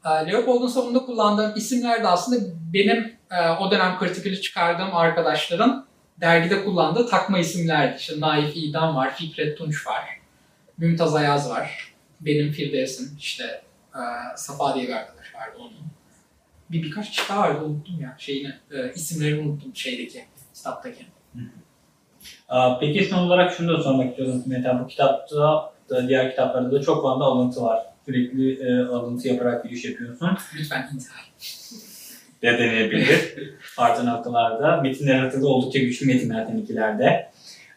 E, 0.05 0.09
Leopold'un 0.09 0.67
sonunda 0.67 0.99
kullandığım 0.99 1.53
isimler 1.55 2.03
de 2.03 2.07
aslında 2.07 2.53
benim 2.73 3.15
e, 3.31 3.49
o 3.49 3.71
dönem 3.71 3.99
kritikali 3.99 4.41
çıkardığım 4.41 4.95
arkadaşların 4.95 5.85
dergide 6.21 6.63
kullandığı 6.63 7.07
takma 7.07 7.39
isimlerdi. 7.39 7.97
İşte 7.99 8.19
Naif 8.19 8.57
İdam 8.57 8.95
var, 8.95 9.15
Fikret 9.15 9.57
Tunç 9.57 9.87
var, 9.87 10.03
Mümtaz 10.77 11.15
Ayaz 11.15 11.49
var, 11.49 11.93
benim 12.21 12.51
Firdevs'im, 12.51 13.17
işte 13.19 13.61
e, 13.95 14.01
Safa 14.35 14.75
diye 14.75 14.87
bir 14.87 14.93
arkadaş 14.93 15.35
vardı 15.35 15.57
onun. 15.59 15.91
Bir 16.71 16.83
birkaç 16.83 17.09
kişi 17.09 17.29
daha 17.29 17.39
vardı 17.39 17.65
unuttum 17.65 18.01
ya 18.01 18.15
şeyini, 18.17 18.53
e, 18.71 18.93
isimlerini 18.93 19.49
unuttum 19.49 19.75
şeydeki, 19.75 20.25
kitaptaki. 20.53 21.05
Peki 22.79 23.05
son 23.05 23.17
olarak 23.17 23.53
şunu 23.53 23.77
da 23.77 23.83
sormak 23.83 24.09
istiyorum. 24.09 24.43
Mesela 24.45 24.83
bu 24.83 24.87
kitapta 24.87 25.73
diğer 26.07 26.29
kitaplarda 26.29 26.71
da 26.71 26.81
çok 26.81 27.03
fazla 27.03 27.25
alıntı 27.25 27.61
var. 27.61 27.90
Sürekli 28.05 28.53
e, 28.53 28.81
alıntı 28.81 29.27
yaparak 29.27 29.63
giriş 29.63 29.85
yapıyorsun. 29.85 30.29
Lütfen 30.59 30.89
intihar. 30.93 31.31
de 32.41 32.57
deneyebilir. 32.57 33.35
Farklı 33.61 34.05
noktalarda. 34.05 34.81
Metinler 34.81 35.15
arasında 35.15 35.47
oldukça 35.47 35.79
güçlü 35.79 36.05
metinler 36.05 36.47
ikilerde. 36.57 37.31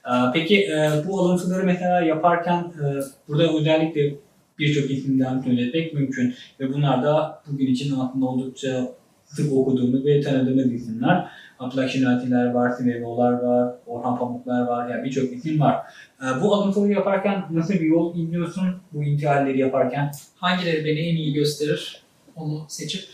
Ee, 0.06 0.10
Peki 0.34 0.62
e, 0.62 0.90
bu 1.08 1.20
alıntıları 1.20 1.64
mesela 1.64 2.00
yaparken 2.00 2.58
e, 2.60 2.84
burada 3.28 3.58
özellikle 3.58 4.14
birçok 4.58 4.90
isimden 4.90 5.40
söylemek 5.40 5.94
mümkün. 5.94 6.34
Ve 6.60 6.74
bunlar 6.74 7.02
da 7.02 7.42
bugün 7.46 7.66
için 7.66 7.94
aslında 8.00 8.26
oldukça 8.26 8.88
sık 9.24 9.52
okuduğumuz 9.52 10.04
ve 10.04 10.20
tanıdığımız 10.20 10.72
isimler. 10.72 11.28
Abdullah 11.58 11.88
Şinatiler 11.88 12.50
var, 12.50 12.70
Sinevolar 12.70 13.32
var, 13.32 13.74
Orhan 13.86 14.18
Pamuklar 14.18 14.66
var, 14.66 14.88
yani 14.88 15.04
birçok 15.04 15.32
isim 15.32 15.60
var. 15.60 15.86
Ee, 16.24 16.40
Bu 16.40 16.54
alıntıları 16.54 16.92
yaparken 16.92 17.44
nasıl 17.50 17.74
bir 17.74 17.80
yol 17.80 18.16
izliyorsun 18.16 18.76
bu 18.92 19.04
intihalleri 19.04 19.58
yaparken? 19.58 20.12
Hangileri 20.36 20.84
beni 20.84 20.98
en 21.00 21.16
iyi 21.16 21.32
gösterir 21.32 22.02
onu 22.36 22.64
seçip 22.68 23.04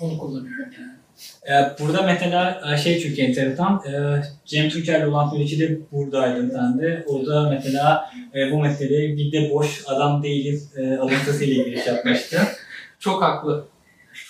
onu 0.00 0.18
kullanıyorum 0.18 0.72
yani. 0.80 0.92
Ee, 1.48 1.76
Burada 1.80 2.02
mesela 2.02 2.62
e, 2.72 2.76
şey 2.76 3.00
çünkü 3.00 3.22
enteresan, 3.22 3.82
e, 3.86 4.22
Cem 4.44 4.68
Tunçer'le 4.68 5.08
olan 5.08 5.30
söyleşi 5.30 5.60
de 5.60 5.78
buradaydı 5.92 6.50
sen 6.52 6.78
de. 6.78 7.04
O 7.08 7.26
da 7.26 7.50
mesela 7.50 8.10
e, 8.34 8.52
bu 8.52 8.58
meseleyi 8.60 9.16
bir 9.16 9.32
de 9.32 9.50
boş 9.50 9.84
adam 9.86 10.22
değiliz 10.22 10.76
e, 10.76 10.96
alıntısıyla 10.96 11.64
giriş 11.64 11.86
yapmıştı. 11.86 12.38
Çok 12.98 13.22
haklı. 13.22 13.64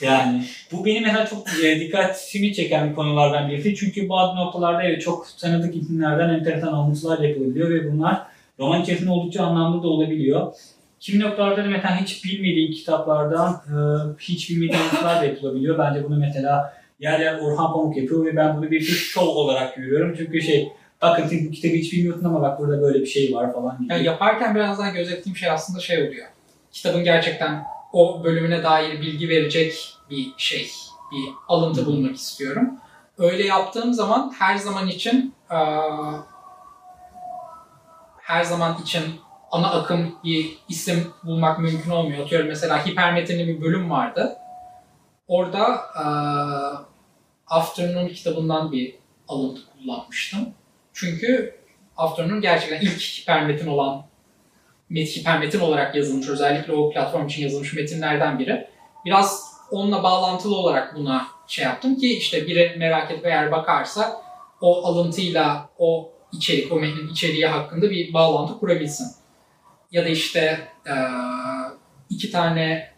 Yani 0.03 0.45
bu 0.73 0.85
benim 0.85 1.03
mesela 1.03 1.27
çok 1.27 1.65
e, 1.65 1.81
dikkatimi 1.81 2.55
çeken 2.55 2.95
konulardan 2.95 3.51
birisi. 3.51 3.75
Çünkü 3.75 4.09
bazı 4.09 4.37
noktalarda 4.37 4.83
evet 4.83 5.03
çok 5.03 5.27
tanıdık 5.41 5.77
isimlerden 5.77 6.29
enteresan 6.29 6.73
alıntılar 6.73 7.19
yapılabiliyor 7.19 7.71
ve 7.71 7.93
bunlar 7.93 8.23
roman 8.59 8.83
içerisinde 8.83 9.11
oldukça 9.11 9.45
anlamlı 9.45 9.83
da 9.83 9.89
olabiliyor. 9.89 10.55
Kimi 11.01 11.21
noktalarda 11.21 11.65
da 11.65 11.69
mesela 11.69 12.01
hiç 12.01 12.25
bilmediğin 12.25 12.73
kitaplardan 12.73 13.53
e, 13.53 13.77
hiç 14.19 14.51
bilmediğin 14.51 14.81
alıntılar 14.83 15.21
da 15.21 15.25
yapılabiliyor. 15.25 15.79
Bence 15.79 16.05
bunu 16.05 16.19
mesela 16.19 16.75
yer 17.01 17.21
yer 17.21 17.39
Orhan 17.39 17.73
Pamuk 17.73 17.97
yapıyor 17.97 18.25
ve 18.25 18.37
ben 18.37 18.57
bunu 18.57 18.71
bir 18.71 18.81
tür 18.81 18.95
şov 18.95 19.27
olarak 19.27 19.77
görüyorum. 19.77 20.15
Çünkü 20.19 20.43
şey 20.43 20.69
bakın 21.03 21.27
siz 21.29 21.49
bu 21.49 21.53
kitabı 21.53 21.75
hiç 21.75 21.93
bilmiyorsun 21.93 22.25
ama 22.25 22.43
bak 22.43 22.59
burada 22.59 22.83
böyle 22.83 23.01
bir 23.01 23.07
şey 23.07 23.35
var 23.35 23.53
falan 23.53 23.79
gibi. 23.83 23.93
Yani 23.93 24.05
yaparken 24.05 24.55
biraz 24.55 24.79
daha 24.79 24.91
gözettiğim 24.91 25.37
şey 25.37 25.51
aslında 25.51 25.81
şey 25.81 26.09
oluyor. 26.09 26.27
Kitabın 26.73 27.05
gerçekten 27.05 27.65
o 27.93 28.25
bölümüne 28.25 28.63
dair 28.63 29.01
bilgi 29.01 29.29
verecek 29.29 29.97
bir 30.11 30.35
şey, 30.37 30.71
bir 31.13 31.33
alıntı 31.49 31.87
bulmak 31.87 32.17
istiyorum. 32.17 32.71
Öyle 33.19 33.47
yaptığım 33.47 33.95
zaman 33.95 34.35
her 34.39 34.57
zaman 34.57 34.89
için 34.89 35.35
her 38.19 38.45
zaman 38.45 38.83
için 38.83 39.03
ana 39.51 39.71
akım 39.71 40.15
bir 40.25 40.59
isim 40.69 41.13
bulmak 41.25 41.59
mümkün 41.59 41.91
olmuyor. 41.91 42.25
Atıyorum 42.25 42.49
mesela 42.49 42.87
hipermetinli 42.87 43.49
bir 43.49 43.61
bölüm 43.61 43.91
vardı. 43.91 44.37
Orada 45.29 45.65
Afternoon 47.47 48.09
kitabından 48.09 48.73
bir 48.73 48.95
alıntı 49.29 49.61
kullanmıştım. 49.73 50.55
Çünkü 50.93 51.57
Afternoon 51.97 52.41
gerçekten 52.41 52.81
ilk 52.81 53.01
hipermetin 53.01 53.67
olan 53.67 54.05
hipermetin 55.01 55.61
olarak 55.61 55.95
yazılmış 55.95 56.29
özellikle 56.29 56.73
o 56.73 56.91
platform 56.91 57.27
için 57.27 57.43
yazılmış 57.43 57.75
metinlerden 57.75 58.39
biri. 58.39 58.69
Biraz 59.05 59.53
onunla 59.71 60.03
bağlantılı 60.03 60.57
olarak 60.57 60.97
buna 60.97 61.27
şey 61.47 61.65
yaptım 61.65 61.97
ki 61.97 62.17
işte 62.17 62.47
biri 62.47 62.75
merak 62.79 63.11
edip 63.11 63.27
eğer 63.27 63.53
bakarsa 63.53 64.23
o 64.61 64.87
alıntıyla 64.87 65.69
o 65.79 66.13
içerik, 66.33 66.73
o 66.73 66.77
metnin 66.77 67.09
içeriği 67.09 67.47
hakkında 67.47 67.91
bir 67.91 68.13
bağlantı 68.13 68.59
kurabilsin. 68.59 69.07
Ya 69.93 70.05
da 70.05 70.09
işte 70.09 70.59
iki 72.11 72.31
tane 72.31 72.93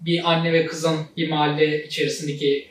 bir 0.00 0.32
anne 0.32 0.52
ve 0.52 0.66
kızın 0.66 0.96
bir 1.16 1.30
mahalle 1.30 1.84
içerisindeki 1.84 2.70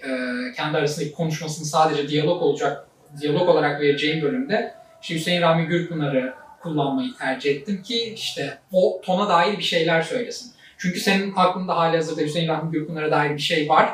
kendi 0.56 0.78
arasındaki 0.78 1.12
konuşmasını 1.12 1.66
sadece 1.66 2.08
diyalog 2.08 2.42
olacak, 2.42 2.88
diyalog 3.22 3.50
olarak 3.50 3.82
vereceğim 3.82 4.22
bölümde 4.22 4.76
işte 5.02 5.16
Hüseyin 5.16 5.42
Rahmi 5.42 5.66
Gürpınar'ı 5.66 6.34
kullanmayı 6.66 7.10
tercih 7.20 7.52
ettim 7.52 7.84
ki 7.84 8.14
işte 8.16 8.58
o 8.72 9.02
tona 9.04 9.30
dair 9.30 9.58
bir 9.58 9.64
şeyler 9.64 10.02
söylesin. 10.02 10.52
Çünkü 10.78 11.00
senin 11.00 11.34
aklında 11.36 11.78
hali 11.78 11.96
hazırda 11.96 12.22
Hüseyin 12.22 12.48
Rahmi 12.48 12.72
Gürpınar'a 12.72 13.12
dair 13.12 13.34
bir 13.34 13.42
şey 13.42 13.70
var. 13.70 13.90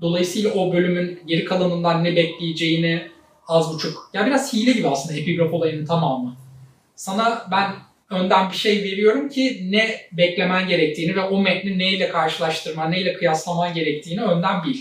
Dolayısıyla 0.00 0.52
o 0.52 0.72
bölümün 0.72 1.20
geri 1.26 1.44
kalanından 1.44 2.04
ne 2.04 2.16
bekleyeceğini 2.16 3.02
az 3.48 3.74
buçuk. 3.74 4.10
Ya 4.14 4.26
biraz 4.26 4.52
hile 4.52 4.72
gibi 4.72 4.88
aslında 4.88 5.18
epigraf 5.18 5.52
olayının 5.52 5.86
tamamı. 5.86 6.36
Sana 6.94 7.46
ben 7.50 7.72
önden 8.18 8.50
bir 8.50 8.56
şey 8.56 8.82
veriyorum 8.82 9.28
ki 9.28 9.68
ne 9.70 10.00
beklemen 10.12 10.68
gerektiğini 10.68 11.16
ve 11.16 11.20
o 11.20 11.40
metni 11.40 11.78
neyle 11.78 12.08
karşılaştırman, 12.08 12.90
neyle 12.90 13.12
kıyaslaman 13.12 13.74
gerektiğini 13.74 14.22
önden 14.22 14.64
bil. 14.64 14.76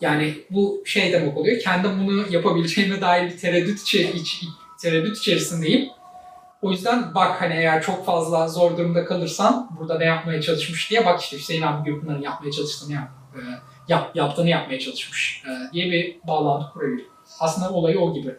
Yani 0.00 0.34
bu 0.50 0.82
şey 0.86 1.12
demek 1.12 1.36
oluyor. 1.36 1.60
Kendim 1.60 2.06
bunu 2.06 2.24
yapabileceğime 2.30 3.00
dair 3.00 3.30
bir 3.30 3.38
tereddüt, 3.38 3.80
içi- 3.80 4.10
iç- 4.14 4.44
tereddüt 4.84 5.18
içerisindeyim. 5.18 5.88
O 6.62 6.70
yüzden 6.70 7.14
bak 7.14 7.40
hani 7.40 7.54
eğer 7.54 7.82
çok 7.82 8.06
fazla 8.06 8.48
zor 8.48 8.78
durumda 8.78 9.04
kalırsan 9.04 9.70
burada 9.78 9.98
ne 9.98 10.04
yapmaya 10.04 10.42
çalışmış 10.42 10.90
diye 10.90 11.06
bak 11.06 11.20
işte 11.20 11.36
Hüseyin 11.36 11.62
abi 11.62 11.90
Gürpınar'ın 11.90 12.22
yapmaya 12.22 12.52
çalıştığını 12.52 12.92
yap, 12.92 13.08
e, 13.34 13.40
yap, 13.88 14.16
yaptığını 14.16 14.48
yapmaya 14.48 14.78
çalışmış 14.78 15.42
e, 15.46 15.72
diye 15.72 15.90
bir 15.90 16.16
bağlantı 16.26 16.72
kurabilir. 16.72 17.06
Aslında 17.40 17.70
olayı 17.70 18.00
o 18.00 18.14
gibi. 18.14 18.34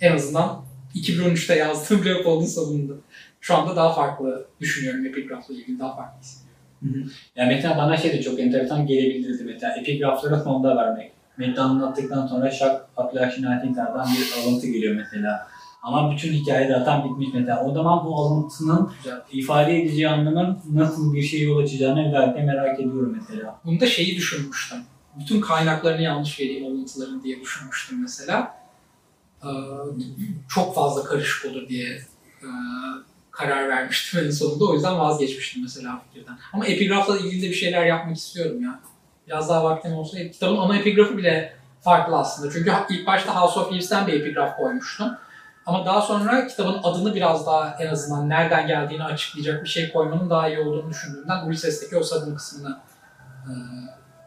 En 0.00 0.14
azından 0.14 0.64
2013'te 0.94 1.54
yazdığım 1.54 2.04
Leopold'un 2.04 2.46
sonunda. 2.46 2.92
Şu 3.40 3.56
anda 3.56 3.76
daha 3.76 3.92
farklı 3.92 4.46
düşünüyorum 4.60 5.06
epigrafla 5.06 5.54
ilgili 5.54 5.78
daha 5.78 5.96
farklı 5.96 6.20
hissediyorum. 6.20 7.12
Yani 7.36 7.54
mesela 7.54 7.76
bana 7.76 7.96
şey 7.96 8.12
de 8.12 8.22
çok 8.22 8.40
enteresan 8.40 8.86
gelebilirdi 8.86 9.44
mesela 9.44 9.76
epigrafları 9.76 10.40
sonda 10.40 10.76
vermek. 10.76 11.12
Metni 11.36 11.60
anlattıktan 11.60 12.26
sonra 12.26 12.50
şak 12.50 12.88
Abdülhaşin 12.96 13.42
Altintar'dan 13.42 14.06
bir 14.06 14.42
alıntı 14.42 14.66
geliyor 14.66 14.94
mesela. 14.94 15.48
Ama 15.86 16.12
bütün 16.12 16.32
hikaye 16.32 16.68
zaten 16.68 17.04
bitmiş 17.04 17.28
mesela. 17.34 17.64
O 17.64 17.74
zaman 17.74 18.04
bu 18.04 18.16
alıntının 18.20 18.92
ifade 19.32 19.82
edeceği 19.82 20.08
anlamın 20.08 20.58
nasıl 20.72 21.14
bir 21.14 21.22
şey 21.22 21.42
yol 21.42 21.58
açacağını 21.58 22.08
özellikle 22.08 22.42
merak 22.42 22.80
ediyorum 22.80 23.16
mesela. 23.20 23.60
Bunda 23.64 23.86
şeyi 23.86 24.16
düşünmüştüm. 24.16 24.78
Bütün 25.20 25.40
kaynaklarını 25.40 26.02
yanlış 26.02 26.40
vereyim 26.40 26.66
alıntıların 26.66 27.22
diye 27.22 27.40
düşünmüştüm 27.40 28.02
mesela. 28.02 28.54
Ee, 29.42 29.48
çok 30.48 30.74
fazla 30.74 31.04
karışık 31.04 31.52
olur 31.52 31.68
diye 31.68 31.88
e, 32.42 32.48
karar 33.30 33.68
vermiştim 33.68 34.20
en 34.26 34.30
sonunda. 34.30 34.64
O 34.64 34.74
yüzden 34.74 34.98
vazgeçmiştim 34.98 35.62
mesela 35.62 36.02
fikirden. 36.08 36.38
Ama 36.52 36.66
epigrafla 36.66 37.18
ilgili 37.18 37.42
de 37.42 37.50
bir 37.50 37.54
şeyler 37.54 37.86
yapmak 37.86 38.16
istiyorum 38.16 38.62
ya. 38.62 38.80
Biraz 39.26 39.48
daha 39.48 39.64
vaktim 39.64 39.92
olsa. 39.92 40.18
Kitabın 40.18 40.56
ana 40.56 40.76
epigrafı 40.76 41.16
bile 41.18 41.56
farklı 41.80 42.16
aslında. 42.16 42.52
Çünkü 42.52 42.72
ilk 42.90 43.06
başta 43.06 43.40
House 43.42 43.60
of 43.60 43.72
Leaves'ten 43.72 44.06
bir 44.06 44.12
epigraf 44.12 44.56
koymuştum. 44.56 45.16
Ama 45.66 45.86
daha 45.86 46.00
sonra 46.00 46.46
kitabın 46.46 46.76
adını 46.82 47.14
biraz 47.14 47.46
daha 47.46 47.76
en 47.80 47.86
azından 47.86 48.28
nereden 48.28 48.66
geldiğini 48.66 49.04
açıklayacak 49.04 49.64
bir 49.64 49.68
şey 49.68 49.92
koymanın 49.92 50.30
daha 50.30 50.48
iyi 50.48 50.58
olduğunu 50.58 50.90
düşündüğümden 50.90 51.46
Ulysses'teki 51.46 51.96
o 51.96 52.02
sabun 52.02 52.34
kısmını 52.34 52.78
e, 53.44 53.52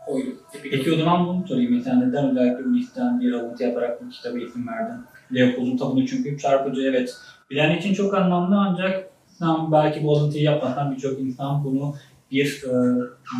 koydum. 0.05 0.39
Peki 0.63 0.93
o 0.93 0.97
zaman 0.97 1.27
bunu 1.27 1.47
sorayım 1.47 1.83
neden 1.85 2.29
özellikle 2.29 2.65
bu 2.65 2.75
listten 2.75 3.19
bir 3.21 3.33
alıntı 3.33 3.63
yaparak 3.63 4.05
bu 4.05 4.09
kitaba 4.09 4.39
isim 4.39 4.67
verdin? 4.67 5.05
Leopold'un 5.35 5.77
tabunu 5.77 6.07
çünkü 6.07 6.37
çarpıcı 6.37 6.81
evet. 6.81 7.15
Bilen 7.49 7.77
için 7.77 7.93
çok 7.93 8.13
anlamlı 8.13 8.57
ancak 8.57 9.09
sen 9.39 9.71
belki 9.71 10.03
bu 10.03 10.17
alıntıyı 10.17 10.43
yapmasan 10.43 10.95
birçok 10.95 11.19
insan 11.19 11.63
bunu 11.63 11.95
bir 12.31 12.63
e, 12.63 12.71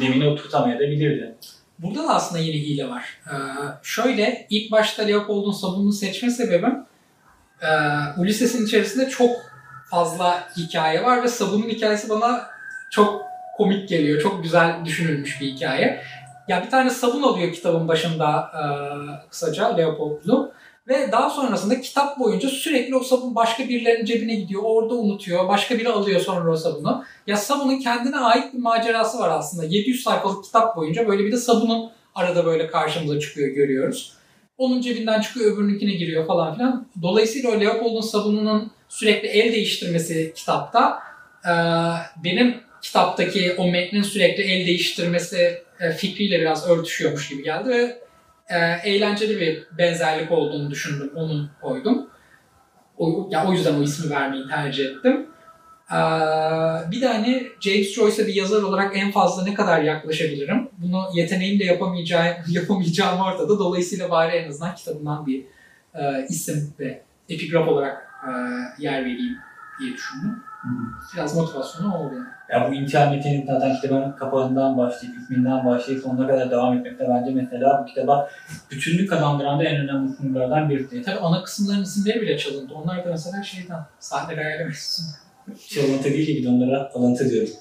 demine 0.02 0.28
oturtamayabilirdi. 0.28 1.36
Burada 1.80 2.04
da 2.04 2.16
aslında 2.16 2.42
yine 2.42 2.58
hile 2.58 2.90
var. 2.90 3.04
Ee, 3.28 3.36
şöyle, 3.84 4.48
ilk 4.50 4.72
başta 4.72 5.04
Leopold'un 5.04 5.52
sabununu 5.52 5.94
seçme 5.94 6.30
sebebim 6.30 6.89
e, 7.62 7.70
Ulysses'in 8.18 8.66
içerisinde 8.66 9.10
çok 9.10 9.32
fazla 9.90 10.50
hikaye 10.58 11.04
var 11.04 11.24
ve 11.24 11.28
sabunun 11.28 11.70
hikayesi 11.70 12.10
bana 12.10 12.48
çok 12.92 13.26
komik 13.58 13.90
geliyor. 13.90 14.22
Çok 14.22 14.44
güzel 14.44 14.76
düşünülmüş 14.86 15.42
bir 15.42 15.48
hikaye. 15.48 16.02
Ya 16.48 16.64
bir 16.66 16.70
tane 16.70 16.90
sabun 16.90 17.24
alıyor 17.24 17.54
kitabın 17.54 17.88
başında 17.88 18.52
e, 18.54 18.64
kısaca 19.30 19.76
Leopold'lu. 19.76 20.52
Ve 20.88 21.12
daha 21.12 21.30
sonrasında 21.30 21.82
kitap 21.82 22.20
boyunca 22.20 22.50
sürekli 22.50 22.96
o 22.96 23.04
sabun 23.04 23.36
başka 23.36 23.64
birilerinin 23.64 24.06
cebine 24.06 24.36
gidiyor. 24.36 24.62
Orada 24.66 24.94
unutuyor. 24.94 25.48
Başka 25.48 25.78
biri 25.78 25.90
alıyor 25.90 26.22
sonra 26.22 26.52
o 26.52 26.56
sabunu. 26.56 27.04
Ya 27.28 27.38
sabunun 27.38 27.80
kendine 27.80 28.18
ait 28.18 28.54
bir 28.54 28.60
macerası 28.60 29.20
var 29.20 29.30
aslında. 29.30 29.66
700 29.66 30.04
sayfalık 30.04 30.44
kitap 30.44 30.76
boyunca 30.76 31.08
böyle 31.08 31.26
bir 31.26 31.32
de 31.32 31.38
sabunun 31.38 31.92
arada 32.16 32.46
böyle 32.46 32.68
karşımıza 32.68 33.20
çıkıyor 33.20 33.48
görüyoruz. 33.48 34.19
Onun 34.60 34.82
cebinden 34.82 35.22
çıkıyor 35.22 35.54
öbürününkine 35.54 35.92
giriyor 35.92 36.28
falan 36.28 36.56
filan. 36.56 36.88
Dolayısıyla 37.02 37.50
o 37.50 37.62
Leopold'un 37.62 38.02
sabununun 38.02 38.72
sürekli 38.90 39.28
el 39.28 39.54
değiştirmesi 39.54 40.34
kitapta 40.36 41.00
e, 41.46 41.54
benim 42.24 42.56
kitaptaki 42.82 43.54
o 43.58 43.72
metnin 43.72 44.02
sürekli 44.02 44.44
el 44.44 44.68
değiştirmesi 44.68 45.64
e, 45.80 45.92
fikriyle 45.92 46.40
biraz 46.40 46.70
örtüşüyormuş 46.70 47.30
gibi 47.30 47.44
geldi 47.44 47.70
ve 47.70 48.00
e, 48.50 48.58
eğlenceli 48.84 49.40
bir 49.40 49.64
benzerlik 49.78 50.32
olduğunu 50.32 50.72
düşündüm. 50.72 51.12
Onu 51.16 51.50
koydum. 51.62 52.10
O, 52.98 53.30
ya 53.32 53.48
o 53.48 53.54
yüzden 53.54 53.74
o 53.74 53.84
ismi 53.84 54.10
vermeyi 54.10 54.48
tercih 54.48 54.86
ettim. 54.86 55.26
Ee, 55.92 55.96
bir 56.92 57.02
de 57.02 57.08
hani 57.08 57.48
James 57.60 57.94
Joyce'a 57.94 58.28
bir 58.28 58.34
yazar 58.34 58.62
olarak 58.62 58.98
en 58.98 59.12
fazla 59.12 59.44
ne 59.44 59.54
kadar 59.54 59.82
yaklaşabilirim? 59.82 60.70
Bunu 60.78 61.04
yeteneğimle 61.14 61.66
yapamayacağım, 61.66 62.36
yapamayacağım 62.50 63.22
ortada. 63.22 63.60
Dolayısıyla 63.60 64.10
bari 64.10 64.36
en 64.36 64.50
azından 64.50 64.76
kitabından 64.76 65.26
bir 65.26 65.44
e, 65.96 66.26
isim 66.30 66.74
ve 66.80 67.02
epigraf 67.30 67.68
olarak 67.68 68.08
e, 68.24 68.30
yer 68.84 69.02
vereyim 69.02 69.38
diye 69.80 69.94
düşündüm. 69.94 70.44
Biraz 71.14 71.36
motivasyonu 71.36 71.96
oldu 71.96 72.14
yani. 72.16 72.28
Ya 72.50 72.70
bu 72.70 72.74
intihar 72.74 73.12
metinin 73.12 73.46
zaten 73.46 73.76
kitabın 73.76 74.12
kapağından 74.12 74.78
başlayıp, 74.78 75.18
isminden 75.18 75.66
başlayıp 75.66 76.04
sonuna 76.04 76.28
kadar 76.28 76.52
devam 76.52 76.78
etmekte 76.78 77.06
bence 77.10 77.32
mesela 77.32 77.82
bu 77.84 77.86
kitaba 77.86 78.30
bütünlük 78.72 79.10
kazandıran 79.10 79.60
da 79.60 79.64
en 79.64 79.82
önemli 79.82 80.16
konulardan 80.18 80.70
birisi. 80.70 81.02
Tabii 81.02 81.20
ana 81.20 81.44
kısımların 81.44 81.84
isimleri 81.84 82.22
bile 82.22 82.38
çalındı. 82.38 82.74
Onlar 82.74 83.06
da 83.06 83.10
mesela 83.10 83.44
şeyden, 83.44 83.80
sahneler 84.00 84.46
ayarlamışsın. 84.46 85.06
Çalıntı 85.70 86.04
değil 86.04 86.26
ki 86.28 86.38
biz 86.38 86.48
onlara 86.48 86.92
alıntı 86.94 87.30
diyoruz. 87.30 87.54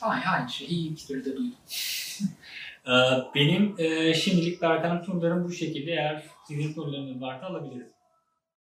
Aynı, 0.00 0.24
aynı 0.24 0.50
şey. 0.50 0.66
İyi 0.66 0.96
de 0.96 1.24
duydum. 1.24 1.52
Ee, 2.86 2.90
Benim 3.34 3.74
e, 3.78 4.14
şimdilik 4.14 4.62
Berkan'ın 4.62 5.02
sorularım 5.02 5.44
bu 5.44 5.52
şekilde. 5.52 5.90
Eğer 5.90 6.24
sizin 6.48 6.72
sorularınız 6.72 7.20
varsa 7.20 7.46
alabiliriz. 7.46 7.86